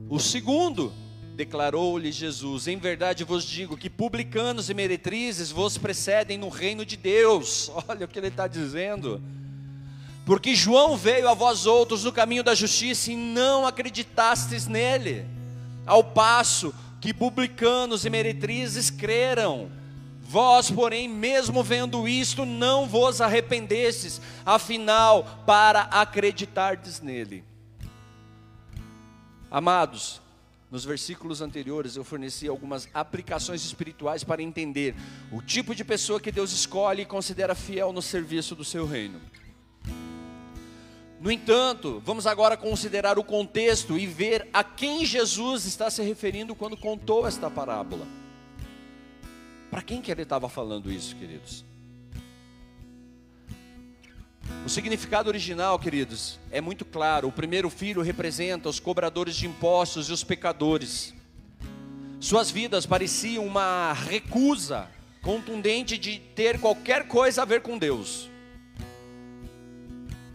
O 0.07 0.19
segundo. 0.19 0.93
Declarou-lhe 1.35 2.11
Jesus: 2.11 2.67
Em 2.67 2.77
verdade 2.77 3.23
vos 3.23 3.43
digo 3.43 3.75
que 3.75 3.89
publicanos 3.89 4.69
e 4.69 4.75
meretrizes 4.75 5.49
vos 5.49 5.75
precedem 5.75 6.37
no 6.37 6.49
reino 6.49 6.85
de 6.85 6.97
Deus. 6.97 7.71
Olha 7.89 8.05
o 8.05 8.07
que 8.07 8.19
ele 8.19 8.27
está 8.27 8.47
dizendo. 8.47 9.19
Porque 10.23 10.53
João 10.53 10.95
veio 10.95 11.27
a 11.27 11.33
vós 11.33 11.65
outros 11.65 12.03
no 12.03 12.11
caminho 12.11 12.43
da 12.43 12.53
justiça 12.53 13.11
e 13.11 13.15
não 13.15 13.65
acreditastes 13.65 14.67
nele, 14.67 15.25
ao 15.88 16.03
passo 16.03 16.73
que 16.99 17.13
publicanos 17.13 18.05
e 18.05 18.09
meretrizes 18.09 18.89
creram. 18.89 19.71
Vós, 20.21 20.69
porém, 20.69 21.07
mesmo 21.07 21.63
vendo 21.63 22.05
isto, 22.07 22.45
não 22.45 22.85
vos 22.85 23.21
arrependestes, 23.21 24.21
afinal, 24.45 25.41
para 25.45 25.83
acreditardes 25.83 26.99
nele. 26.99 27.45
Amados, 29.49 30.21
nos 30.69 30.83
versículos 30.83 31.41
anteriores 31.41 31.95
eu 31.95 32.03
forneci 32.03 32.45
algumas 32.45 32.89
aplicações 32.93 33.63
espirituais 33.63 34.25
para 34.25 34.43
entender 34.43 34.93
o 35.31 35.41
tipo 35.41 35.73
de 35.73 35.85
pessoa 35.85 36.19
que 36.19 36.31
Deus 36.31 36.51
escolhe 36.51 37.03
e 37.03 37.05
considera 37.05 37.55
fiel 37.55 37.93
no 37.93 38.01
serviço 38.01 38.53
do 38.53 38.65
seu 38.65 38.85
reino. 38.85 39.21
No 41.20 41.32
entanto, 41.32 42.01
vamos 42.05 42.28
agora 42.28 42.55
considerar 42.55 43.18
o 43.18 43.24
contexto 43.24 43.97
e 43.97 44.05
ver 44.05 44.47
a 44.53 44.63
quem 44.63 45.03
Jesus 45.03 45.65
está 45.65 45.89
se 45.89 46.03
referindo 46.03 46.53
quando 46.53 46.78
contou 46.78 47.28
esta 47.28 47.49
parábola. 47.49 48.05
Para 49.72 49.82
quem 49.82 50.01
que 50.01 50.11
ele 50.11 50.22
estava 50.22 50.47
falando 50.47 50.91
isso, 50.91 51.15
queridos? 51.15 51.65
O 54.65 54.70
significado 54.70 55.28
original, 55.28 55.80
queridos, 55.80 56.39
é 56.51 56.61
muito 56.61 56.86
claro. 56.86 57.28
O 57.28 57.32
primeiro 57.32 57.70
filho 57.70 58.01
representa 58.01 58.70
os 58.70 58.80
cobradores 58.80 59.36
de 59.36 59.47
impostos 59.47 60.09
e 60.09 60.13
os 60.13 60.24
pecadores. 60.24 61.13
Suas 62.20 62.51
vidas 62.51 62.86
pareciam 62.86 63.45
uma 63.45 63.93
recusa 63.93 64.88
contundente 65.22 65.97
de 65.97 66.20
ter 66.20 66.59
qualquer 66.59 67.07
coisa 67.07 67.41
a 67.41 67.45
ver 67.45 67.61
com 67.61 67.78
Deus. 67.78 68.30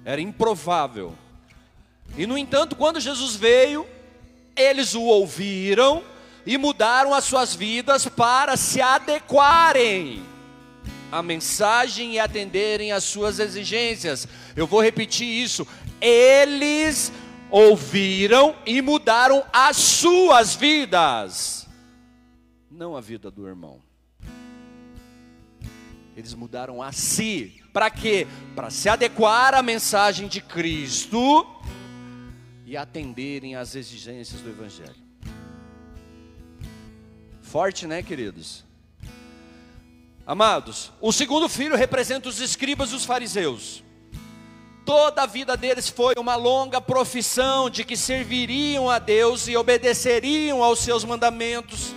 Era 0.04 0.20
improvável. 0.20 1.14
E 2.16 2.26
no 2.26 2.36
entanto, 2.36 2.76
quando 2.76 3.00
Jesus 3.00 3.36
veio, 3.36 3.86
eles 4.56 4.94
o 4.94 5.02
ouviram 5.02 6.02
e 6.44 6.58
mudaram 6.58 7.14
as 7.14 7.24
suas 7.24 7.54
vidas 7.54 8.06
para 8.08 8.56
se 8.56 8.80
adequarem 8.80 10.22
à 11.10 11.22
mensagem 11.22 12.14
e 12.14 12.18
atenderem 12.18 12.90
às 12.92 13.04
suas 13.04 13.38
exigências. 13.38 14.26
Eu 14.56 14.66
vou 14.66 14.82
repetir 14.82 15.26
isso. 15.26 15.66
Eles 16.00 17.12
ouviram 17.50 18.56
e 18.66 18.80
mudaram 18.80 19.44
as 19.52 19.76
suas 19.76 20.54
vidas, 20.54 21.68
não 22.70 22.96
a 22.96 23.00
vida 23.00 23.30
do 23.30 23.46
irmão. 23.46 23.80
Eles 26.16 26.34
mudaram 26.34 26.82
a 26.82 26.92
si. 26.92 27.61
Para 27.72 27.88
quê? 27.88 28.26
Para 28.54 28.70
se 28.70 28.88
adequar 28.88 29.54
à 29.54 29.62
mensagem 29.62 30.28
de 30.28 30.40
Cristo 30.40 31.46
e 32.66 32.76
atenderem 32.76 33.56
às 33.56 33.74
exigências 33.74 34.40
do 34.40 34.50
Evangelho. 34.50 35.02
Forte, 37.40 37.86
né, 37.86 38.02
queridos? 38.02 38.64
Amados, 40.26 40.92
o 41.00 41.12
segundo 41.12 41.48
filho 41.48 41.76
representa 41.76 42.28
os 42.28 42.40
escribas 42.40 42.90
e 42.90 42.94
os 42.94 43.04
fariseus. 43.04 43.82
Toda 44.84 45.22
a 45.22 45.26
vida 45.26 45.56
deles 45.56 45.88
foi 45.88 46.14
uma 46.16 46.36
longa 46.36 46.80
profissão 46.80 47.70
de 47.70 47.84
que 47.84 47.96
serviriam 47.96 48.90
a 48.90 48.98
Deus 48.98 49.48
e 49.48 49.56
obedeceriam 49.56 50.62
aos 50.62 50.80
seus 50.80 51.04
mandamentos. 51.04 51.94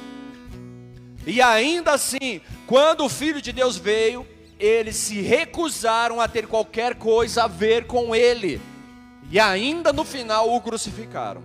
E 1.26 1.42
ainda 1.42 1.94
assim, 1.94 2.42
quando 2.68 3.04
o 3.04 3.10
Filho 3.10 3.42
de 3.42 3.52
Deus 3.52 3.78
veio, 3.78 4.28
eles 4.66 4.96
se 4.96 5.22
recusaram 5.22 6.20
a 6.20 6.28
ter 6.28 6.48
qualquer 6.48 6.96
coisa 6.96 7.44
a 7.44 7.48
ver 7.48 7.86
com 7.86 8.16
ele, 8.16 8.62
e 9.30 9.40
ainda 9.40 9.94
no 9.94 10.04
final 10.04 10.54
o 10.54 10.62
crucificaram. 10.62 11.44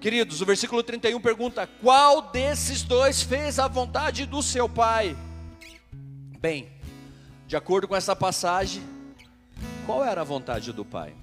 Queridos, 0.00 0.40
o 0.40 0.46
versículo 0.46 0.82
31 0.82 1.20
pergunta: 1.20 1.66
Qual 1.80 2.22
desses 2.22 2.82
dois 2.82 3.20
fez 3.22 3.58
a 3.58 3.66
vontade 3.66 4.26
do 4.26 4.42
seu 4.42 4.68
pai? 4.68 5.16
Bem, 6.40 6.68
de 7.46 7.56
acordo 7.56 7.88
com 7.88 7.96
essa 7.96 8.14
passagem, 8.14 8.82
qual 9.84 10.04
era 10.04 10.20
a 10.20 10.24
vontade 10.24 10.72
do 10.72 10.84
pai? 10.84 11.14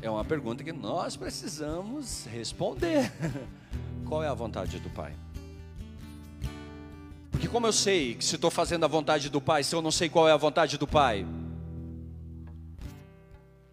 É 0.00 0.08
uma 0.08 0.24
pergunta 0.24 0.62
que 0.62 0.72
nós 0.72 1.16
precisamos 1.16 2.26
responder. 2.26 3.12
Qual 4.06 4.22
é 4.22 4.28
a 4.28 4.34
vontade 4.34 4.78
do 4.78 4.88
Pai? 4.90 5.12
Porque 7.30 7.48
como 7.48 7.66
eu 7.66 7.72
sei 7.72 8.14
que 8.14 8.24
se 8.24 8.34
estou 8.34 8.50
fazendo 8.50 8.84
a 8.84 8.88
vontade 8.88 9.28
do 9.28 9.40
Pai, 9.40 9.62
se 9.62 9.74
eu 9.74 9.82
não 9.82 9.92
sei 9.92 10.08
qual 10.08 10.28
é 10.28 10.32
a 10.32 10.36
vontade 10.36 10.76
do 10.76 10.88
Pai? 10.88 11.24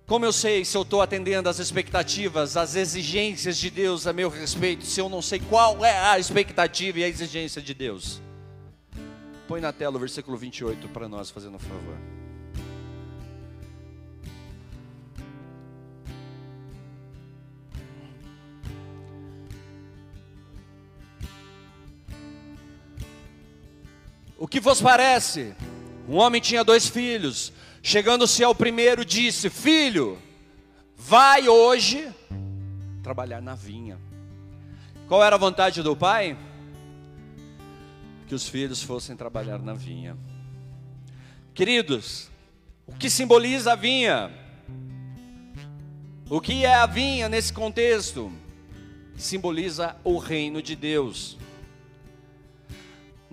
Como 0.06 0.24
eu 0.24 0.32
sei 0.32 0.64
se 0.64 0.78
eu 0.78 0.84
estou 0.84 1.02
atendendo 1.02 1.50
às 1.50 1.58
expectativas, 1.58 2.58
às 2.58 2.76
exigências 2.76 3.58
de 3.58 3.72
Deus 3.72 4.06
a 4.06 4.14
meu 4.14 4.30
respeito, 4.30 4.86
se 4.86 5.00
eu 5.00 5.10
não 5.10 5.20
sei 5.20 5.40
qual 5.40 5.84
é 5.84 5.98
a 5.98 6.20
expectativa 6.20 7.00
e 7.00 7.04
a 7.04 7.08
exigência 7.08 7.60
de 7.60 7.74
Deus? 7.74 8.22
Põe 9.48 9.62
na 9.62 9.74
tela 9.74 9.96
o 9.96 10.00
versículo 10.00 10.38
28 10.38 10.88
para 10.90 11.08
nós, 11.08 11.32
fazendo 11.32 11.56
um 11.56 11.60
favor. 11.60 11.98
O 24.38 24.48
que 24.48 24.60
vos 24.60 24.82
parece? 24.82 25.56
Um 26.08 26.18
homem 26.18 26.42
tinha 26.42 26.64
dois 26.64 26.88
filhos. 26.88 27.54
Chegando-se 27.82 28.44
ao 28.44 28.54
primeiro, 28.54 29.06
disse: 29.06 29.50
Filho, 29.50 30.18
vai 30.96 31.48
hoje 31.48 32.14
trabalhar 33.02 33.42
na 33.42 33.56
vinha. 33.56 34.00
Qual 35.08 35.24
era 35.24 35.36
a 35.36 35.40
vontade 35.40 35.82
do 35.82 35.96
pai? 35.96 36.38
Que 38.28 38.36
os 38.36 38.48
filhos 38.48 38.82
fossem 38.82 39.16
trabalhar 39.16 39.60
na 39.60 39.74
vinha. 39.74 40.18
Queridos, 41.54 42.30
o 42.88 42.94
que 42.94 43.10
simboliza 43.10 43.74
a 43.74 43.76
vinha? 43.76 44.32
O 46.30 46.42
que 46.42 46.66
é 46.66 46.74
a 46.74 46.88
vinha 46.88 47.30
nesse 47.30 47.54
contexto? 47.54 48.32
Simboliza 49.16 49.96
o 50.04 50.18
reino 50.18 50.62
de 50.62 50.76
Deus. 50.76 51.38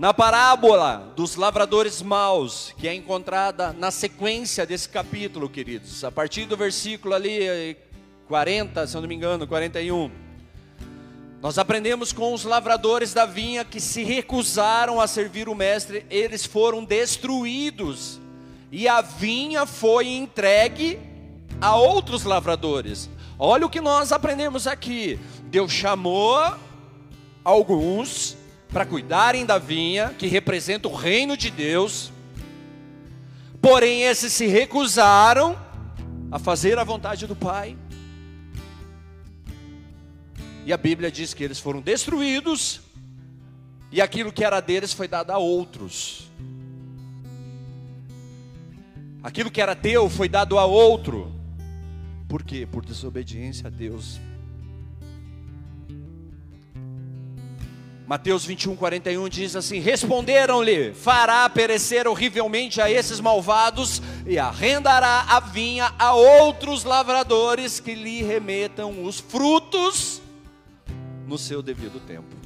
Na 0.03 0.12
parábola 0.12 1.12
dos 1.14 1.36
lavradores 1.36 2.03
maus, 2.03 2.74
que 2.76 2.88
é 2.88 2.92
encontrada 2.92 3.72
na 3.72 3.92
sequência 3.92 4.66
desse 4.66 4.88
capítulo, 4.88 5.48
queridos, 5.48 6.03
a 6.03 6.11
partir 6.11 6.44
do 6.44 6.57
versículo 6.57 7.14
ali 7.14 7.76
40, 8.26 8.84
se 8.84 8.96
eu 8.96 9.00
não 9.00 9.09
me 9.09 9.14
engano, 9.14 9.46
41. 9.46 10.11
Nós 11.40 11.57
aprendemos 11.57 12.12
com 12.12 12.34
os 12.34 12.42
lavradores 12.42 13.14
da 13.14 13.24
vinha 13.24 13.64
que 13.64 13.80
se 13.80 14.03
recusaram 14.03 15.00
a 15.00 15.07
servir 15.07 15.48
o 15.48 15.55
mestre, 15.55 16.05
eles 16.11 16.44
foram 16.44 16.84
destruídos, 16.84 18.18
e 18.72 18.88
a 18.88 19.03
vinha 19.03 19.66
foi 19.66 20.09
entregue 20.09 20.98
a 21.61 21.76
outros 21.76 22.24
lavradores. 22.24 23.09
Olha 23.38 23.66
o 23.66 23.70
que 23.70 23.80
nós 23.80 24.11
aprendemos 24.11 24.66
aqui. 24.66 25.16
Deus 25.44 25.70
chamou 25.70 26.40
alguns 27.44 28.41
para 28.72 28.86
cuidarem 28.86 29.44
da 29.44 29.58
vinha, 29.58 30.14
que 30.18 30.26
representa 30.26 30.88
o 30.88 30.94
reino 30.94 31.36
de 31.36 31.50
Deus. 31.50 32.10
Porém, 33.60 34.02
esses 34.02 34.32
se 34.32 34.46
recusaram 34.46 35.56
a 36.30 36.38
fazer 36.38 36.78
a 36.78 36.84
vontade 36.84 37.26
do 37.26 37.36
Pai. 37.36 37.76
E 40.64 40.72
a 40.72 40.76
Bíblia 40.76 41.10
diz 41.10 41.34
que 41.34 41.44
eles 41.44 41.58
foram 41.58 41.80
destruídos, 41.80 42.80
e 43.90 44.00
aquilo 44.00 44.32
que 44.32 44.44
era 44.44 44.60
deles 44.60 44.92
foi 44.92 45.06
dado 45.06 45.30
a 45.30 45.38
outros. 45.38 46.30
Aquilo 49.22 49.50
que 49.50 49.60
era 49.60 49.76
teu 49.76 50.08
foi 50.08 50.28
dado 50.28 50.58
a 50.58 50.64
outro. 50.64 51.30
Por 52.26 52.42
quê? 52.42 52.66
Por 52.66 52.84
desobediência 52.84 53.66
a 53.66 53.70
Deus. 53.70 54.18
Mateus 58.12 58.44
21, 58.44 58.76
41 58.76 59.26
diz 59.30 59.56
assim: 59.56 59.78
Responderam-lhe: 59.78 60.92
Fará 60.92 61.48
perecer 61.48 62.06
horrivelmente 62.06 62.78
a 62.78 62.90
esses 62.90 63.20
malvados 63.20 64.02
e 64.26 64.38
arrendará 64.38 65.24
a 65.30 65.40
vinha 65.40 65.94
a 65.98 66.12
outros 66.12 66.84
lavradores 66.84 67.80
que 67.80 67.94
lhe 67.94 68.22
remetam 68.22 69.02
os 69.02 69.18
frutos 69.18 70.20
no 71.26 71.38
seu 71.38 71.62
devido 71.62 72.00
tempo. 72.00 72.41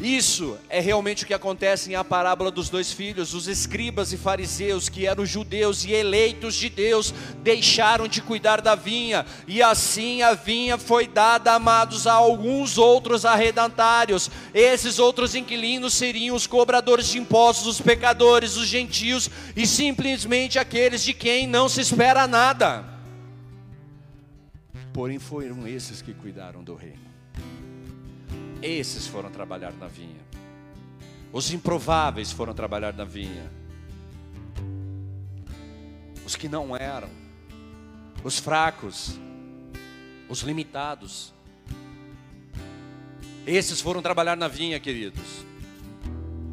Isso 0.00 0.58
é 0.68 0.80
realmente 0.80 1.22
o 1.22 1.26
que 1.26 1.34
acontece 1.34 1.92
em 1.92 1.94
a 1.94 2.02
parábola 2.02 2.50
dos 2.50 2.68
dois 2.68 2.90
filhos. 2.90 3.34
Os 3.34 3.46
escribas 3.46 4.12
e 4.12 4.16
fariseus, 4.16 4.88
que 4.88 5.06
eram 5.06 5.24
judeus 5.24 5.84
e 5.84 5.92
eleitos 5.92 6.54
de 6.54 6.68
Deus, 6.68 7.14
deixaram 7.42 8.08
de 8.08 8.20
cuidar 8.20 8.60
da 8.60 8.74
vinha, 8.74 9.24
e 9.46 9.62
assim 9.62 10.22
a 10.22 10.34
vinha 10.34 10.76
foi 10.78 11.06
dada, 11.06 11.52
amados, 11.52 12.06
a 12.06 12.14
alguns 12.14 12.78
outros 12.78 13.24
arredatários. 13.24 14.30
Esses 14.52 14.98
outros 14.98 15.34
inquilinos 15.34 15.94
seriam 15.94 16.34
os 16.34 16.46
cobradores 16.46 17.08
de 17.08 17.18
impostos, 17.18 17.66
os 17.66 17.80
pecadores, 17.80 18.56
os 18.56 18.66
gentios 18.66 19.30
e 19.54 19.66
simplesmente 19.66 20.58
aqueles 20.58 21.04
de 21.04 21.12
quem 21.12 21.46
não 21.46 21.68
se 21.68 21.80
espera 21.80 22.26
nada. 22.26 22.84
Porém, 24.92 25.18
foram 25.18 25.66
esses 25.68 26.02
que 26.02 26.12
cuidaram 26.12 26.64
do 26.64 26.74
reino. 26.74 27.11
Esses 28.62 29.06
foram 29.06 29.30
trabalhar 29.30 29.72
na 29.72 29.88
vinha. 29.88 30.20
Os 31.32 31.52
improváveis 31.52 32.30
foram 32.30 32.54
trabalhar 32.54 32.94
na 32.94 33.04
vinha. 33.04 33.50
Os 36.24 36.36
que 36.36 36.48
não 36.48 36.76
eram. 36.76 37.08
Os 38.22 38.38
fracos. 38.38 39.18
Os 40.28 40.40
limitados. 40.40 41.34
Esses 43.46 43.80
foram 43.80 44.00
trabalhar 44.00 44.36
na 44.36 44.46
vinha, 44.46 44.78
queridos. 44.78 45.44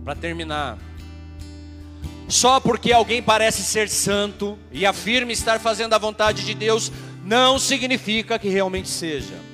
Para 0.03 0.16
terminar, 0.16 0.80
só 2.30 2.60
porque 2.60 2.91
alguém 2.91 3.24
parece 3.24 3.64
ser 3.64 3.89
santo 3.89 4.57
e 4.72 4.86
afirma 4.86 5.32
estar 5.32 5.60
fazendo 5.60 5.93
a 5.93 5.97
vontade 5.97 6.45
de 6.45 6.53
Deus, 6.53 6.91
não 7.26 7.57
significa 7.57 8.38
que 8.38 8.47
realmente 8.47 8.88
seja. 8.88 9.49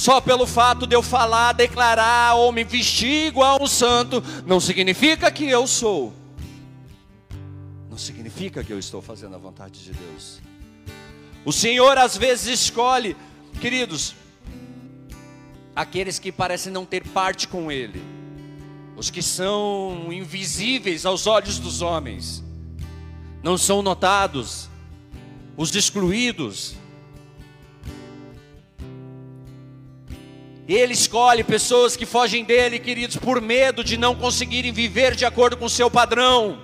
Só 0.00 0.18
pelo 0.18 0.46
fato 0.46 0.86
de 0.86 0.96
eu 0.96 1.02
falar, 1.02 1.52
declarar 1.52 2.34
ou 2.34 2.50
me 2.52 2.64
vestir 2.64 3.26
igual 3.26 3.62
um 3.62 3.66
santo, 3.66 4.22
não 4.46 4.58
significa 4.58 5.30
que 5.30 5.44
eu 5.44 5.66
sou. 5.66 6.14
Não 7.90 7.98
significa 7.98 8.64
que 8.64 8.72
eu 8.72 8.78
estou 8.78 9.02
fazendo 9.02 9.34
a 9.34 9.38
vontade 9.38 9.84
de 9.84 9.92
Deus. 9.92 10.40
O 11.44 11.52
Senhor 11.52 11.98
às 11.98 12.16
vezes 12.16 12.62
escolhe, 12.62 13.14
queridos, 13.60 14.14
aqueles 15.76 16.18
que 16.18 16.32
parecem 16.32 16.72
não 16.72 16.86
ter 16.86 17.06
parte 17.06 17.46
com 17.46 17.70
Ele, 17.70 18.02
os 18.96 19.10
que 19.10 19.20
são 19.20 20.08
invisíveis 20.10 21.04
aos 21.04 21.26
olhos 21.26 21.58
dos 21.58 21.82
homens, 21.82 22.42
não 23.42 23.58
são 23.58 23.82
notados, 23.82 24.66
os 25.58 25.74
excluídos. 25.76 26.79
Ele 30.72 30.92
escolhe 30.92 31.42
pessoas 31.42 31.96
que 31.96 32.06
fogem 32.06 32.44
dele, 32.44 32.78
queridos, 32.78 33.16
por 33.16 33.40
medo 33.40 33.82
de 33.82 33.96
não 33.96 34.14
conseguirem 34.14 34.70
viver 34.70 35.16
de 35.16 35.24
acordo 35.24 35.56
com 35.56 35.64
o 35.64 35.70
seu 35.70 35.90
padrão, 35.90 36.60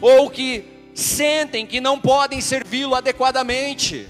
ou 0.00 0.30
que 0.30 0.64
sentem 0.94 1.66
que 1.66 1.82
não 1.82 2.00
podem 2.00 2.40
servi-lo 2.40 2.94
adequadamente. 2.94 4.08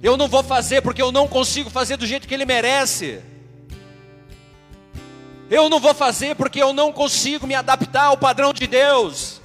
Eu 0.00 0.16
não 0.16 0.28
vou 0.28 0.44
fazer 0.44 0.82
porque 0.82 1.02
eu 1.02 1.10
não 1.10 1.26
consigo 1.26 1.68
fazer 1.68 1.96
do 1.96 2.06
jeito 2.06 2.28
que 2.28 2.34
ele 2.34 2.44
merece. 2.44 3.20
Eu 5.50 5.68
não 5.68 5.80
vou 5.80 5.94
fazer 5.94 6.36
porque 6.36 6.62
eu 6.62 6.72
não 6.72 6.92
consigo 6.92 7.44
me 7.44 7.56
adaptar 7.56 8.04
ao 8.04 8.16
padrão 8.16 8.52
de 8.52 8.68
Deus. 8.68 9.35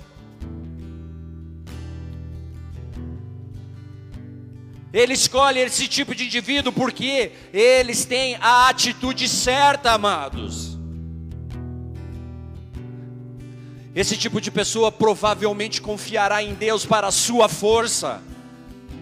Ele 4.93 5.13
escolhe 5.13 5.59
esse 5.59 5.87
tipo 5.87 6.13
de 6.13 6.25
indivíduo 6.25 6.73
porque 6.73 7.31
eles 7.53 8.03
têm 8.03 8.35
a 8.41 8.67
atitude 8.67 9.27
certa, 9.29 9.93
amados. 9.93 10.77
Esse 13.95 14.17
tipo 14.17 14.41
de 14.41 14.51
pessoa 14.51 14.91
provavelmente 14.91 15.81
confiará 15.81 16.43
em 16.43 16.53
Deus 16.53 16.85
para 16.85 17.07
a 17.07 17.11
sua 17.11 17.47
força, 17.47 18.21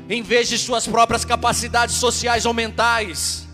em 0.08 0.22
vez 0.22 0.48
de 0.48 0.58
suas 0.58 0.88
próprias 0.88 1.26
capacidades 1.26 1.96
sociais 1.96 2.46
ou 2.46 2.54
mentais. 2.54 3.48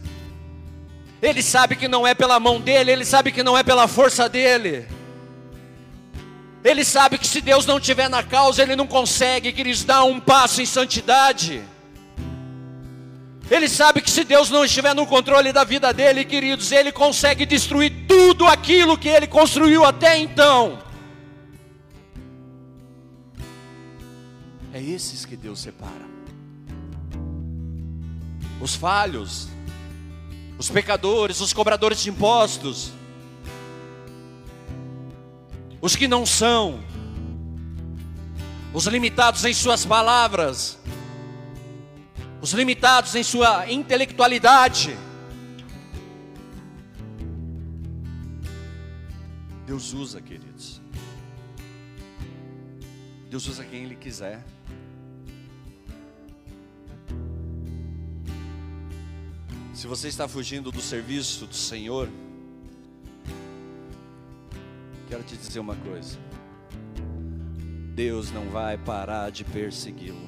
Ele 1.21 1.41
sabe 1.41 1.75
que 1.75 1.87
não 1.87 2.05
é 2.05 2.13
pela 2.13 2.39
mão 2.39 2.59
dele, 2.59 2.91
ele 2.91 3.05
sabe 3.05 3.31
que 3.31 3.43
não 3.43 3.57
é 3.57 3.63
pela 3.63 3.87
força 3.87 4.27
dele. 4.27 4.87
Ele 6.63 6.83
sabe 6.83 7.17
que 7.17 7.27
se 7.27 7.41
Deus 7.41 7.65
não 7.65 7.77
estiver 7.77 8.09
na 8.09 8.23
causa, 8.23 8.61
ele 8.61 8.75
não 8.75 8.87
consegue, 8.87 9.53
que 9.53 9.61
eles 9.61 9.83
dar 9.83 10.03
um 10.03 10.19
passo 10.19 10.61
em 10.61 10.65
santidade. 10.65 11.63
Ele 13.49 13.69
sabe 13.69 14.01
que 14.01 14.09
se 14.09 14.23
Deus 14.23 14.49
não 14.49 14.65
estiver 14.65 14.95
no 14.95 15.05
controle 15.05 15.53
da 15.53 15.63
vida 15.63 15.93
dele, 15.93 16.25
queridos, 16.25 16.71
ele 16.71 16.91
consegue 16.91 17.45
destruir 17.45 18.05
tudo 18.07 18.47
aquilo 18.47 18.97
que 18.97 19.07
ele 19.07 19.27
construiu 19.27 19.85
até 19.85 20.17
então. 20.17 20.79
É 24.73 24.81
esses 24.81 25.25
que 25.25 25.35
Deus 25.35 25.59
separa. 25.59 26.15
Os 28.59 28.73
falhos, 28.73 29.47
os 30.57 30.69
pecadores, 30.69 31.39
os 31.39 31.53
cobradores 31.53 32.01
de 32.01 32.09
impostos, 32.09 32.91
os 35.79 35.95
que 35.95 36.07
não 36.07 36.25
são, 36.25 36.79
os 38.73 38.87
limitados 38.87 39.45
em 39.45 39.53
suas 39.53 39.85
palavras, 39.85 40.79
os 42.45 42.53
limitados 42.53 43.15
em 43.15 43.23
sua 43.23 43.71
intelectualidade. 43.71 44.95
Deus 49.65 49.93
usa, 49.93 50.21
queridos. 50.21 50.79
Deus 53.31 53.47
usa 53.47 53.65
quem 53.65 53.85
Ele 53.85 53.95
quiser. 53.95 54.45
Se 59.73 59.87
você 59.87 60.07
está 60.07 60.27
fugindo 60.27 60.71
do 60.71 60.81
serviço 60.81 61.47
do 61.47 61.55
Senhor, 61.55 62.07
quero 65.09 65.23
te 65.23 65.35
dizer 65.35 65.59
uma 65.59 65.75
coisa: 65.77 66.19
Deus 67.95 68.29
não 68.29 68.51
vai 68.51 68.77
parar 68.77 69.31
de 69.31 69.43
persegui-lo. 69.43 70.24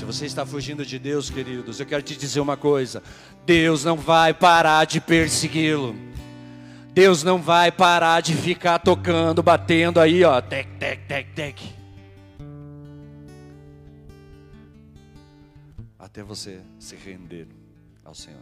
Se 0.00 0.06
você 0.06 0.24
está 0.24 0.46
fugindo 0.46 0.86
de 0.86 0.98
Deus, 0.98 1.28
queridos, 1.28 1.78
eu 1.78 1.84
quero 1.84 2.02
te 2.02 2.16
dizer 2.16 2.40
uma 2.40 2.56
coisa: 2.56 3.02
Deus 3.44 3.84
não 3.84 3.98
vai 3.98 4.32
parar 4.32 4.86
de 4.86 4.98
persegui-lo. 4.98 5.94
Deus 6.94 7.22
não 7.22 7.36
vai 7.36 7.70
parar 7.70 8.22
de 8.22 8.34
ficar 8.34 8.78
tocando, 8.78 9.42
batendo 9.42 10.00
aí, 10.00 10.24
ó, 10.24 10.40
tec, 10.40 10.66
tec, 10.78 11.06
tec, 11.06 11.34
tec. 11.34 11.60
Até 15.98 16.22
você 16.22 16.62
se 16.78 16.96
render 16.96 17.46
ao 18.02 18.14
Senhor. 18.14 18.40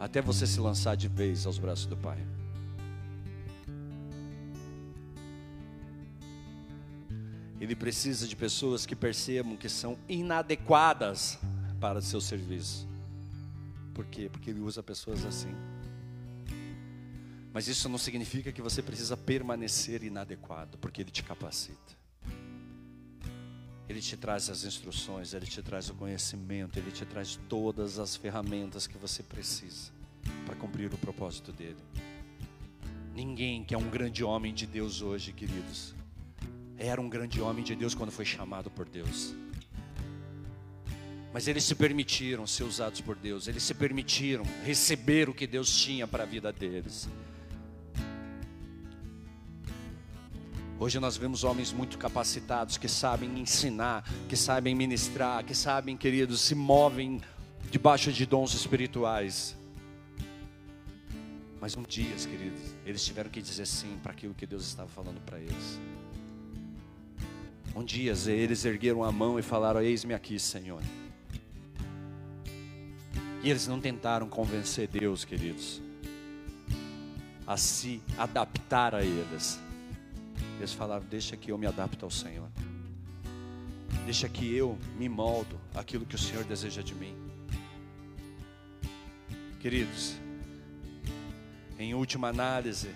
Até 0.00 0.20
você 0.20 0.44
se 0.44 0.58
lançar 0.58 0.96
de 0.96 1.06
vez 1.06 1.46
aos 1.46 1.56
braços 1.56 1.86
do 1.86 1.96
Pai. 1.96 2.18
Ele 7.60 7.76
precisa 7.76 8.26
de 8.26 8.34
pessoas 8.34 8.86
que 8.86 8.96
percebam 8.96 9.56
que 9.56 9.68
são 9.68 9.98
inadequadas 10.08 11.38
para 11.78 12.00
seu 12.00 12.20
serviço. 12.20 12.88
Por 13.92 14.06
quê? 14.06 14.30
Porque 14.32 14.48
ele 14.48 14.60
usa 14.60 14.82
pessoas 14.82 15.26
assim. 15.26 15.54
Mas 17.52 17.68
isso 17.68 17.88
não 17.88 17.98
significa 17.98 18.50
que 18.50 18.62
você 18.62 18.80
precisa 18.80 19.16
permanecer 19.16 20.02
inadequado, 20.02 20.78
porque 20.78 21.02
ele 21.02 21.10
te 21.10 21.22
capacita. 21.22 21.98
Ele 23.88 24.00
te 24.00 24.16
traz 24.16 24.48
as 24.48 24.64
instruções, 24.64 25.34
ele 25.34 25.46
te 25.46 25.60
traz 25.60 25.90
o 25.90 25.94
conhecimento, 25.94 26.78
ele 26.78 26.92
te 26.92 27.04
traz 27.04 27.38
todas 27.48 27.98
as 27.98 28.14
ferramentas 28.14 28.86
que 28.86 28.96
você 28.96 29.22
precisa 29.22 29.90
para 30.46 30.54
cumprir 30.54 30.94
o 30.94 30.96
propósito 30.96 31.52
dele. 31.52 31.82
Ninguém 33.12 33.64
que 33.64 33.74
é 33.74 33.78
um 33.78 33.90
grande 33.90 34.22
homem 34.22 34.54
de 34.54 34.64
Deus 34.64 35.02
hoje, 35.02 35.32
queridos, 35.32 35.92
era 36.80 36.98
um 36.98 37.08
grande 37.10 37.42
homem 37.42 37.62
de 37.62 37.76
Deus 37.76 37.94
quando 37.94 38.10
foi 38.10 38.24
chamado 38.24 38.70
por 38.70 38.88
Deus. 38.88 39.34
Mas 41.32 41.46
eles 41.46 41.62
se 41.62 41.74
permitiram 41.74 42.46
ser 42.46 42.64
usados 42.64 43.02
por 43.02 43.14
Deus, 43.14 43.46
eles 43.46 43.62
se 43.62 43.74
permitiram 43.74 44.44
receber 44.64 45.28
o 45.28 45.34
que 45.34 45.46
Deus 45.46 45.78
tinha 45.78 46.08
para 46.08 46.22
a 46.22 46.26
vida 46.26 46.50
deles. 46.50 47.06
Hoje 50.78 50.98
nós 50.98 51.18
vemos 51.18 51.44
homens 51.44 51.70
muito 51.70 51.98
capacitados 51.98 52.78
que 52.78 52.88
sabem 52.88 53.38
ensinar, 53.38 54.02
que 54.26 54.34
sabem 54.34 54.74
ministrar, 54.74 55.44
que 55.44 55.54
sabem, 55.54 55.94
queridos, 55.94 56.40
se 56.40 56.54
movem 56.54 57.20
debaixo 57.70 58.10
de 58.10 58.24
dons 58.24 58.54
espirituais. 58.54 59.54
Mas 61.60 61.76
um 61.76 61.82
dia, 61.82 62.16
queridos, 62.16 62.74
eles 62.86 63.04
tiveram 63.04 63.28
que 63.28 63.42
dizer 63.42 63.66
sim 63.66 63.98
para 64.02 64.12
aquilo 64.12 64.32
que 64.32 64.46
Deus 64.46 64.66
estava 64.66 64.88
falando 64.88 65.20
para 65.20 65.38
eles. 65.38 65.78
Um 67.80 67.84
dia 67.84 68.12
eles 68.26 68.66
ergueram 68.66 69.02
a 69.02 69.10
mão 69.10 69.38
e 69.38 69.42
falaram: 69.42 69.80
Eis-me 69.80 70.12
aqui, 70.12 70.38
Senhor. 70.38 70.82
E 73.42 73.48
eles 73.48 73.66
não 73.66 73.80
tentaram 73.80 74.28
convencer 74.28 74.86
Deus, 74.86 75.24
queridos, 75.24 75.80
a 77.46 77.56
se 77.56 78.02
adaptar 78.18 78.94
a 78.94 79.02
eles 79.02 79.58
eles 80.58 80.74
falaram: 80.74 81.06
Deixa 81.06 81.38
que 81.38 81.50
eu 81.50 81.56
me 81.56 81.66
adapto 81.66 82.04
ao 82.04 82.10
Senhor. 82.10 82.50
Deixa 84.04 84.28
que 84.28 84.54
eu 84.54 84.78
me 84.98 85.08
moldo 85.08 85.58
aquilo 85.74 86.04
que 86.04 86.16
o 86.16 86.18
Senhor 86.18 86.44
deseja 86.44 86.82
de 86.82 86.94
mim. 86.94 87.16
Queridos, 89.58 90.16
em 91.78 91.94
última 91.94 92.28
análise, 92.28 92.90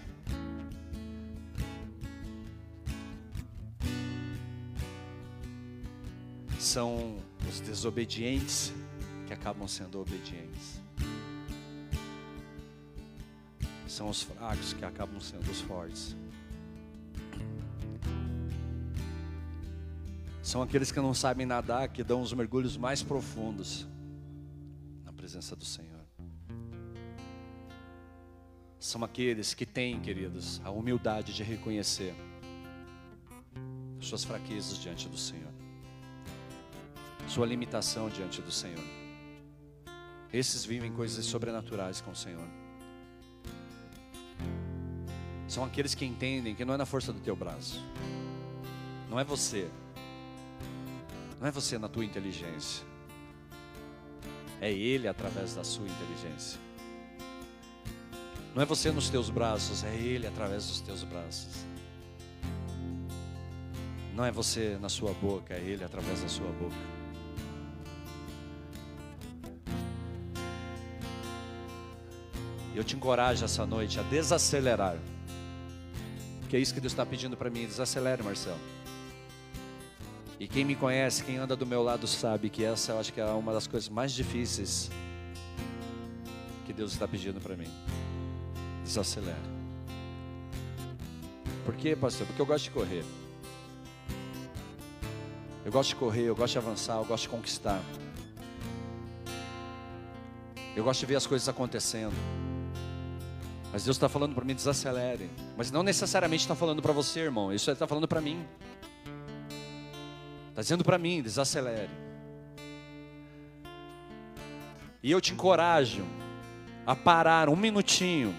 são 6.65 7.19
os 7.49 7.61
desobedientes 7.61 8.73
que 9.27 9.33
acabam 9.33 9.69
sendo 9.69 10.01
obedientes. 10.01 10.81
São 13.87 14.09
os 14.09 14.23
fracos 14.23 14.73
que 14.73 14.85
acabam 14.85 15.21
sendo 15.21 15.49
os 15.51 15.61
fortes. 15.61 16.17
São 20.43 20.63
aqueles 20.63 20.91
que 20.91 21.01
não 21.01 21.15
sabem 21.15 21.47
nadar, 21.47 21.89
que 21.89 22.03
dão 22.03 22.21
os 22.21 22.33
mergulhos 22.33 22.77
mais 22.77 23.03
profundos 23.03 23.87
na 25.05 25.13
presença 25.13 25.55
do 25.55 25.65
Senhor. 25.65 26.05
São 28.79 29.05
aqueles 29.05 29.55
que 29.55 29.65
têm, 29.65 30.01
queridos, 30.01 30.61
a 30.65 30.71
humildade 30.71 31.33
de 31.35 31.43
reconhecer 31.43 32.15
suas 34.01 34.25
fraquezas 34.25 34.79
diante 34.79 35.09
do 35.09 35.17
Senhor, 35.17 35.54
sua 37.35 37.47
limitação 37.47 38.09
diante 38.09 38.41
do 38.41 38.53
Senhor. 38.53 38.85
Esses 40.33 40.65
vivem 40.65 40.93
coisas 40.93 41.27
sobrenaturais 41.27 42.01
com 42.01 42.13
o 42.13 42.15
Senhor. 42.15 42.47
São 45.49 45.65
aqueles 45.65 45.97
que 45.97 46.05
entendem 46.05 46.55
que 46.55 46.65
não 46.65 46.75
é 46.75 46.77
na 46.77 46.87
força 46.87 47.13
do 47.13 47.19
teu 47.19 47.35
braço, 47.35 47.85
não 49.11 49.19
é 49.19 49.25
você, 49.25 49.69
não 51.41 51.49
é 51.49 51.51
você 51.51 51.77
na 51.77 51.89
tua 51.89 52.05
inteligência, 52.05 52.87
é 54.61 54.71
Ele 54.71 55.09
através 55.09 55.57
da 55.57 55.65
sua 55.65 55.89
inteligência. 55.89 56.61
Não 58.55 58.63
é 58.63 58.65
você 58.65 58.93
nos 58.93 59.11
teus 59.11 59.29
braços, 59.29 59.83
é 59.83 59.93
Ele 59.93 60.29
através 60.29 60.69
dos 60.69 60.81
teus 60.81 61.03
braços. 61.03 61.67
Não 64.15 64.25
é 64.25 64.31
você 64.31 64.79
na 64.81 64.89
sua 64.89 65.13
boca, 65.15 65.53
é 65.53 65.59
Ele 65.59 65.83
através 65.83 66.23
da 66.23 66.29
sua 66.29 66.53
boca. 66.53 67.04
Eu 72.75 72.85
te 72.85 72.97
encorajo 72.97 73.45
essa 73.45 73.65
noite 73.65 73.99
a 74.01 74.03
desacelerar. 74.03 74.97
Que 76.49 76.57
é 76.57 76.61
isso 76.61 76.75
que 76.75 76.81
Deus 76.81 76.93
está 76.93 77.07
pedindo 77.07 77.37
para 77.37 77.51
mim, 77.51 77.67
desacelere, 77.67 78.23
Marcelo. 78.23 78.59
E 80.39 80.49
quem 80.49 80.65
me 80.65 80.75
conhece, 80.75 81.23
quem 81.23 81.37
anda 81.37 81.57
do 81.57 81.65
meu 81.65 81.83
lado, 81.83 82.07
sabe 82.07 82.51
que 82.51 82.65
essa 82.65 82.93
eu 82.93 83.01
acho 83.01 83.13
que 83.13 83.21
é 83.21 83.25
uma 83.27 83.53
das 83.53 83.67
coisas 83.67 83.89
mais 83.89 84.13
difíceis 84.13 84.91
que 86.67 86.73
Deus 86.73 86.93
está 86.93 87.07
pedindo 87.07 87.41
para 87.41 87.57
mim. 87.57 87.69
Desacelere. 88.83 89.39
Por 91.65 91.75
quê, 91.77 91.97
pastor? 91.97 92.27
Porque 92.27 92.43
eu 92.43 92.47
gosto 92.47 92.65
de 92.65 92.71
correr. 92.71 93.05
Eu 95.65 95.73
gosto 95.73 95.91
de 95.91 95.97
correr, 95.97 96.25
eu 96.25 96.37
gosto 96.37 96.53
de 96.53 96.59
avançar, 96.59 96.97
eu 96.97 97.05
gosto 97.05 97.23
de 97.23 97.29
conquistar. 97.31 97.81
Eu 100.77 100.85
gosto 100.85 101.01
de 101.01 101.07
ver 101.07 101.17
as 101.17 101.27
coisas 101.27 101.49
acontecendo. 101.49 102.15
Mas 103.75 103.85
Deus 103.85 103.97
está 103.97 104.09
falando 104.09 104.35
para 104.35 104.45
mim, 104.45 104.55
desacelere. 104.55 105.29
Mas 105.57 105.73
não 105.73 105.83
necessariamente 105.83 106.45
está 106.45 106.55
falando 106.55 106.81
para 106.81 106.93
você, 106.93 107.21
irmão. 107.21 107.53
Isso 107.53 107.69
está 107.71 107.87
falando 107.87 108.07
para 108.07 108.21
mim. 108.21 108.47
Está 110.51 110.63
dizendo 110.63 110.85
para 110.85 110.97
mim, 110.97 111.21
desacelere. 111.21 111.91
E 115.03 115.11
eu 115.11 115.21
te 115.21 115.33
encorajo 115.33 116.05
a 116.87 116.95
parar 116.95 117.49
um 117.49 117.57
minutinho, 117.57 118.33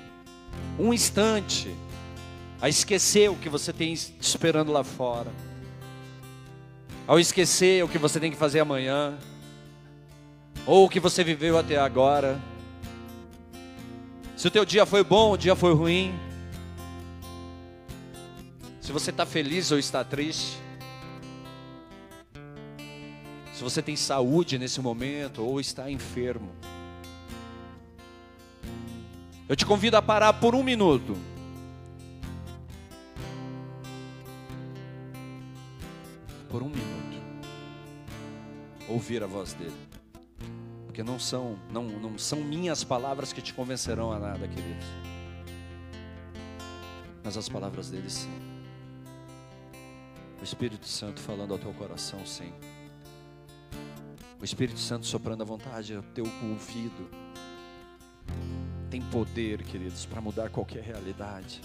um 0.80 0.94
instante, 0.94 1.76
a 2.62 2.70
esquecer 2.70 3.30
o 3.30 3.36
que 3.36 3.50
você 3.50 3.74
tem 3.74 3.92
esperando 3.92 4.72
lá 4.72 4.84
fora 4.84 5.32
ao 7.08 7.20
esquecer 7.20 7.84
o 7.84 7.88
que 7.88 7.98
você 7.98 8.20
tem 8.20 8.32
que 8.32 8.38
fazer 8.38 8.60
amanhã, 8.60 9.18
ou 10.66 10.86
o 10.86 10.90
que 10.90 11.00
você 11.00 11.24
viveu 11.24 11.58
até 11.58 11.78
agora. 11.78 12.40
Se 14.36 14.48
o 14.48 14.52
teu 14.52 14.66
dia 14.66 14.86
foi 14.86 15.04
bom, 15.04 15.32
o 15.32 15.38
dia 15.38 15.56
foi 15.56 15.74
ruim. 15.74 16.14
Se 18.82 18.92
você 18.92 19.10
está 19.10 19.26
feliz 19.26 19.72
ou 19.72 19.80
está 19.80 20.04
triste. 20.04 20.58
Se 23.54 23.64
você 23.64 23.82
tem 23.82 23.96
saúde 23.96 24.58
nesse 24.58 24.82
momento 24.82 25.44
ou 25.44 25.60
está 25.60 25.90
enfermo. 25.90 26.52
Eu 29.48 29.56
te 29.56 29.66
convido 29.66 29.96
a 29.96 30.02
parar 30.02 30.34
por 30.34 30.54
um 30.54 30.64
minuto. 30.64 31.16
Por 36.50 36.62
um 36.62 36.70
minuto 36.70 36.96
ouvir 38.88 39.24
a 39.24 39.28
voz 39.28 39.54
dele. 39.54 39.85
Porque 40.96 41.04
não 41.04 41.20
são, 41.20 41.60
não, 41.70 41.84
não 41.84 42.18
são 42.18 42.40
minhas 42.40 42.82
palavras 42.82 43.34
que 43.34 43.42
te 43.42 43.54
convencerão 43.54 44.14
a 44.14 44.18
nada, 44.18 44.48
queridos. 44.48 44.86
Mas 47.22 47.36
as 47.36 47.50
palavras 47.50 47.90
dele 47.90 48.10
sim. 48.10 48.32
O 50.40 50.44
Espírito 50.46 50.88
Santo 50.88 51.20
falando 51.20 51.52
ao 51.52 51.60
teu 51.60 51.74
coração, 51.74 52.26
sim. 52.26 52.54
O 54.40 54.46
Espírito 54.46 54.80
Santo 54.80 55.06
soprando 55.06 55.42
a 55.42 55.46
vontade 55.46 55.94
ao 55.94 56.02
teu 56.02 56.24
ouvido. 56.50 57.10
Tem 58.90 59.02
poder, 59.02 59.64
queridos, 59.64 60.06
para 60.06 60.22
mudar 60.22 60.50
qualquer 60.50 60.82
realidade. 60.82 61.60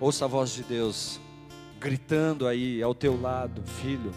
Ouça 0.00 0.26
a 0.26 0.28
voz 0.28 0.52
de 0.52 0.62
Deus 0.62 1.18
gritando 1.80 2.46
aí 2.46 2.80
ao 2.80 2.94
teu 2.94 3.20
lado, 3.20 3.60
filho, 3.82 4.14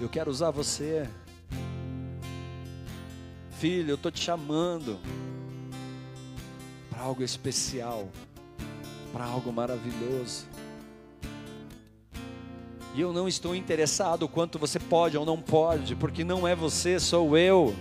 eu 0.00 0.08
quero 0.08 0.30
usar 0.30 0.50
você. 0.50 1.08
Filho, 3.58 3.90
eu 3.90 3.94
estou 3.94 4.10
te 4.10 4.20
chamando 4.20 4.98
para 6.90 7.00
algo 7.00 7.22
especial, 7.22 8.08
para 9.12 9.24
algo 9.24 9.52
maravilhoso. 9.52 10.46
E 12.94 13.00
eu 13.00 13.12
não 13.12 13.28
estou 13.28 13.54
interessado 13.54 14.22
o 14.24 14.28
quanto 14.28 14.58
você 14.58 14.78
pode 14.78 15.16
ou 15.18 15.24
não 15.24 15.40
pode, 15.40 15.94
porque 15.94 16.24
não 16.24 16.46
é 16.46 16.54
você, 16.54 16.98
sou 16.98 17.36
eu. 17.36 17.74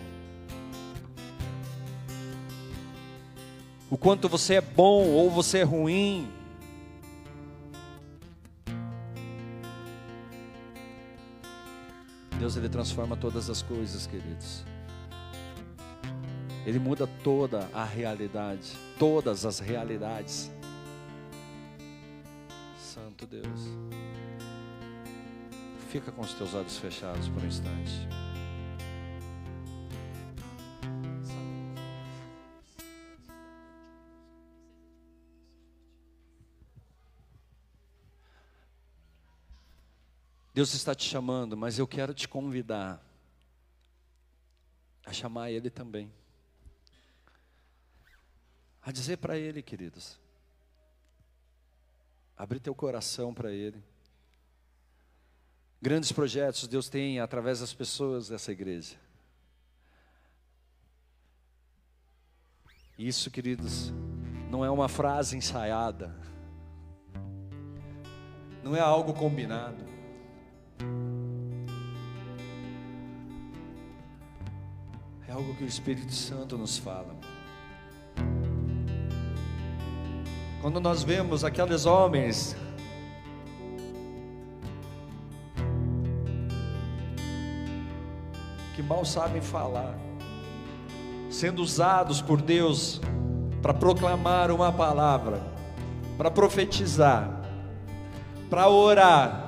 O 3.89 3.97
quanto 3.97 4.28
você 4.28 4.55
é 4.55 4.61
bom 4.61 5.07
ou 5.07 5.30
você 5.30 5.59
é 5.59 5.63
ruim, 5.63 6.30
Deus 12.45 12.57
ele 12.57 12.69
transforma 12.69 13.17
todas 13.17 13.49
as 13.49 13.63
coisas, 13.63 14.05
queridos. 14.05 14.63
Ele 16.63 16.77
muda 16.77 17.07
toda 17.23 17.67
a 17.73 17.83
realidade, 17.83 18.71
todas 18.99 19.47
as 19.47 19.57
realidades. 19.57 20.51
Santo 22.77 23.25
Deus. 23.25 23.61
Fica 25.89 26.11
com 26.11 26.21
os 26.21 26.35
teus 26.35 26.53
olhos 26.53 26.77
fechados 26.77 27.27
por 27.29 27.41
um 27.41 27.47
instante. 27.47 28.07
Deus 40.55 40.73
está 40.73 40.95
te 40.95 41.03
chamando, 41.03 41.57
mas 41.57 41.77
eu 41.77 41.85
quero 41.85 42.13
te 42.13 42.29
convidar 42.29 43.05
a 45.05 45.11
chamar 45.11 45.51
Ele 45.51 45.69
também. 45.69 46.09
A 48.81 48.89
dizer 48.89 49.17
para 49.17 49.37
Ele, 49.37 49.61
queridos, 49.61 50.17
abre 52.37 52.57
teu 52.57 52.73
coração 52.73 53.33
para 53.33 53.51
Ele. 53.51 53.83
Grandes 55.81 56.13
projetos 56.13 56.69
Deus 56.69 56.87
tem 56.87 57.19
através 57.19 57.59
das 57.59 57.73
pessoas 57.73 58.29
dessa 58.29 58.53
igreja. 58.53 58.95
Isso, 62.97 63.29
queridos, 63.29 63.91
não 64.49 64.63
é 64.63 64.69
uma 64.69 64.87
frase 64.87 65.35
ensaiada, 65.35 66.15
não 68.63 68.73
é 68.73 68.79
algo 68.79 69.13
combinado. 69.13 69.94
Algo 75.36 75.53
que 75.55 75.65
o 75.65 75.67
Espírito 75.67 76.13
Santo 76.13 76.57
nos 76.57 76.77
fala. 76.77 77.13
Quando 80.61 80.79
nós 80.79 81.03
vemos 81.03 81.43
aqueles 81.43 81.86
homens 81.86 82.55
que 88.73 88.81
mal 88.81 89.03
sabem 89.03 89.41
falar, 89.41 89.97
sendo 91.29 91.61
usados 91.61 92.21
por 92.21 92.41
Deus 92.41 93.01
para 93.61 93.73
proclamar 93.73 94.49
uma 94.51 94.71
palavra, 94.71 95.41
para 96.17 96.31
profetizar, 96.31 97.41
para 98.49 98.69
orar, 98.69 99.44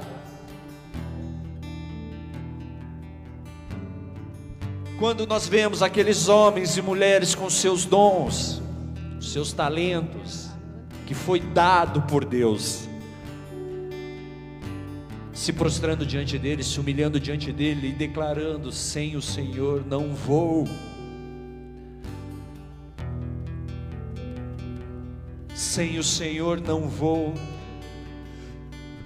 quando 4.97 5.27
nós 5.27 5.47
vemos 5.47 5.83
aqueles 5.83 6.27
homens 6.27 6.75
e 6.75 6.81
mulheres 6.81 7.35
com 7.35 7.49
seus 7.49 7.85
dons, 7.85 8.61
seus 9.21 9.53
talentos, 9.53 10.49
que 11.05 11.13
foi 11.13 11.39
dado 11.39 12.01
por 12.03 12.25
Deus, 12.25 12.87
se 15.31 15.53
prostrando 15.53 16.05
diante 16.05 16.37
dele, 16.39 16.63
se 16.63 16.79
humilhando 16.79 17.19
diante 17.19 17.51
dele 17.51 17.89
e 17.89 17.93
declarando: 17.93 18.71
sem 18.71 19.15
o 19.15 19.21
Senhor 19.21 19.85
não 19.85 20.13
vou. 20.13 20.67
Sem 25.53 25.97
o 25.99 26.03
Senhor 26.03 26.59
não 26.59 26.87
vou. 26.87 27.33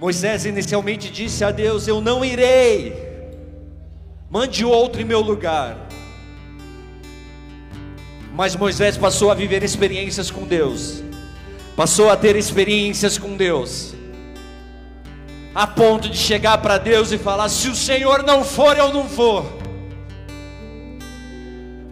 Moisés 0.00 0.46
inicialmente 0.46 1.10
disse 1.10 1.44
a 1.44 1.50
Deus: 1.50 1.86
Eu 1.86 2.00
não 2.00 2.24
irei, 2.24 3.11
mande 4.32 4.64
outro 4.64 5.02
em 5.02 5.04
meu 5.04 5.20
lugar. 5.20 5.76
Mas 8.32 8.56
Moisés 8.56 8.96
passou 8.96 9.30
a 9.30 9.34
viver 9.34 9.62
experiências 9.62 10.30
com 10.30 10.44
Deus, 10.44 11.02
passou 11.76 12.08
a 12.08 12.16
ter 12.16 12.34
experiências 12.34 13.18
com 13.18 13.36
Deus, 13.36 13.94
a 15.54 15.66
ponto 15.66 16.08
de 16.08 16.16
chegar 16.16 16.56
para 16.58 16.78
Deus 16.78 17.12
e 17.12 17.18
falar: 17.18 17.50
Se 17.50 17.68
o 17.68 17.74
Senhor 17.76 18.22
não 18.22 18.42
for, 18.42 18.78
eu 18.78 18.90
não 18.90 19.02
vou. 19.02 19.60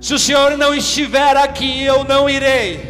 Se 0.01 0.14
o 0.14 0.18
Senhor 0.18 0.57
não 0.57 0.74
estiver 0.74 1.36
aqui, 1.36 1.82
eu 1.82 2.05
não 2.05 2.28
irei. 2.28 2.89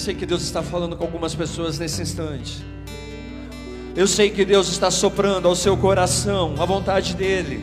Sei 0.00 0.14
que 0.14 0.24
Deus 0.24 0.42
está 0.42 0.62
falando 0.62 0.96
com 0.96 1.04
algumas 1.04 1.34
pessoas 1.34 1.78
nesse 1.78 2.00
instante. 2.00 2.64
Eu 3.94 4.06
sei 4.06 4.30
que 4.30 4.44
Deus 4.44 4.68
está 4.68 4.90
soprando 4.90 5.46
ao 5.46 5.54
seu 5.54 5.76
coração 5.76 6.54
a 6.58 6.64
vontade 6.64 7.14
dEle. 7.14 7.62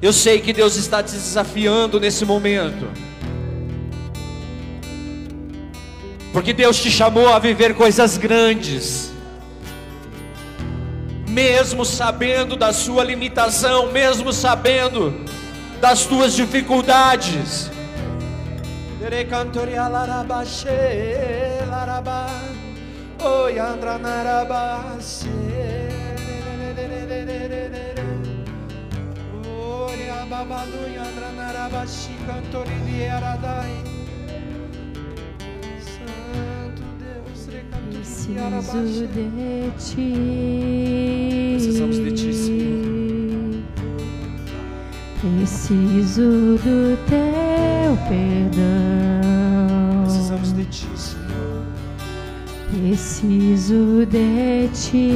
Eu 0.00 0.12
sei 0.12 0.40
que 0.40 0.52
Deus 0.52 0.76
está 0.76 1.02
te 1.02 1.12
desafiando 1.12 1.98
nesse 1.98 2.24
momento. 2.24 2.88
Porque 6.32 6.52
Deus 6.52 6.80
te 6.80 6.90
chamou 6.90 7.28
a 7.28 7.38
viver 7.40 7.74
coisas 7.74 8.16
grandes. 8.16 9.10
Mesmo 11.28 11.84
sabendo 11.84 12.56
da 12.56 12.72
sua 12.72 13.02
limitação, 13.02 13.90
mesmo 13.90 14.32
sabendo 14.32 15.24
das 15.80 16.06
tuas 16.06 16.34
dificuldades. 16.34 17.70
Oi, 23.22 23.58
Andra 23.58 23.96
Narabase. 23.96 25.26
Oi, 29.42 30.10
Ababadu, 30.10 30.84
Andra 30.98 31.30
Narabashi, 31.32 32.14
Cantori 32.26 32.78
de 32.84 33.08
Aradai. 33.08 33.72
Santo 35.80 36.82
Deus, 37.00 37.48
Preciso 37.90 39.06
de 39.06 39.72
ti. 39.78 40.12
Precisamos 41.54 41.96
de 41.96 42.12
ti. 42.12 42.39
Preciso 45.20 46.56
do 46.64 46.96
teu 47.06 47.94
perdão. 48.08 50.04
Precisamos 50.04 50.52
de 50.54 50.64
ti, 50.64 50.88
Senhor. 50.96 51.66
Preciso 52.70 54.06
de 54.06 54.68
ti. 54.72 55.10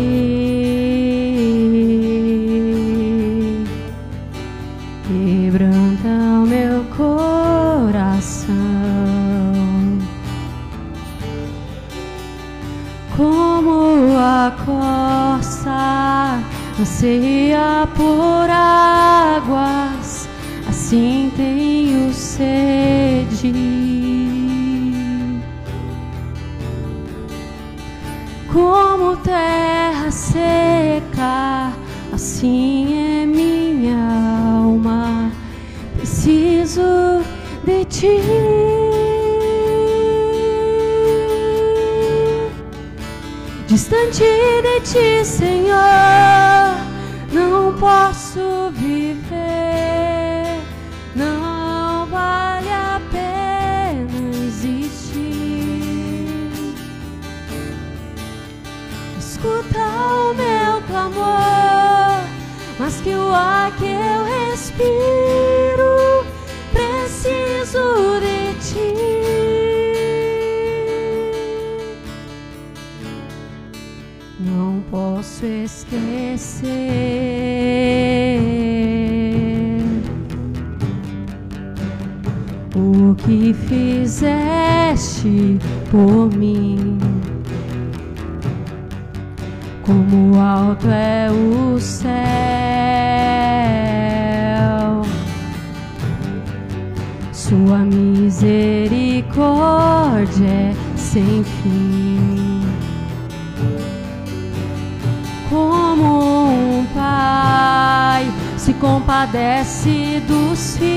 Quebranta 5.08 6.08
o 6.42 6.46
meu 6.46 6.84
coração. 6.94 8.54
Como 13.16 14.18
a 14.18 14.52
costa 14.66 16.40
anseia 16.78 17.88
por 17.96 18.50
águas, 18.50 19.93
assim 20.84 21.32
tenho 21.34 22.12
sede. 22.12 23.54
como 28.52 29.16
terra 29.16 30.10
seca, 30.12 31.72
assim 32.12 33.22
é 33.22 33.26
minha 33.26 33.96
alma. 34.62 35.32
Preciso 35.96 36.82
de 37.64 37.84
ti. 37.86 38.20
Distante 43.66 44.22
de 44.22 44.80
ti, 44.82 45.24
Senhor, 45.24 46.76
não 47.32 47.72
posso 47.72 48.70
viver. 48.72 49.13
Que 63.04 63.14
o 63.14 63.32
ar 63.34 63.70
que 63.76 63.84
eu 63.84 64.24
respiro 64.24 66.24
preciso 66.72 68.18
de 68.18 68.54
ti. 68.64 68.94
Não 74.40 74.82
posso 74.90 75.44
esquecer 75.44 76.64
o 82.74 83.14
que 83.16 83.52
fizeste 83.68 85.58
por 85.90 86.23
compadece 109.64 110.20
dos 110.28 110.93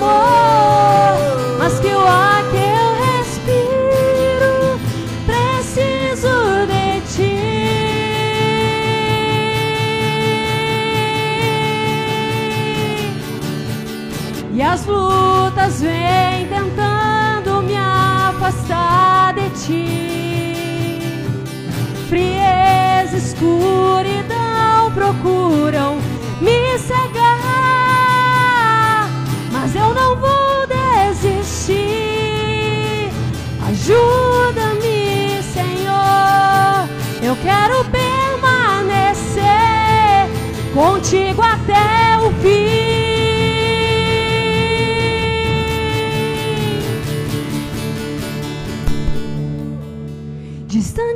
amor, 0.00 1.58
mas 1.58 1.78
que 1.78 1.88
o 1.88 2.00
ar 2.00 2.42
que 2.50 2.56
eu 2.56 2.94
respiro 3.04 4.80
preciso 5.26 6.66
de 6.66 7.00
ti. 7.12 7.36
E 14.52 14.62
as 14.62 14.86
lutas 14.86 15.80
vêm 15.82 16.46
tentando 16.48 17.62
me 17.62 17.76
afastar 17.76 19.34
de 19.34 19.50
ti. 19.50 21.00
Frieza, 22.08 23.16
escuridão 23.16 24.90
procuram 24.94 25.98
me 26.40 26.78
seguir. 26.78 27.09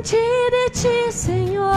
Distante 0.05 0.21
de 0.51 0.69
ti, 0.69 1.11
Senhor, 1.11 1.73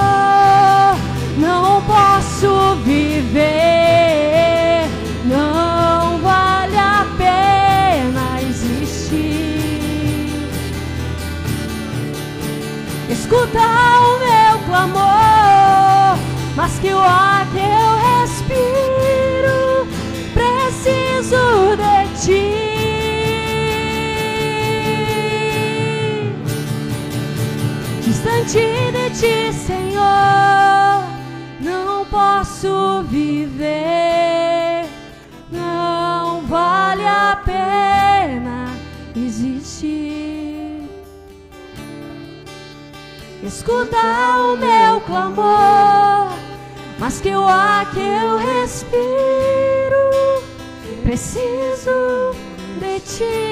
não 1.39 1.81
posso 1.83 2.77
viver. 2.85 4.87
Não 5.25 6.19
vale 6.19 6.77
a 6.77 7.07
pena 7.17 8.43
existir. 8.43 10.29
Escuta 13.09 13.61
o 13.61 14.19
meu 14.19 14.59
clamor, 14.67 16.19
mas 16.55 16.79
que 16.81 16.93
o 16.93 16.99
ar 16.99 17.38
não 31.61 32.05
posso 32.07 33.03
viver. 33.05 34.87
Não 35.51 36.43
vale 36.47 37.07
a 37.07 37.41
pena 37.45 38.73
existir. 39.17 40.89
Escuta 43.43 43.97
o 43.97 44.57
meu 44.57 45.01
clamor, 45.03 46.33
mas 46.99 47.21
que 47.21 47.31
o 47.31 47.47
ar 47.47 47.91
que 47.91 48.01
eu 48.01 48.37
respiro 48.39 49.19
preciso 51.09 52.35
de 52.79 53.01
ti. 53.01 53.48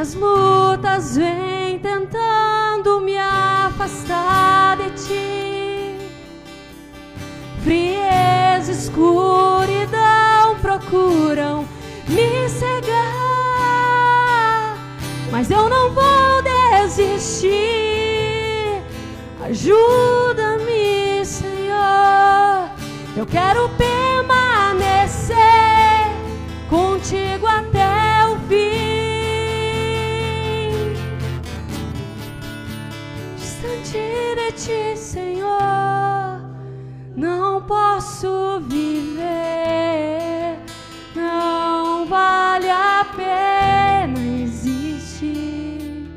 As 0.00 0.14
lutas 0.14 1.18
vêm 1.18 1.78
tentando 1.78 3.02
me 3.02 3.18
afastar 3.18 4.78
de 4.78 4.90
ti. 4.92 5.98
Frieza, 7.62 8.72
escuridão 8.72 10.56
procuram 10.62 11.68
me 12.08 12.48
cegar, 12.48 12.88
mas 15.30 15.50
eu 15.50 15.68
não 15.68 15.90
vou 15.90 16.42
desistir. 16.82 17.50
Ajuda-me, 19.44 21.26
Senhor. 21.26 22.70
Eu 23.14 23.26
quero 23.26 23.68
permanecer 23.76 23.99
ti, 34.60 34.94
Senhor, 34.94 36.42
não 37.16 37.62
posso 37.62 38.60
viver. 38.68 40.58
Não 41.14 42.04
vale 42.06 42.68
a 42.68 43.06
pena 43.16 44.18
existir. 44.42 46.10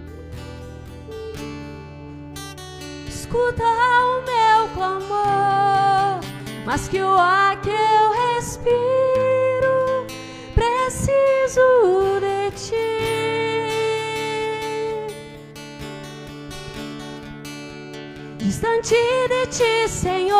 Escuta 3.08 3.64
o 3.64 4.26
meu 4.26 4.68
clamor, 4.74 6.20
mas 6.66 6.90
que 6.90 7.02
o 7.02 7.18
ar 7.18 7.53
Distante 18.64 18.96
de 19.28 19.48
ti, 19.48 19.90
Senhor, 19.90 20.40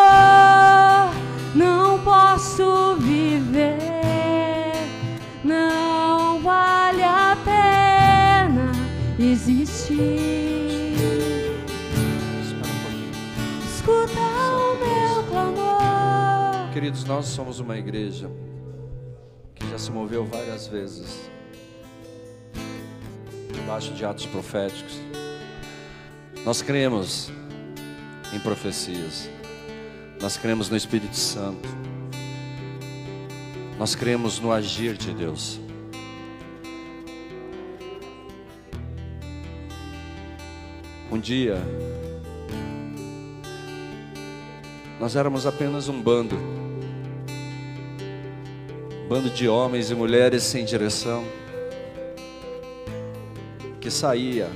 não 1.54 2.02
posso 2.06 2.96
viver. 2.96 4.72
Não 5.44 6.42
vale 6.42 7.04
a 7.04 7.38
pena 7.44 8.72
existir. 9.20 10.94
Escuta 13.76 14.22
o 14.22 14.78
meu 14.80 15.24
clamor. 15.30 16.72
Queridos, 16.72 17.04
nós 17.04 17.26
somos 17.26 17.60
uma 17.60 17.78
igreja 17.78 18.32
que 19.54 19.70
já 19.70 19.78
se 19.78 19.92
moveu 19.92 20.24
várias 20.24 20.66
vezes 20.68 21.30
debaixo 23.52 23.94
de 23.94 24.06
atos 24.06 24.26
proféticos. 24.28 24.98
Nós 26.46 26.62
cremos 26.62 27.30
em 28.34 28.40
profecias, 28.40 29.30
nós 30.20 30.38
cremos 30.38 30.70
no 30.70 30.76
Espírito 30.76 31.16
Santo, 31.16 31.70
nós 33.78 33.96
cremos 33.96 34.40
no 34.40 34.52
agir 34.52 34.98
de 34.98 35.14
Deus. 35.14 35.60
Um 41.12 41.20
dia, 41.20 41.62
nós 45.00 45.16
éramos 45.16 45.46
apenas 45.46 45.88
um 45.88 46.02
bando. 46.02 46.38
Bando 49.08 49.30
de 49.30 49.48
homens 49.48 49.92
e 49.92 49.96
mulheres 49.96 50.44
sem 50.44 50.66
direção 50.66 51.24
que 53.80 53.92
saía 53.92 54.50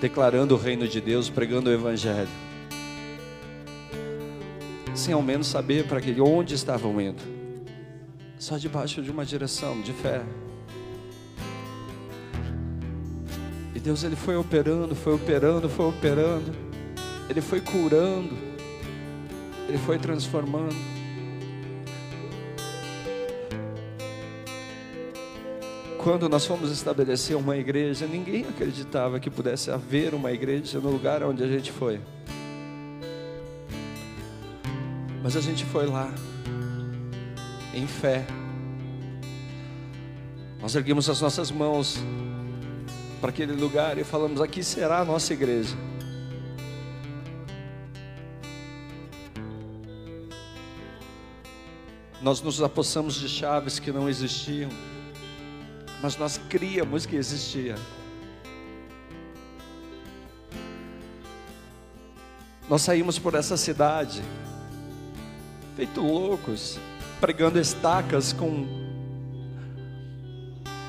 declarando 0.00 0.54
o 0.54 0.58
reino 0.58 0.86
de 0.86 1.00
Deus, 1.00 1.28
pregando 1.28 1.70
o 1.70 1.72
evangelho, 1.72 2.28
sem 4.94 5.14
ao 5.14 5.22
menos 5.22 5.46
saber 5.46 5.86
para 5.86 6.00
que 6.00 6.20
onde 6.20 6.54
estavam 6.54 7.00
indo, 7.00 7.22
só 8.38 8.56
debaixo 8.56 9.02
de 9.02 9.10
uma 9.10 9.24
direção 9.24 9.80
de 9.80 9.92
fé. 9.92 10.22
E 13.74 13.80
Deus 13.80 14.02
ele 14.02 14.16
foi 14.16 14.36
operando, 14.36 14.94
foi 14.94 15.14
operando, 15.14 15.68
foi 15.68 15.86
operando. 15.86 16.52
Ele 17.30 17.40
foi 17.40 17.60
curando. 17.60 18.36
Ele 19.68 19.78
foi 19.78 19.98
transformando. 19.98 20.97
Quando 25.98 26.28
nós 26.28 26.46
fomos 26.46 26.70
estabelecer 26.70 27.36
uma 27.36 27.56
igreja, 27.56 28.06
ninguém 28.06 28.46
acreditava 28.48 29.18
que 29.18 29.28
pudesse 29.28 29.70
haver 29.70 30.14
uma 30.14 30.30
igreja 30.30 30.78
no 30.78 30.90
lugar 30.90 31.24
onde 31.24 31.42
a 31.42 31.48
gente 31.48 31.72
foi. 31.72 32.00
Mas 35.22 35.36
a 35.36 35.40
gente 35.40 35.64
foi 35.64 35.86
lá, 35.86 36.14
em 37.74 37.86
fé. 37.86 38.24
Nós 40.60 40.74
erguemos 40.76 41.10
as 41.10 41.20
nossas 41.20 41.50
mãos 41.50 41.98
para 43.20 43.30
aquele 43.30 43.52
lugar 43.52 43.98
e 43.98 44.04
falamos: 44.04 44.40
aqui 44.40 44.62
será 44.62 45.00
a 45.00 45.04
nossa 45.04 45.32
igreja. 45.32 45.76
Nós 52.22 52.40
nos 52.40 52.62
apossamos 52.62 53.14
de 53.16 53.28
chaves 53.28 53.78
que 53.78 53.92
não 53.92 54.08
existiam, 54.08 54.70
mas 56.02 56.16
nós 56.16 56.40
criamos 56.48 57.06
que 57.06 57.16
existia. 57.16 57.74
Nós 62.68 62.82
saímos 62.82 63.18
por 63.18 63.34
essa 63.34 63.56
cidade, 63.56 64.22
feito 65.74 66.00
loucos, 66.00 66.78
pregando 67.20 67.58
estacas 67.58 68.32
com 68.32 68.88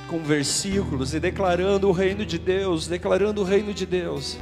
com 0.10 0.24
versículos 0.24 1.14
e 1.14 1.20
declarando 1.20 1.88
o 1.88 1.92
reino 1.92 2.26
de 2.26 2.40
Deus, 2.40 2.88
declarando 2.88 3.42
o 3.42 3.44
reino 3.44 3.72
de 3.74 3.86
Deus. 3.86 4.40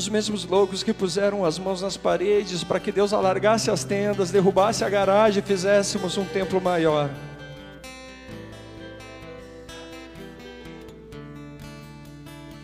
Os 0.00 0.08
mesmos 0.08 0.46
loucos 0.46 0.82
que 0.82 0.94
puseram 0.94 1.44
as 1.44 1.58
mãos 1.58 1.82
nas 1.82 1.94
paredes 1.94 2.64
para 2.64 2.80
que 2.80 2.90
Deus 2.90 3.12
alargasse 3.12 3.70
as 3.70 3.84
tendas, 3.84 4.30
derrubasse 4.30 4.82
a 4.82 4.88
garagem 4.88 5.42
e 5.42 5.46
fizéssemos 5.46 6.16
um 6.16 6.24
templo 6.24 6.58
maior. 6.58 7.10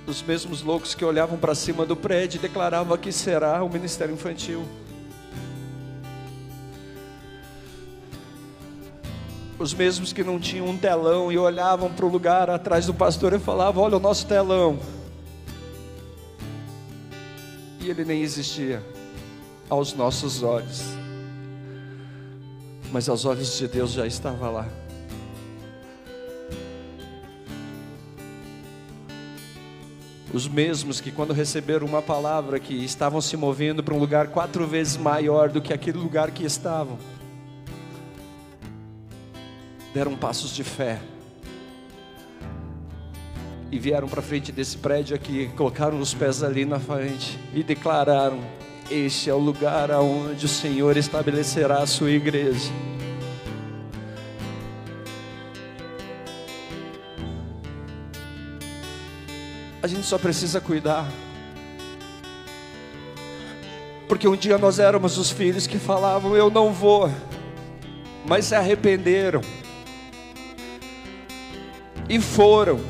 Os 0.07 0.23
mesmos 0.23 0.63
loucos 0.63 0.95
que 0.95 1.05
olhavam 1.05 1.37
para 1.37 1.55
cima 1.55 1.85
do 1.85 1.95
prédio 1.95 2.39
e 2.39 2.41
declaravam 2.41 2.97
que 2.97 3.13
será 3.13 3.63
o 3.63 3.69
ministério 3.69 4.15
infantil. 4.15 4.65
Os 9.59 9.75
mesmos 9.75 10.11
que 10.11 10.25
não 10.25 10.41
tinham 10.41 10.69
um 10.69 10.79
telão 10.79 11.31
e 11.31 11.37
olhavam 11.37 11.93
para 11.93 12.07
o 12.07 12.09
lugar 12.09 12.49
atrás 12.49 12.87
do 12.87 12.95
pastor 12.95 13.35
e 13.35 13.39
falavam: 13.39 13.85
Olha 13.85 13.99
o 13.99 14.01
nosso 14.01 14.27
telão. 14.27 14.96
E 17.87 17.91
ele 17.91 18.05
nem 18.05 18.21
existia 18.21 18.83
aos 19.71 19.93
nossos 19.93 20.43
olhos, 20.43 20.83
mas 22.91 23.09
aos 23.09 23.25
olhos 23.25 23.57
de 23.57 23.69
Deus 23.69 23.93
já 23.93 24.05
estava 24.05 24.51
lá. 24.51 24.69
Os 30.35 30.49
mesmos 30.49 31.01
que, 31.01 31.13
quando 31.13 31.33
receberam 31.33 31.87
uma 31.87 32.03
palavra, 32.03 32.59
que 32.59 32.75
estavam 32.75 33.21
se 33.21 33.37
movendo 33.37 33.85
para 33.85 33.95
um 33.95 34.01
lugar 34.01 34.33
quatro 34.33 34.67
vezes 34.67 34.97
maior 34.97 35.49
do 35.49 35.63
que 35.63 35.73
aquele 35.73 35.99
lugar 35.99 36.33
que 36.33 36.45
estavam 36.45 36.99
deram 39.95 40.17
passos 40.17 40.53
de 40.53 40.65
fé 40.65 41.01
e 43.71 43.79
vieram 43.79 44.09
para 44.09 44.23
frente 44.23 44.53
desse 44.53 44.79
prédio 44.79 45.15
aqui, 45.17 45.51
colocaram 45.57 45.99
os 45.99 46.15
pés 46.15 46.43
ali 46.43 46.65
na 46.65 46.79
frente 46.79 47.39
e 47.53 47.63
declararam: 47.63 48.41
Este 48.91 49.31
é 49.31 49.35
o 49.35 49.39
lugar 49.39 49.91
aonde 49.91 50.47
o 50.47 50.49
Senhor 50.49 50.97
estabelecerá 50.97 51.79
a 51.79 51.87
sua 51.87 52.11
igreja. 52.11 52.71
A 59.83 59.87
gente 59.87 60.07
só 60.07 60.19
precisa 60.19 60.61
cuidar. 60.61 61.07
Porque 64.09 64.29
um 64.29 64.37
dia 64.37 64.57
nós 64.57 64.79
éramos 64.79 65.19
os 65.19 65.31
filhos 65.31 65.67
que 65.67 65.79
falavam: 65.79 66.37
Eu 66.37 66.51
não 66.51 66.73
vou, 66.73 67.11
mas 68.25 68.47
se 68.47 68.55
arrependeram 68.55 69.41
e 72.09 72.21
foram, 72.21 72.81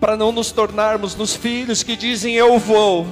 para 0.00 0.16
não 0.16 0.30
nos 0.30 0.52
tornarmos 0.52 1.14
nos 1.14 1.34
filhos 1.34 1.82
que 1.82 1.96
dizem 1.96 2.34
eu 2.34 2.58
vou, 2.58 3.06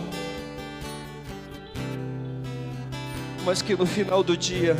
mas 3.44 3.62
que 3.62 3.74
no 3.74 3.86
final 3.86 4.22
do 4.22 4.36
dia 4.36 4.76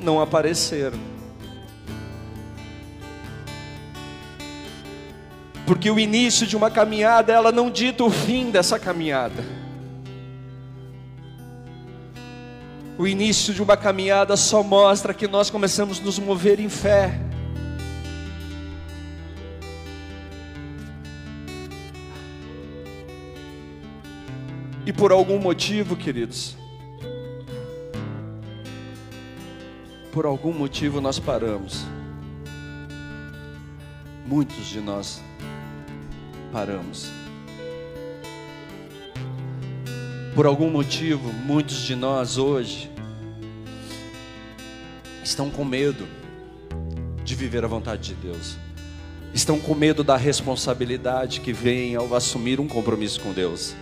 não 0.00 0.20
apareceram. 0.20 0.98
Porque 5.66 5.90
o 5.90 5.98
início 5.98 6.46
de 6.46 6.56
uma 6.56 6.70
caminhada, 6.70 7.32
ela 7.32 7.50
não 7.50 7.68
dita 7.68 8.04
o 8.04 8.10
fim 8.10 8.50
dessa 8.50 8.78
caminhada. 8.78 9.44
O 12.96 13.06
início 13.06 13.52
de 13.52 13.62
uma 13.62 13.76
caminhada 13.76 14.36
só 14.36 14.62
mostra 14.62 15.12
que 15.12 15.26
nós 15.26 15.50
começamos 15.50 16.00
a 16.00 16.02
nos 16.02 16.18
mover 16.18 16.60
em 16.60 16.68
fé. 16.68 17.25
E 24.86 24.92
por 24.92 25.10
algum 25.10 25.40
motivo, 25.40 25.96
queridos, 25.96 26.56
por 30.12 30.24
algum 30.24 30.52
motivo 30.52 31.00
nós 31.00 31.18
paramos. 31.18 31.84
Muitos 34.24 34.66
de 34.66 34.80
nós 34.80 35.20
paramos. 36.52 37.10
Por 40.36 40.46
algum 40.46 40.70
motivo, 40.70 41.32
muitos 41.32 41.78
de 41.78 41.96
nós 41.96 42.38
hoje 42.38 42.88
estão 45.24 45.50
com 45.50 45.64
medo 45.64 46.06
de 47.24 47.34
viver 47.34 47.64
a 47.64 47.68
vontade 47.68 48.14
de 48.14 48.14
Deus. 48.14 48.56
Estão 49.34 49.58
com 49.58 49.74
medo 49.74 50.04
da 50.04 50.16
responsabilidade 50.16 51.40
que 51.40 51.52
vem 51.52 51.96
ao 51.96 52.14
assumir 52.14 52.60
um 52.60 52.68
compromisso 52.68 53.20
com 53.20 53.32
Deus. 53.32 53.74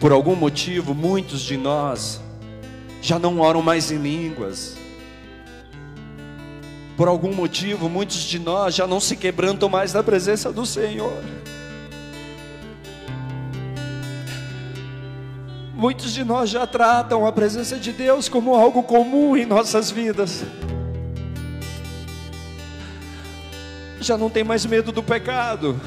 Por 0.00 0.12
algum 0.12 0.34
motivo, 0.34 0.94
muitos 0.94 1.42
de 1.42 1.58
nós 1.58 2.22
já 3.02 3.18
não 3.18 3.38
oram 3.38 3.60
mais 3.60 3.92
em 3.92 3.98
línguas. 3.98 4.74
Por 6.96 7.06
algum 7.06 7.34
motivo, 7.34 7.86
muitos 7.86 8.22
de 8.22 8.38
nós 8.38 8.74
já 8.74 8.86
não 8.86 8.98
se 8.98 9.14
quebrantam 9.14 9.68
mais 9.68 9.92
na 9.92 10.02
presença 10.02 10.50
do 10.50 10.64
Senhor. 10.64 11.22
Muitos 15.74 16.14
de 16.14 16.24
nós 16.24 16.48
já 16.48 16.66
tratam 16.66 17.26
a 17.26 17.32
presença 17.32 17.76
de 17.76 17.92
Deus 17.92 18.26
como 18.26 18.54
algo 18.54 18.82
comum 18.82 19.36
em 19.36 19.44
nossas 19.44 19.90
vidas. 19.90 20.44
Já 24.00 24.16
não 24.16 24.30
tem 24.30 24.44
mais 24.44 24.64
medo 24.64 24.92
do 24.92 25.02
pecado. 25.02 25.78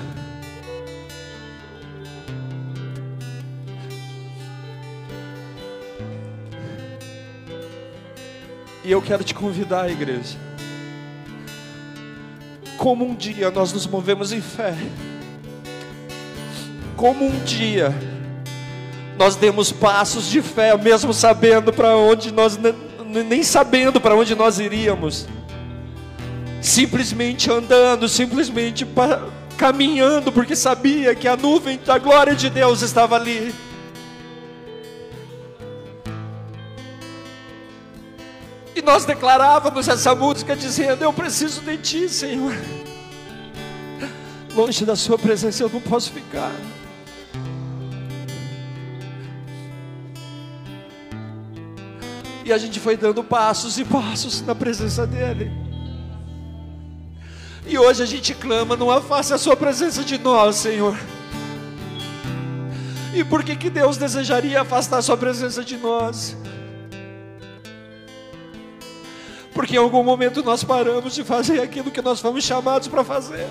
E 8.84 8.92
eu 8.92 9.02
quero 9.02 9.24
te 9.24 9.34
convidar, 9.34 9.90
igreja. 9.90 10.38
Como 12.78 13.06
um 13.06 13.16
dia 13.16 13.50
nós 13.50 13.72
nos 13.72 13.88
movemos 13.88 14.34
em 14.34 14.42
fé. 14.42 14.76
Como 16.98 17.26
um 17.26 17.44
dia 17.46 17.94
nós 19.18 19.36
demos 19.36 19.72
passos 19.72 20.28
de 20.30 20.42
fé, 20.42 20.76
mesmo 20.76 21.14
sabendo 21.14 21.72
para 21.72 21.96
onde 21.96 22.32
nós, 22.32 22.60
nem 23.30 23.44
sabendo 23.44 24.02
para 24.02 24.16
onde 24.16 24.36
nós 24.36 24.60
iríamos, 24.60 25.28
simplesmente 26.62 27.50
andando, 27.52 28.10
simplesmente 28.10 28.86
caminhando, 29.58 30.32
porque 30.32 30.56
sabia 30.56 31.14
que 31.16 31.28
a 31.28 31.38
nuvem 31.38 31.80
da 31.86 31.98
glória 31.98 32.36
de 32.36 32.50
Deus 32.50 32.82
estava 32.82 33.16
ali. 33.16 33.54
E 38.76 38.82
nós 38.82 39.06
declarávamos 39.06 39.88
essa 39.88 40.16
música 40.16 40.56
dizendo: 40.56 41.04
Eu 41.04 41.14
preciso 41.14 41.62
de 41.62 41.78
Ti, 41.78 42.10
Senhor. 42.10 42.56
Longe 44.56 44.86
da 44.86 44.96
Sua 44.96 45.18
presença 45.18 45.64
eu 45.64 45.70
não 45.70 45.82
posso 45.82 46.12
ficar. 46.12 46.52
E 52.46 52.52
a 52.52 52.58
gente 52.58 52.80
foi 52.80 52.98
dando 52.98 53.24
passos 53.24 53.78
e 53.78 53.86
passos 53.86 54.42
na 54.42 54.54
presença 54.54 55.08
dEle. 55.08 55.50
E 57.66 57.78
hoje 57.78 58.04
a 58.04 58.06
gente 58.06 58.34
clama, 58.34 58.76
não 58.76 58.92
afaste 58.92 59.34
a 59.34 59.38
sua 59.38 59.56
presença 59.56 60.04
de 60.04 60.18
nós, 60.18 60.58
Senhor. 60.58 60.98
E 63.14 63.24
por 63.24 63.44
que, 63.44 63.56
que 63.56 63.70
Deus 63.70 63.96
desejaria 63.96 64.60
afastar 64.60 64.98
a 64.98 65.02
sua 65.02 65.16
presença 65.16 65.64
de 65.64 65.78
nós? 65.78 66.36
Porque 69.64 69.78
em 69.78 69.80
algum 69.80 70.04
momento 70.04 70.44
nós 70.44 70.62
paramos 70.62 71.16
de 71.16 71.24
fazer 71.24 71.62
aquilo 71.62 71.90
que 71.90 72.02
nós 72.02 72.20
fomos 72.20 72.44
chamados 72.44 72.90
para 72.90 73.02
fazer. 73.02 73.48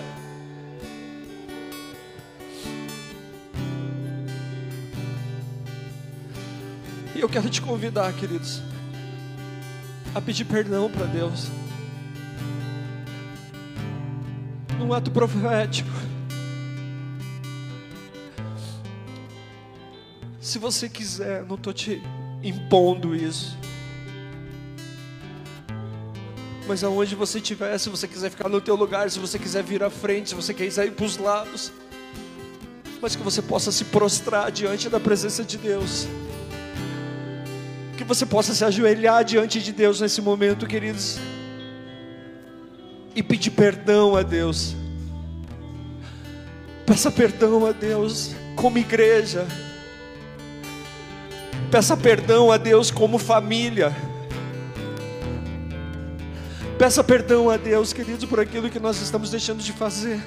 E 7.14 7.18
eu 7.18 7.30
quero 7.30 7.48
te 7.48 7.62
convidar, 7.62 8.12
queridos, 8.12 8.60
a 10.14 10.20
pedir 10.20 10.44
perdão 10.44 10.90
para 10.90 11.06
Deus. 11.06 11.47
Num 14.78 14.93
ato 14.93 15.10
profético. 15.10 15.89
Se 20.39 20.59
você 20.59 20.90
quiser, 20.90 21.43
não 21.44 21.55
estou 21.55 21.72
te 21.72 22.02
impondo 22.43 23.16
isso. 23.16 23.56
Mas 26.66 26.84
aonde 26.84 27.14
você 27.14 27.39
estiver, 27.39 27.76
se 27.78 27.89
você 27.89 28.06
quiser 28.06 28.30
ficar 28.30 28.48
no 28.48 28.60
teu 28.60 28.76
lugar, 28.76 29.10
se 29.10 29.18
você 29.18 29.39
quiser 29.39 29.62
vir 29.62 29.82
à 29.82 29.90
frente, 29.90 30.30
se 30.30 30.34
você 30.34 30.55
quiser 30.55 30.86
ir 30.86 30.93
para 30.93 31.05
os 31.05 31.16
lados, 31.16 31.72
mas 33.01 33.16
que 33.16 33.22
você 33.22 33.43
possa 33.43 33.72
se 33.72 33.84
prostrar 33.86 34.51
diante 34.51 34.89
da 34.89 35.01
presença 35.01 35.43
de 35.43 35.59
Deus 35.59 36.06
que 38.02 38.09
você 38.09 38.26
possa 38.26 38.52
se 38.52 38.64
ajoelhar 38.64 39.24
diante 39.24 39.62
de 39.62 39.72
Deus 39.72 40.01
nesse 40.01 40.20
momento, 40.20 40.66
queridos, 40.66 41.20
e 43.14 43.22
pedir 43.22 43.52
perdão 43.52 44.16
a 44.16 44.22
Deus. 44.22 44.74
Peça 46.84 47.12
perdão 47.12 47.64
a 47.64 47.70
Deus 47.70 48.32
como 48.56 48.76
igreja. 48.76 49.47
Peça 51.70 51.97
perdão 51.97 52.51
a 52.51 52.56
Deus 52.56 52.90
como 52.90 53.18
família. 53.18 53.94
Peça 56.82 57.04
perdão 57.04 57.48
a 57.48 57.56
Deus, 57.56 57.92
queridos, 57.92 58.24
por 58.24 58.40
aquilo 58.40 58.68
que 58.68 58.80
nós 58.80 59.00
estamos 59.00 59.30
deixando 59.30 59.62
de 59.62 59.72
fazer. 59.72 60.20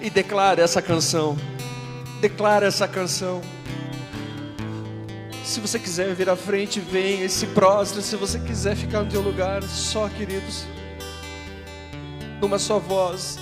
E 0.00 0.08
declare 0.08 0.62
essa 0.62 0.80
canção. 0.80 1.36
Declare 2.22 2.64
essa 2.64 2.88
canção. 2.88 3.42
Se 5.44 5.60
você 5.60 5.78
quiser 5.78 6.14
vir 6.14 6.30
à 6.30 6.36
frente, 6.36 6.80
venha 6.80 7.26
e 7.26 7.28
se 7.28 7.44
prostre. 7.48 8.00
Se 8.00 8.16
você 8.16 8.38
quiser 8.38 8.74
ficar 8.74 9.02
no 9.02 9.10
teu 9.10 9.20
lugar, 9.20 9.62
só, 9.64 10.08
queridos, 10.08 10.64
numa 12.40 12.58
só 12.58 12.78
voz. 12.78 13.38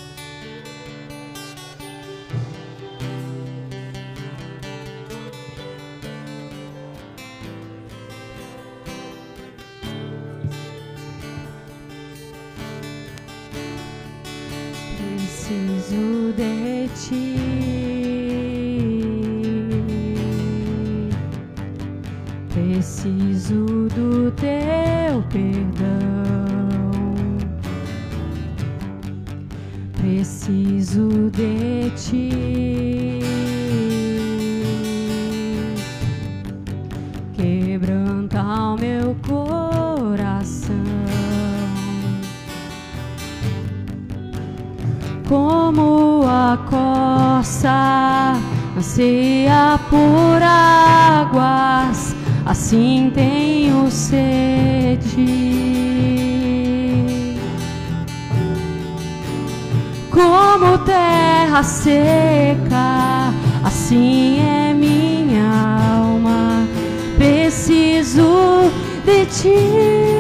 De 17.11 17.44
assim 52.55 53.11
tenho 53.13 53.91
sede. 53.91 55.27
Como 60.09 60.79
terra 60.85 61.65
seca, 61.65 63.35
assim 63.65 64.39
é 64.39 64.73
minha 64.73 65.99
alma, 65.99 66.65
preciso 67.19 68.71
de 69.05 69.27
ti. 69.27 70.14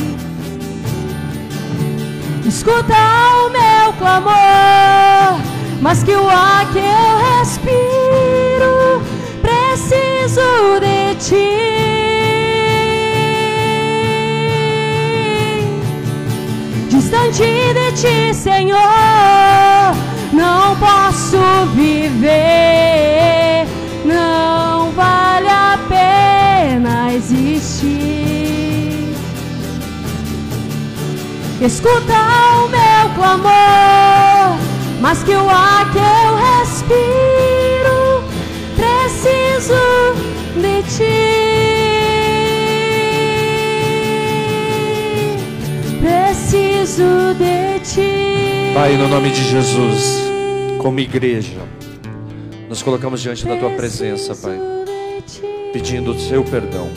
Escuta 2.47 2.95
o 3.45 3.49
meu 3.51 3.93
clamor, 3.99 5.39
mas 5.79 6.01
que 6.01 6.15
o 6.15 6.27
ar 6.27 6.67
que 6.71 6.79
eu 6.79 7.37
respiro, 7.37 9.03
preciso 9.43 10.79
de 10.81 11.13
ti. 11.13 11.59
Distante 16.89 17.78
ti, 17.99 18.33
Senhor, 18.33 18.77
não 20.31 20.75
posso 20.77 21.37
viver, 21.75 23.67
não 24.05 24.91
vale 24.91 25.49
a 25.49 25.77
pena 25.89 27.13
existir. 27.13 27.89
Escuta 31.61 32.13
o 32.63 32.69
meu 32.69 33.09
clamor, 33.15 34.57
mas 35.01 35.21
que 35.23 35.33
o 35.35 35.49
ar 35.49 35.91
que 35.91 35.97
eu 35.97 36.37
respiro, 36.37 37.18
Pai, 48.73 48.95
no 48.95 49.07
nome 49.07 49.31
de 49.31 49.43
Jesus, 49.43 50.21
como 50.81 50.99
igreja, 50.99 51.59
nos 52.69 52.81
colocamos 52.83 53.21
diante 53.21 53.45
da 53.45 53.57
tua 53.57 53.71
presença, 53.71 54.35
Pai, 54.35 54.57
pedindo 55.73 56.11
o 56.11 56.19
seu 56.19 56.43
perdão. 56.43 56.89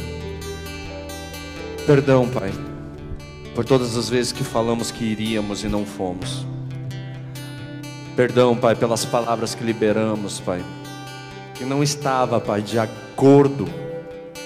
Perdão, 1.87 2.29
Pai, 2.29 2.53
por 3.55 3.65
todas 3.65 3.97
as 3.97 4.09
vezes 4.09 4.33
que 4.33 4.45
falamos 4.45 4.91
que 4.91 5.05
iríamos 5.05 5.65
e 5.65 5.69
não 5.69 5.85
fomos. 5.85 6.47
Perdão, 8.15 8.55
Pai, 8.55 8.77
pelas 8.77 9.05
palavras 9.05 9.55
que 9.55 9.65
liberamos, 9.65 10.39
Pai, 10.39 10.63
que 11.55 11.65
não 11.65 11.83
estava, 11.83 12.39
Pai, 12.39 12.61
de 12.61 12.79
acordo 12.79 13.67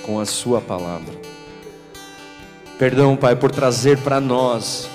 com 0.04 0.20
a 0.20 0.24
Sua 0.24 0.60
palavra. 0.60 1.14
Perdão, 2.78 3.16
Pai, 3.16 3.34
por 3.34 3.50
trazer 3.50 3.98
para 3.98 4.20
nós 4.20 4.88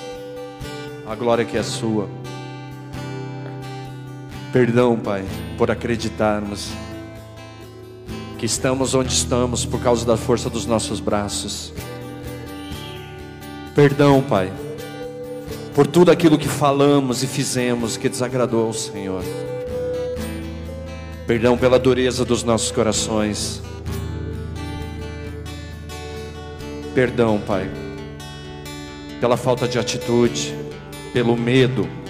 a 1.05 1.13
glória 1.13 1.43
que 1.43 1.57
é 1.57 1.63
Sua. 1.63 2.20
Perdão, 4.51 4.97
Pai, 4.97 5.23
por 5.57 5.71
acreditarmos 5.71 6.71
que 8.37 8.45
estamos 8.45 8.93
onde 8.93 9.13
estamos 9.13 9.65
por 9.65 9.81
causa 9.81 10.05
da 10.05 10.17
força 10.17 10.49
dos 10.49 10.65
nossos 10.65 10.99
braços. 10.99 11.71
Perdão, 13.73 14.21
Pai, 14.21 14.51
por 15.73 15.87
tudo 15.87 16.11
aquilo 16.11 16.37
que 16.37 16.49
falamos 16.49 17.23
e 17.23 17.27
fizemos 17.27 17.95
que 17.95 18.09
desagradou 18.09 18.65
ao 18.65 18.73
Senhor. 18.73 19.23
Perdão 21.25 21.57
pela 21.57 21.79
dureza 21.79 22.25
dos 22.25 22.43
nossos 22.43 22.71
corações. 22.71 23.61
Perdão, 26.93 27.39
Pai, 27.39 27.71
pela 29.21 29.37
falta 29.37 29.65
de 29.65 29.79
atitude, 29.79 30.53
pelo 31.13 31.37
medo. 31.37 32.00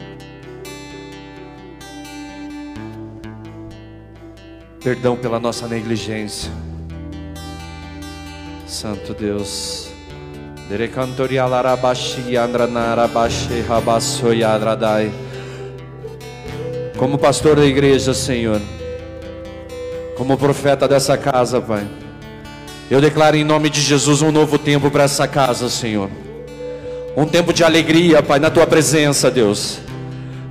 Perdão 4.83 5.15
pela 5.15 5.39
nossa 5.39 5.67
negligência. 5.67 6.51
Santo 8.65 9.13
Deus. 9.13 9.89
Como 16.97 17.19
pastor 17.19 17.57
da 17.57 17.65
igreja, 17.65 18.11
Senhor, 18.13 18.59
como 20.17 20.35
profeta 20.35 20.87
dessa 20.87 21.15
casa, 21.15 21.61
Pai, 21.61 21.87
eu 22.89 22.99
declaro 22.99 23.35
em 23.35 23.43
nome 23.43 23.69
de 23.69 23.81
Jesus 23.81 24.23
um 24.23 24.31
novo 24.31 24.57
tempo 24.57 24.89
para 24.89 25.03
essa 25.03 25.27
casa, 25.27 25.69
Senhor. 25.69 26.09
Um 27.15 27.27
tempo 27.27 27.53
de 27.53 27.63
alegria, 27.63 28.23
Pai, 28.23 28.39
na 28.39 28.49
tua 28.49 28.65
presença, 28.65 29.29
Deus. 29.29 29.79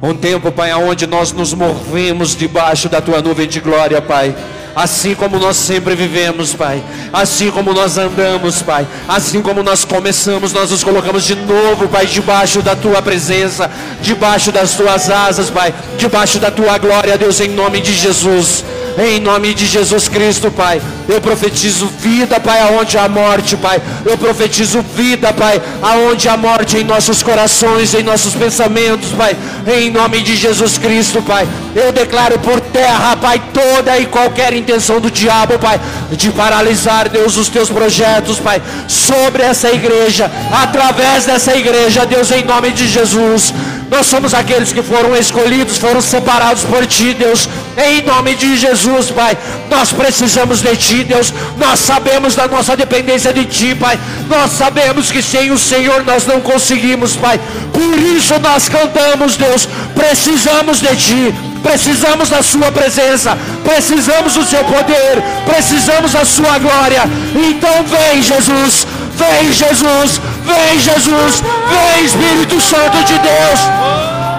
Um 0.03 0.15
tempo, 0.15 0.51
Pai, 0.51 0.73
onde 0.73 1.07
nós 1.07 1.31
nos 1.31 1.53
movemos 1.53 2.35
debaixo 2.35 2.89
da 2.89 3.03
tua 3.03 3.21
nuvem 3.21 3.47
de 3.47 3.61
glória, 3.61 4.01
Pai. 4.01 4.35
Assim 4.75 5.15
como 5.15 5.39
nós 5.39 5.57
sempre 5.59 5.95
vivemos, 5.95 6.55
Pai, 6.55 6.83
assim 7.13 7.51
como 7.51 7.75
nós 7.75 7.99
andamos, 7.99 8.63
Pai, 8.63 8.87
assim 9.07 9.43
como 9.43 9.63
nós 9.63 9.85
começamos, 9.85 10.53
nós 10.55 10.71
nos 10.71 10.83
colocamos 10.83 11.25
de 11.25 11.35
novo, 11.35 11.87
Pai, 11.89 12.07
debaixo 12.07 12.63
da 12.63 12.75
tua 12.75 13.03
presença, 13.03 13.71
debaixo 14.01 14.51
das 14.51 14.75
tuas 14.75 15.11
asas, 15.11 15.51
Pai, 15.51 15.75
debaixo 15.99 16.39
da 16.39 16.51
tua 16.51 16.79
glória, 16.79 17.19
Deus, 17.19 17.39
em 17.41 17.49
nome 17.49 17.81
de 17.81 17.93
Jesus. 17.93 18.65
Em 18.99 19.21
nome 19.21 19.55
de 19.55 19.67
Jesus 19.67 20.09
Cristo, 20.09 20.51
Pai. 20.51 20.81
Eu 21.09 21.21
profetizo 21.21 21.87
vida, 21.99 22.39
Pai, 22.39 22.61
aonde 22.61 22.97
há 22.99 23.09
morte, 23.09 23.57
Pai. 23.57 23.81
Eu 24.05 24.17
profetizo 24.17 24.83
vida, 24.95 25.33
Pai, 25.33 25.61
aonde 25.83 26.29
há 26.29 26.37
morte 26.37 26.77
em 26.77 26.85
nossos 26.85 27.23
corações, 27.23 27.95
em 27.95 28.03
nossos 28.03 28.35
pensamentos, 28.35 29.11
Pai. 29.11 29.37
Em 29.67 29.91
nome 29.91 30.21
de 30.21 30.37
Jesus 30.37 30.79
Cristo, 30.79 31.23
Pai. 31.23 31.47
Eu 31.75 31.93
declaro 31.93 32.39
por 32.39 32.61
terra, 32.61 33.17
Pai, 33.17 33.41
toda 33.53 33.99
e 33.99 34.07
qualquer 34.07 34.53
intenção 34.55 35.01
do 35.01 35.11
diabo, 35.11 35.59
Pai, 35.59 35.81
de 36.11 36.31
paralisar, 36.31 37.09
Deus, 37.09 37.37
os 37.37 37.49
teus 37.49 37.71
projetos, 37.71 38.39
Pai, 38.39 38.61
sobre 38.89 39.43
essa 39.43 39.71
igreja, 39.71 40.31
através 40.51 41.25
dessa 41.25 41.57
igreja, 41.57 42.07
Deus, 42.07 42.31
em 42.31 42.45
nome 42.45 42.71
de 42.71 42.87
Jesus. 42.89 43.53
Nós 43.91 44.07
somos 44.07 44.33
aqueles 44.33 44.73
que 44.73 44.83
foram 44.83 45.17
escolhidos, 45.17 45.79
foram 45.79 46.01
separados 46.01 46.63
por 46.63 46.87
Ti, 46.87 47.13
Deus, 47.13 47.49
em 47.77 48.03
nome 48.03 48.35
de 48.35 48.57
Jesus, 48.57 49.11
Pai. 49.11 49.37
Nós 49.69 49.93
precisamos 49.93 50.61
de 50.61 50.77
Ti, 50.77 51.05
Deus. 51.05 51.33
Nós 51.57 51.81
sabemos 51.81 52.35
da 52.35 52.49
nossa 52.49 52.77
dependência 52.77 53.33
de 53.33 53.45
Ti, 53.45 53.75
Pai. 53.75 53.99
Nós 54.29 54.53
sabemos 54.53 55.11
que 55.11 55.23
sem 55.23 55.51
o 55.51 55.59
Senhor 55.59 56.05
nós 56.05 56.27
não 56.27 56.41
conseguimos, 56.41 57.17
Pai. 57.17 57.41
Por 57.73 57.99
isso 57.99 58.39
nós 58.41 58.69
cantamos, 58.69 59.37
Deus. 59.37 59.69
Precisamos 59.95 60.81
de 60.81 60.97
Ti. 60.97 61.35
Precisamos 61.63 62.31
da 62.31 62.43
Sua 62.43 62.73
presença, 62.73 63.37
precisamos 63.63 64.35
do 64.35 64.45
Seu 64.45 64.65
poder, 64.65 65.23
precisamos 65.45 66.13
da 66.13 66.25
Sua 66.25 66.59
glória. 66.59 67.03
Então 67.35 67.85
vem, 67.85 68.23
Jesus, 68.23 68.87
vem, 69.15 69.53
Jesus, 69.53 70.21
vem, 70.45 70.81
Jesus, 70.81 71.43
vem, 71.69 72.05
Espírito 72.05 72.61
Santo 72.61 72.97
de 73.05 73.19
Deus. 73.19 73.61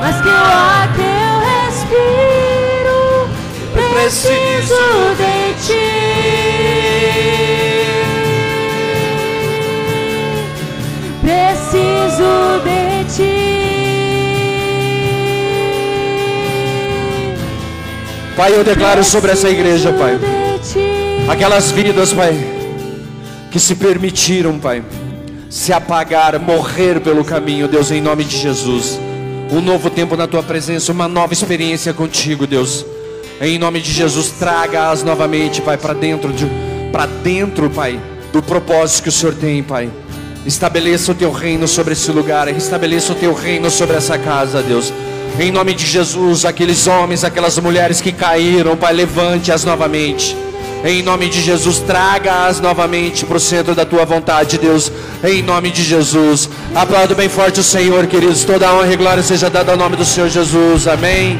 Mas 0.01 0.21
que 0.21 0.27
eu 0.27 1.10
preciso 4.01 4.81
de 5.17 5.53
Ti. 5.61 5.87
Preciso 11.21 12.33
de 12.63 13.05
Ti. 13.15 13.37
Pai, 18.35 18.55
eu 18.55 18.63
declaro 18.63 19.03
sobre 19.03 19.31
essa 19.33 19.49
igreja, 19.49 19.93
Pai, 19.93 20.19
aquelas 21.29 21.69
vidas, 21.69 22.11
Pai, 22.11 22.33
que 23.51 23.59
se 23.59 23.75
permitiram, 23.75 24.57
Pai, 24.57 24.83
se 25.47 25.71
apagar, 25.71 26.39
morrer 26.39 26.99
pelo 27.01 27.23
caminho, 27.23 27.67
Deus, 27.67 27.91
em 27.91 28.01
nome 28.01 28.23
de 28.23 28.35
Jesus. 28.35 28.99
Um 29.51 29.61
novo 29.61 29.91
tempo 29.91 30.15
na 30.15 30.25
tua 30.25 30.41
presença, 30.41 30.91
uma 30.91 31.07
nova 31.07 31.33
experiência 31.33 31.93
contigo, 31.93 32.47
Deus. 32.47 32.83
Em 33.41 33.57
nome 33.57 33.81
de 33.81 33.91
Jesus, 33.91 34.29
traga-as 34.37 35.01
novamente, 35.01 35.63
Pai, 35.63 35.75
para 35.75 35.95
dentro 35.95 36.31
de 36.31 36.45
para 36.91 37.07
dentro, 37.07 37.71
Pai, 37.71 37.99
do 38.31 38.39
propósito 38.43 39.01
que 39.01 39.09
o 39.09 39.11
Senhor 39.11 39.33
tem, 39.33 39.63
Pai. 39.63 39.89
Estabeleça 40.45 41.11
o 41.11 41.15
teu 41.15 41.31
reino 41.31 41.67
sobre 41.67 41.93
esse 41.93 42.11
lugar, 42.11 42.47
estabeleça 42.49 43.13
o 43.13 43.15
teu 43.15 43.33
reino 43.33 43.71
sobre 43.71 43.97
essa 43.97 44.15
casa, 44.15 44.61
Deus. 44.61 44.93
Em 45.39 45.51
nome 45.51 45.73
de 45.73 45.87
Jesus, 45.87 46.45
aqueles 46.45 46.85
homens, 46.85 47.23
aquelas 47.23 47.57
mulheres 47.57 47.99
que 47.99 48.11
caíram, 48.11 48.77
Pai, 48.77 48.93
levante-as 48.93 49.65
novamente. 49.65 50.37
Em 50.85 51.01
nome 51.01 51.27
de 51.27 51.41
Jesus, 51.41 51.79
traga-as 51.79 52.59
novamente 52.59 53.25
para 53.25 53.37
o 53.37 53.39
centro 53.39 53.73
da 53.73 53.85
tua 53.85 54.05
vontade, 54.05 54.59
Deus. 54.59 54.91
Em 55.23 55.41
nome 55.41 55.71
de 55.71 55.83
Jesus. 55.83 56.47
Aplaudo 56.75 57.15
bem 57.15 57.27
forte 57.27 57.59
o 57.59 57.63
Senhor, 57.63 58.05
queridos. 58.05 58.43
Toda 58.43 58.71
honra 58.71 58.93
e 58.93 58.97
glória 58.97 59.23
seja 59.23 59.49
dada 59.49 59.71
ao 59.71 59.77
nome 59.79 59.95
do 59.95 60.05
Senhor 60.05 60.29
Jesus. 60.29 60.87
Amém. 60.87 61.39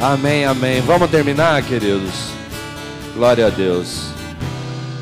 Amém, 0.00 0.44
amém. 0.44 0.80
Vamos 0.80 1.10
terminar, 1.10 1.60
queridos. 1.66 2.30
Glória 3.14 3.48
a 3.48 3.50
Deus. 3.50 4.10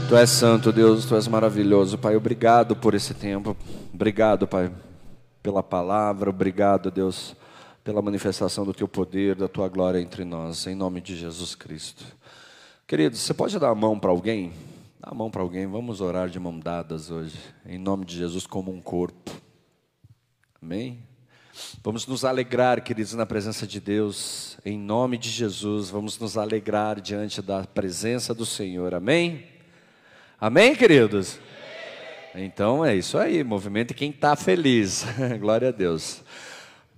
Tu 0.08 0.16
és 0.16 0.30
santo, 0.30 0.72
Deus, 0.72 1.04
tu 1.04 1.14
és 1.14 1.28
maravilhoso, 1.28 1.98
Pai. 1.98 2.16
Obrigado 2.16 2.74
por 2.74 2.94
esse 2.94 3.12
tempo. 3.12 3.54
Obrigado, 3.92 4.48
Pai, 4.48 4.72
pela 5.42 5.62
palavra. 5.62 6.30
Obrigado, 6.30 6.90
Deus, 6.90 7.36
pela 7.84 8.00
manifestação 8.00 8.64
do 8.64 8.72
teu 8.72 8.88
poder, 8.88 9.34
da 9.34 9.46
tua 9.46 9.68
glória 9.68 10.00
entre 10.00 10.24
nós, 10.24 10.66
em 10.66 10.74
nome 10.74 11.02
de 11.02 11.14
Jesus 11.14 11.54
Cristo. 11.54 12.02
Queridos, 12.86 13.20
você 13.20 13.34
pode 13.34 13.58
dar 13.58 13.68
a 13.68 13.74
mão 13.74 13.98
para 13.98 14.10
alguém? 14.10 14.50
Dá 14.98 15.10
a 15.10 15.14
mão 15.14 15.30
para 15.30 15.42
alguém. 15.42 15.66
Vamos 15.66 16.00
orar 16.00 16.30
de 16.30 16.40
mão 16.40 16.58
dadas 16.58 17.10
hoje, 17.10 17.38
em 17.66 17.76
nome 17.76 18.06
de 18.06 18.16
Jesus, 18.16 18.46
como 18.46 18.72
um 18.72 18.80
corpo. 18.80 19.30
Amém? 20.62 21.00
Vamos 21.82 22.06
nos 22.06 22.24
alegrar, 22.24 22.82
queridos, 22.82 23.14
na 23.14 23.26
presença 23.26 23.66
de 23.66 23.80
Deus, 23.80 24.45
em 24.66 24.76
nome 24.76 25.16
de 25.16 25.30
Jesus. 25.30 25.90
Vamos 25.90 26.18
nos 26.18 26.36
alegrar 26.36 27.00
diante 27.00 27.40
da 27.40 27.62
presença 27.62 28.34
do 28.34 28.44
Senhor. 28.44 28.96
Amém? 28.96 29.46
Amém, 30.40 30.74
queridos? 30.74 31.38
Então 32.34 32.84
é 32.84 32.96
isso 32.96 33.16
aí, 33.16 33.44
movimento 33.44 33.94
quem 33.94 34.10
está 34.10 34.34
feliz. 34.34 35.06
Glória 35.38 35.68
a 35.68 35.70
Deus. 35.70 36.20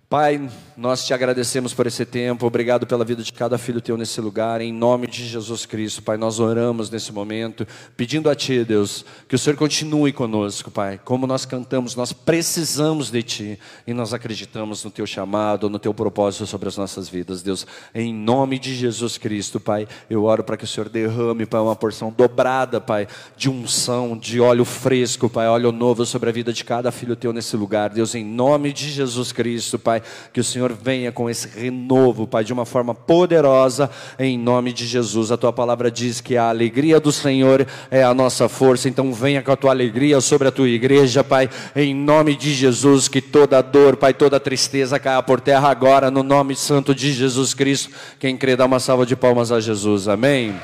Pai, 0.09 0.49
nós 0.75 1.05
te 1.05 1.13
agradecemos 1.13 1.75
por 1.75 1.87
esse 1.87 2.07
tempo, 2.07 2.47
obrigado 2.47 2.87
pela 2.87 3.05
vida 3.05 3.23
de 3.23 3.31
cada 3.31 3.59
filho 3.59 3.79
teu 3.79 3.95
nesse 3.95 4.23
lugar, 4.23 4.63
em 4.63 4.73
nome 4.73 5.07
de 5.07 5.27
Jesus 5.27 5.67
Cristo, 5.67 6.03
Pai. 6.03 6.17
Nós 6.17 6.41
oramos 6.41 6.89
nesse 6.89 7.13
momento, 7.13 7.69
pedindo 7.95 8.31
a 8.31 8.35
Ti, 8.35 8.65
Deus, 8.65 9.05
que 9.29 9.35
o 9.35 9.39
Senhor 9.39 9.55
continue 9.57 10.11
conosco, 10.11 10.71
Pai. 10.71 10.99
Como 11.05 11.27
nós 11.27 11.45
cantamos, 11.45 11.95
nós 11.95 12.15
precisamos 12.15 13.11
de 13.11 13.23
Ti 13.23 13.59
e 13.87 13.93
nós 13.93 14.15
acreditamos 14.15 14.83
no 14.83 14.91
Teu 14.91 15.07
chamado, 15.07 15.69
no 15.69 15.79
Teu 15.79 15.93
propósito 15.93 16.47
sobre 16.47 16.69
as 16.69 16.79
nossas 16.79 17.07
vidas, 17.07 17.43
Deus. 17.43 17.67
Em 17.95 18.15
nome 18.15 18.59
de 18.59 18.75
Jesus 18.75 19.19
Cristo, 19.19 19.61
Pai, 19.61 19.87
eu 20.09 20.25
oro 20.25 20.43
para 20.43 20.57
que 20.57 20.65
o 20.65 20.69
Senhor 20.69 20.89
derrame, 20.89 21.45
Pai, 21.45 21.61
uma 21.61 21.77
porção 21.77 22.11
dobrada, 22.17 22.81
Pai, 22.81 23.07
de 23.37 23.51
unção, 23.51 24.17
de 24.17 24.41
óleo 24.41 24.65
fresco, 24.65 25.29
Pai, 25.29 25.49
óleo 25.49 25.71
novo 25.71 26.07
sobre 26.07 26.31
a 26.31 26.33
vida 26.33 26.51
de 26.51 26.65
cada 26.65 26.91
filho 26.91 27.15
Teu 27.15 27.31
nesse 27.31 27.59
lugar, 27.59 27.91
Deus. 27.91 28.15
Em 28.15 28.25
nome 28.25 28.73
de 28.73 28.89
Jesus 28.89 29.33
Cristo, 29.33 29.79
Pai. 29.79 29.98
Pai, 29.99 30.03
que 30.33 30.41
o 30.41 30.45
Senhor 30.45 30.73
venha 30.73 31.11
com 31.11 31.29
esse 31.29 31.49
renovo, 31.49 32.27
Pai, 32.27 32.45
de 32.45 32.53
uma 32.53 32.65
forma 32.65 32.95
poderosa, 32.95 33.91
em 34.19 34.39
nome 34.39 34.73
de 34.73 34.87
Jesus. 34.87 35.33
A 35.33 35.37
tua 35.37 35.53
palavra 35.53 35.91
diz 35.91 36.21
que 36.21 36.37
a 36.37 36.49
alegria 36.49 37.01
do 37.01 37.11
Senhor 37.11 37.67
é 37.91 38.03
a 38.03 38.15
nossa 38.15 38.49
força, 38.49 38.89
então 38.89 39.13
venha 39.13 39.43
com 39.43 39.53
a 39.53 39.57
tua 39.57 39.71
alegria 39.71 40.21
sobre 40.21 40.49
a 40.49 40.53
tua 40.53 40.69
igreja, 40.69 41.25
Pai, 41.25 41.49
em 41.75 41.95
nome 41.95 42.37
de 42.37 42.55
Jesus, 42.55 43.09
que 43.09 43.21
toda 43.21 43.61
dor, 43.61 43.97
Pai, 43.97 44.15
toda 44.15 44.39
tristeza 44.39 44.99
caia 44.99 45.23
por 45.23 45.41
terra 45.41 45.69
agora, 45.69 46.11
no 46.11 46.23
nome 46.23 46.55
santo 46.55 46.95
de 46.95 47.13
Jesus 47.13 47.55
Cristo. 47.55 47.91
Quem 48.19 48.37
crê, 48.37 48.57
dá 48.57 48.67
uma 48.67 48.81
salva 48.81 49.05
de 49.05 49.17
palmas 49.17 49.51
a 49.51 49.61
Jesus, 49.61 50.09
amém. 50.09 50.55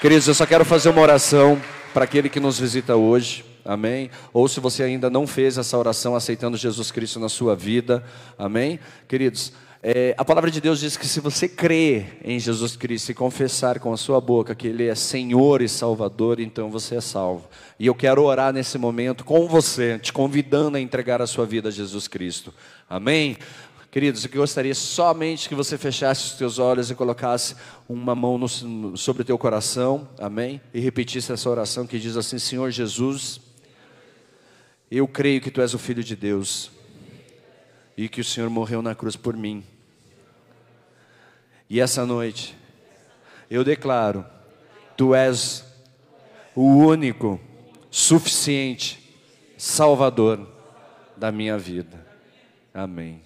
Queridos, 0.00 0.28
eu 0.28 0.34
só 0.34 0.46
quero 0.46 0.64
fazer 0.64 0.90
uma 0.90 1.00
oração 1.00 1.60
para 1.92 2.04
aquele 2.04 2.28
que 2.28 2.38
nos 2.38 2.58
visita 2.58 2.94
hoje. 2.94 3.55
Amém? 3.66 4.10
Ou 4.32 4.46
se 4.48 4.60
você 4.60 4.82
ainda 4.82 5.10
não 5.10 5.26
fez 5.26 5.58
essa 5.58 5.76
oração 5.76 6.14
aceitando 6.14 6.56
Jesus 6.56 6.90
Cristo 6.90 7.18
na 7.18 7.28
sua 7.28 7.56
vida, 7.56 8.04
amém? 8.38 8.78
Queridos, 9.08 9.52
É, 9.88 10.16
a 10.18 10.24
palavra 10.24 10.50
de 10.50 10.60
Deus 10.60 10.80
diz 10.80 10.96
que 10.96 11.06
se 11.06 11.20
você 11.20 11.46
crer 11.48 12.18
em 12.24 12.40
Jesus 12.40 12.74
Cristo 12.74 13.12
e 13.12 13.14
confessar 13.14 13.78
com 13.78 13.92
a 13.92 13.96
sua 13.96 14.20
boca 14.20 14.52
que 14.52 14.66
Ele 14.66 14.88
é 14.88 14.94
Senhor 14.96 15.62
e 15.62 15.68
Salvador, 15.68 16.40
então 16.40 16.70
você 16.70 16.96
é 16.96 17.00
salvo. 17.00 17.44
E 17.78 17.86
eu 17.86 17.94
quero 17.94 18.24
orar 18.24 18.52
nesse 18.52 18.78
momento 18.78 19.22
com 19.22 19.46
você, 19.46 19.96
te 20.00 20.12
convidando 20.12 20.76
a 20.76 20.80
entregar 20.80 21.22
a 21.22 21.26
sua 21.26 21.46
vida 21.46 21.68
a 21.68 21.70
Jesus 21.70 22.08
Cristo. 22.08 22.52
Amém? 22.90 23.36
Queridos, 23.92 24.24
eu 24.24 24.30
gostaria 24.32 24.74
somente 24.74 25.48
que 25.48 25.54
você 25.54 25.78
fechasse 25.78 26.24
os 26.24 26.32
teus 26.32 26.58
olhos 26.58 26.90
e 26.90 26.94
colocasse 26.94 27.54
uma 27.88 28.14
mão 28.14 28.38
no, 28.38 28.96
sobre 28.96 29.22
o 29.22 29.24
teu 29.24 29.38
coração, 29.38 30.08
amém? 30.18 30.60
E 30.74 30.80
repetisse 30.80 31.32
essa 31.32 31.48
oração 31.48 31.86
que 31.86 31.98
diz 32.00 32.16
assim: 32.16 32.38
Senhor 32.38 32.72
Jesus, 32.72 33.40
eu 34.90 35.08
creio 35.08 35.40
que 35.40 35.50
Tu 35.50 35.60
és 35.60 35.74
o 35.74 35.78
Filho 35.78 36.02
de 36.02 36.14
Deus 36.14 36.70
e 37.96 38.08
que 38.08 38.20
o 38.20 38.24
Senhor 38.24 38.48
morreu 38.50 38.82
na 38.82 38.94
cruz 38.94 39.16
por 39.16 39.36
mim. 39.36 39.64
E 41.68 41.80
essa 41.80 42.06
noite, 42.06 42.56
eu 43.50 43.64
declaro: 43.64 44.24
Tu 44.96 45.14
és 45.14 45.64
o 46.54 46.62
único, 46.62 47.40
suficiente 47.90 49.02
Salvador 49.56 50.46
da 51.16 51.32
minha 51.32 51.56
vida. 51.58 52.06
Amém. 52.72 53.25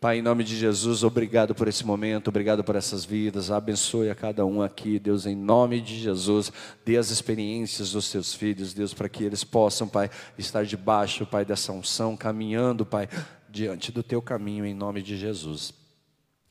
Pai, 0.00 0.18
em 0.18 0.22
nome 0.22 0.44
de 0.44 0.56
Jesus, 0.56 1.02
obrigado 1.02 1.56
por 1.56 1.66
esse 1.66 1.84
momento, 1.84 2.28
obrigado 2.28 2.62
por 2.62 2.76
essas 2.76 3.04
vidas, 3.04 3.50
abençoe 3.50 4.08
a 4.10 4.14
cada 4.14 4.46
um 4.46 4.62
aqui, 4.62 4.96
Deus, 4.96 5.26
em 5.26 5.34
nome 5.34 5.80
de 5.80 5.98
Jesus, 5.98 6.52
dê 6.84 6.96
as 6.96 7.10
experiências 7.10 7.90
dos 7.90 8.04
seus 8.04 8.32
filhos, 8.32 8.72
Deus, 8.72 8.94
para 8.94 9.08
que 9.08 9.24
eles 9.24 9.42
possam, 9.42 9.88
Pai, 9.88 10.08
estar 10.38 10.64
debaixo, 10.64 11.26
Pai, 11.26 11.44
dessa 11.44 11.72
unção, 11.72 12.16
caminhando, 12.16 12.86
Pai, 12.86 13.08
diante 13.50 13.90
do 13.90 14.04
teu 14.04 14.22
caminho, 14.22 14.64
em 14.64 14.72
nome 14.72 15.02
de 15.02 15.16
Jesus. 15.16 15.74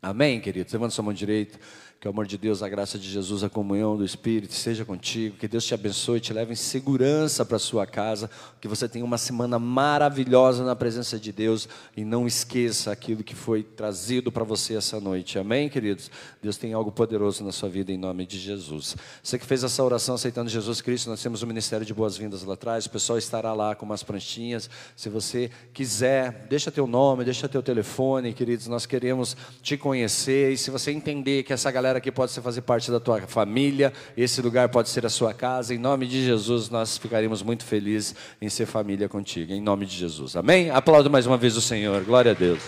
Amém, 0.01 0.41
querido? 0.41 0.69
Levanta 0.73 0.93
sua 0.93 1.05
mão 1.05 1.13
direita. 1.13 1.57
Que 1.99 2.07
o 2.07 2.11
amor 2.11 2.27
de 2.27 2.37
Deus, 2.37 2.61
a 2.61 2.69
graça 2.69 2.99
de 2.99 3.09
Jesus, 3.09 3.43
a 3.43 3.49
comunhão 3.49 3.97
do 3.97 4.05
Espírito 4.05 4.53
seja 4.53 4.85
contigo. 4.85 5.35
Que 5.35 5.47
Deus 5.47 5.65
te 5.65 5.73
abençoe, 5.73 6.19
te 6.19 6.31
leve 6.31 6.53
em 6.53 6.55
segurança 6.55 7.43
para 7.43 7.57
sua 7.57 7.87
casa. 7.87 8.29
Que 8.61 8.67
você 8.67 8.87
tenha 8.87 9.03
uma 9.03 9.17
semana 9.17 9.57
maravilhosa 9.57 10.63
na 10.63 10.75
presença 10.75 11.19
de 11.19 11.31
Deus 11.31 11.67
e 11.95 12.05
não 12.05 12.27
esqueça 12.27 12.91
aquilo 12.91 13.23
que 13.23 13.33
foi 13.33 13.63
trazido 13.63 14.31
para 14.31 14.43
você 14.43 14.75
essa 14.75 14.99
noite. 14.99 15.39
Amém, 15.39 15.69
queridos? 15.69 16.11
Deus 16.39 16.55
tem 16.55 16.71
algo 16.71 16.91
poderoso 16.91 17.43
na 17.43 17.51
sua 17.51 17.67
vida 17.67 17.91
em 17.91 17.97
nome 17.97 18.27
de 18.27 18.37
Jesus. 18.37 18.95
Você 19.23 19.39
que 19.39 19.45
fez 19.45 19.63
essa 19.63 19.83
oração 19.83 20.13
aceitando 20.13 20.51
Jesus 20.51 20.81
Cristo, 20.81 21.09
nós 21.09 21.21
temos 21.21 21.41
o 21.41 21.45
um 21.45 21.47
ministério 21.47 21.83
de 21.85 21.95
boas-vindas 21.95 22.43
lá 22.43 22.53
atrás. 22.53 22.85
O 22.85 22.91
pessoal 22.91 23.17
estará 23.17 23.53
lá 23.53 23.73
com 23.73 23.87
umas 23.87 24.03
pranchinhas. 24.03 24.69
Se 24.95 25.09
você 25.09 25.49
quiser, 25.73 26.45
deixa 26.47 26.69
teu 26.69 26.85
nome, 26.85 27.25
deixa 27.25 27.49
teu 27.49 27.63
telefone, 27.63 28.33
queridos. 28.33 28.67
Nós 28.67 28.85
queremos 28.85 29.35
te 29.63 29.75
conhecer 29.77 30.51
e 30.51 30.57
se 30.57 30.69
você 30.69 30.91
entender 30.91 31.41
que 31.41 31.51
essa 31.51 31.71
galera 31.71 31.86
galera 31.87 31.97
aqui 31.99 32.11
pode 32.11 32.33
fazer 32.33 32.61
parte 32.61 32.91
da 32.91 32.99
tua 32.99 33.21
família, 33.21 33.93
esse 34.15 34.41
lugar 34.41 34.67
pode 34.69 34.89
ser 34.89 35.05
a 35.05 35.09
sua 35.09 35.33
casa. 35.33 35.73
Em 35.73 35.77
nome 35.77 36.05
de 36.05 36.23
Jesus, 36.23 36.69
nós 36.69 36.97
ficaríamos 36.97 37.41
muito 37.41 37.63
felizes 37.63 38.13
em 38.41 38.49
ser 38.49 38.65
família 38.65 39.07
contigo. 39.07 39.53
Em 39.53 39.61
nome 39.61 39.85
de 39.85 39.95
Jesus. 39.95 40.35
Amém? 40.35 40.69
Aplaudo 40.69 41.09
mais 41.09 41.25
uma 41.25 41.37
vez 41.37 41.55
o 41.55 41.61
Senhor. 41.61 42.03
Glória 42.03 42.31
a 42.31 42.35
Deus. 42.35 42.61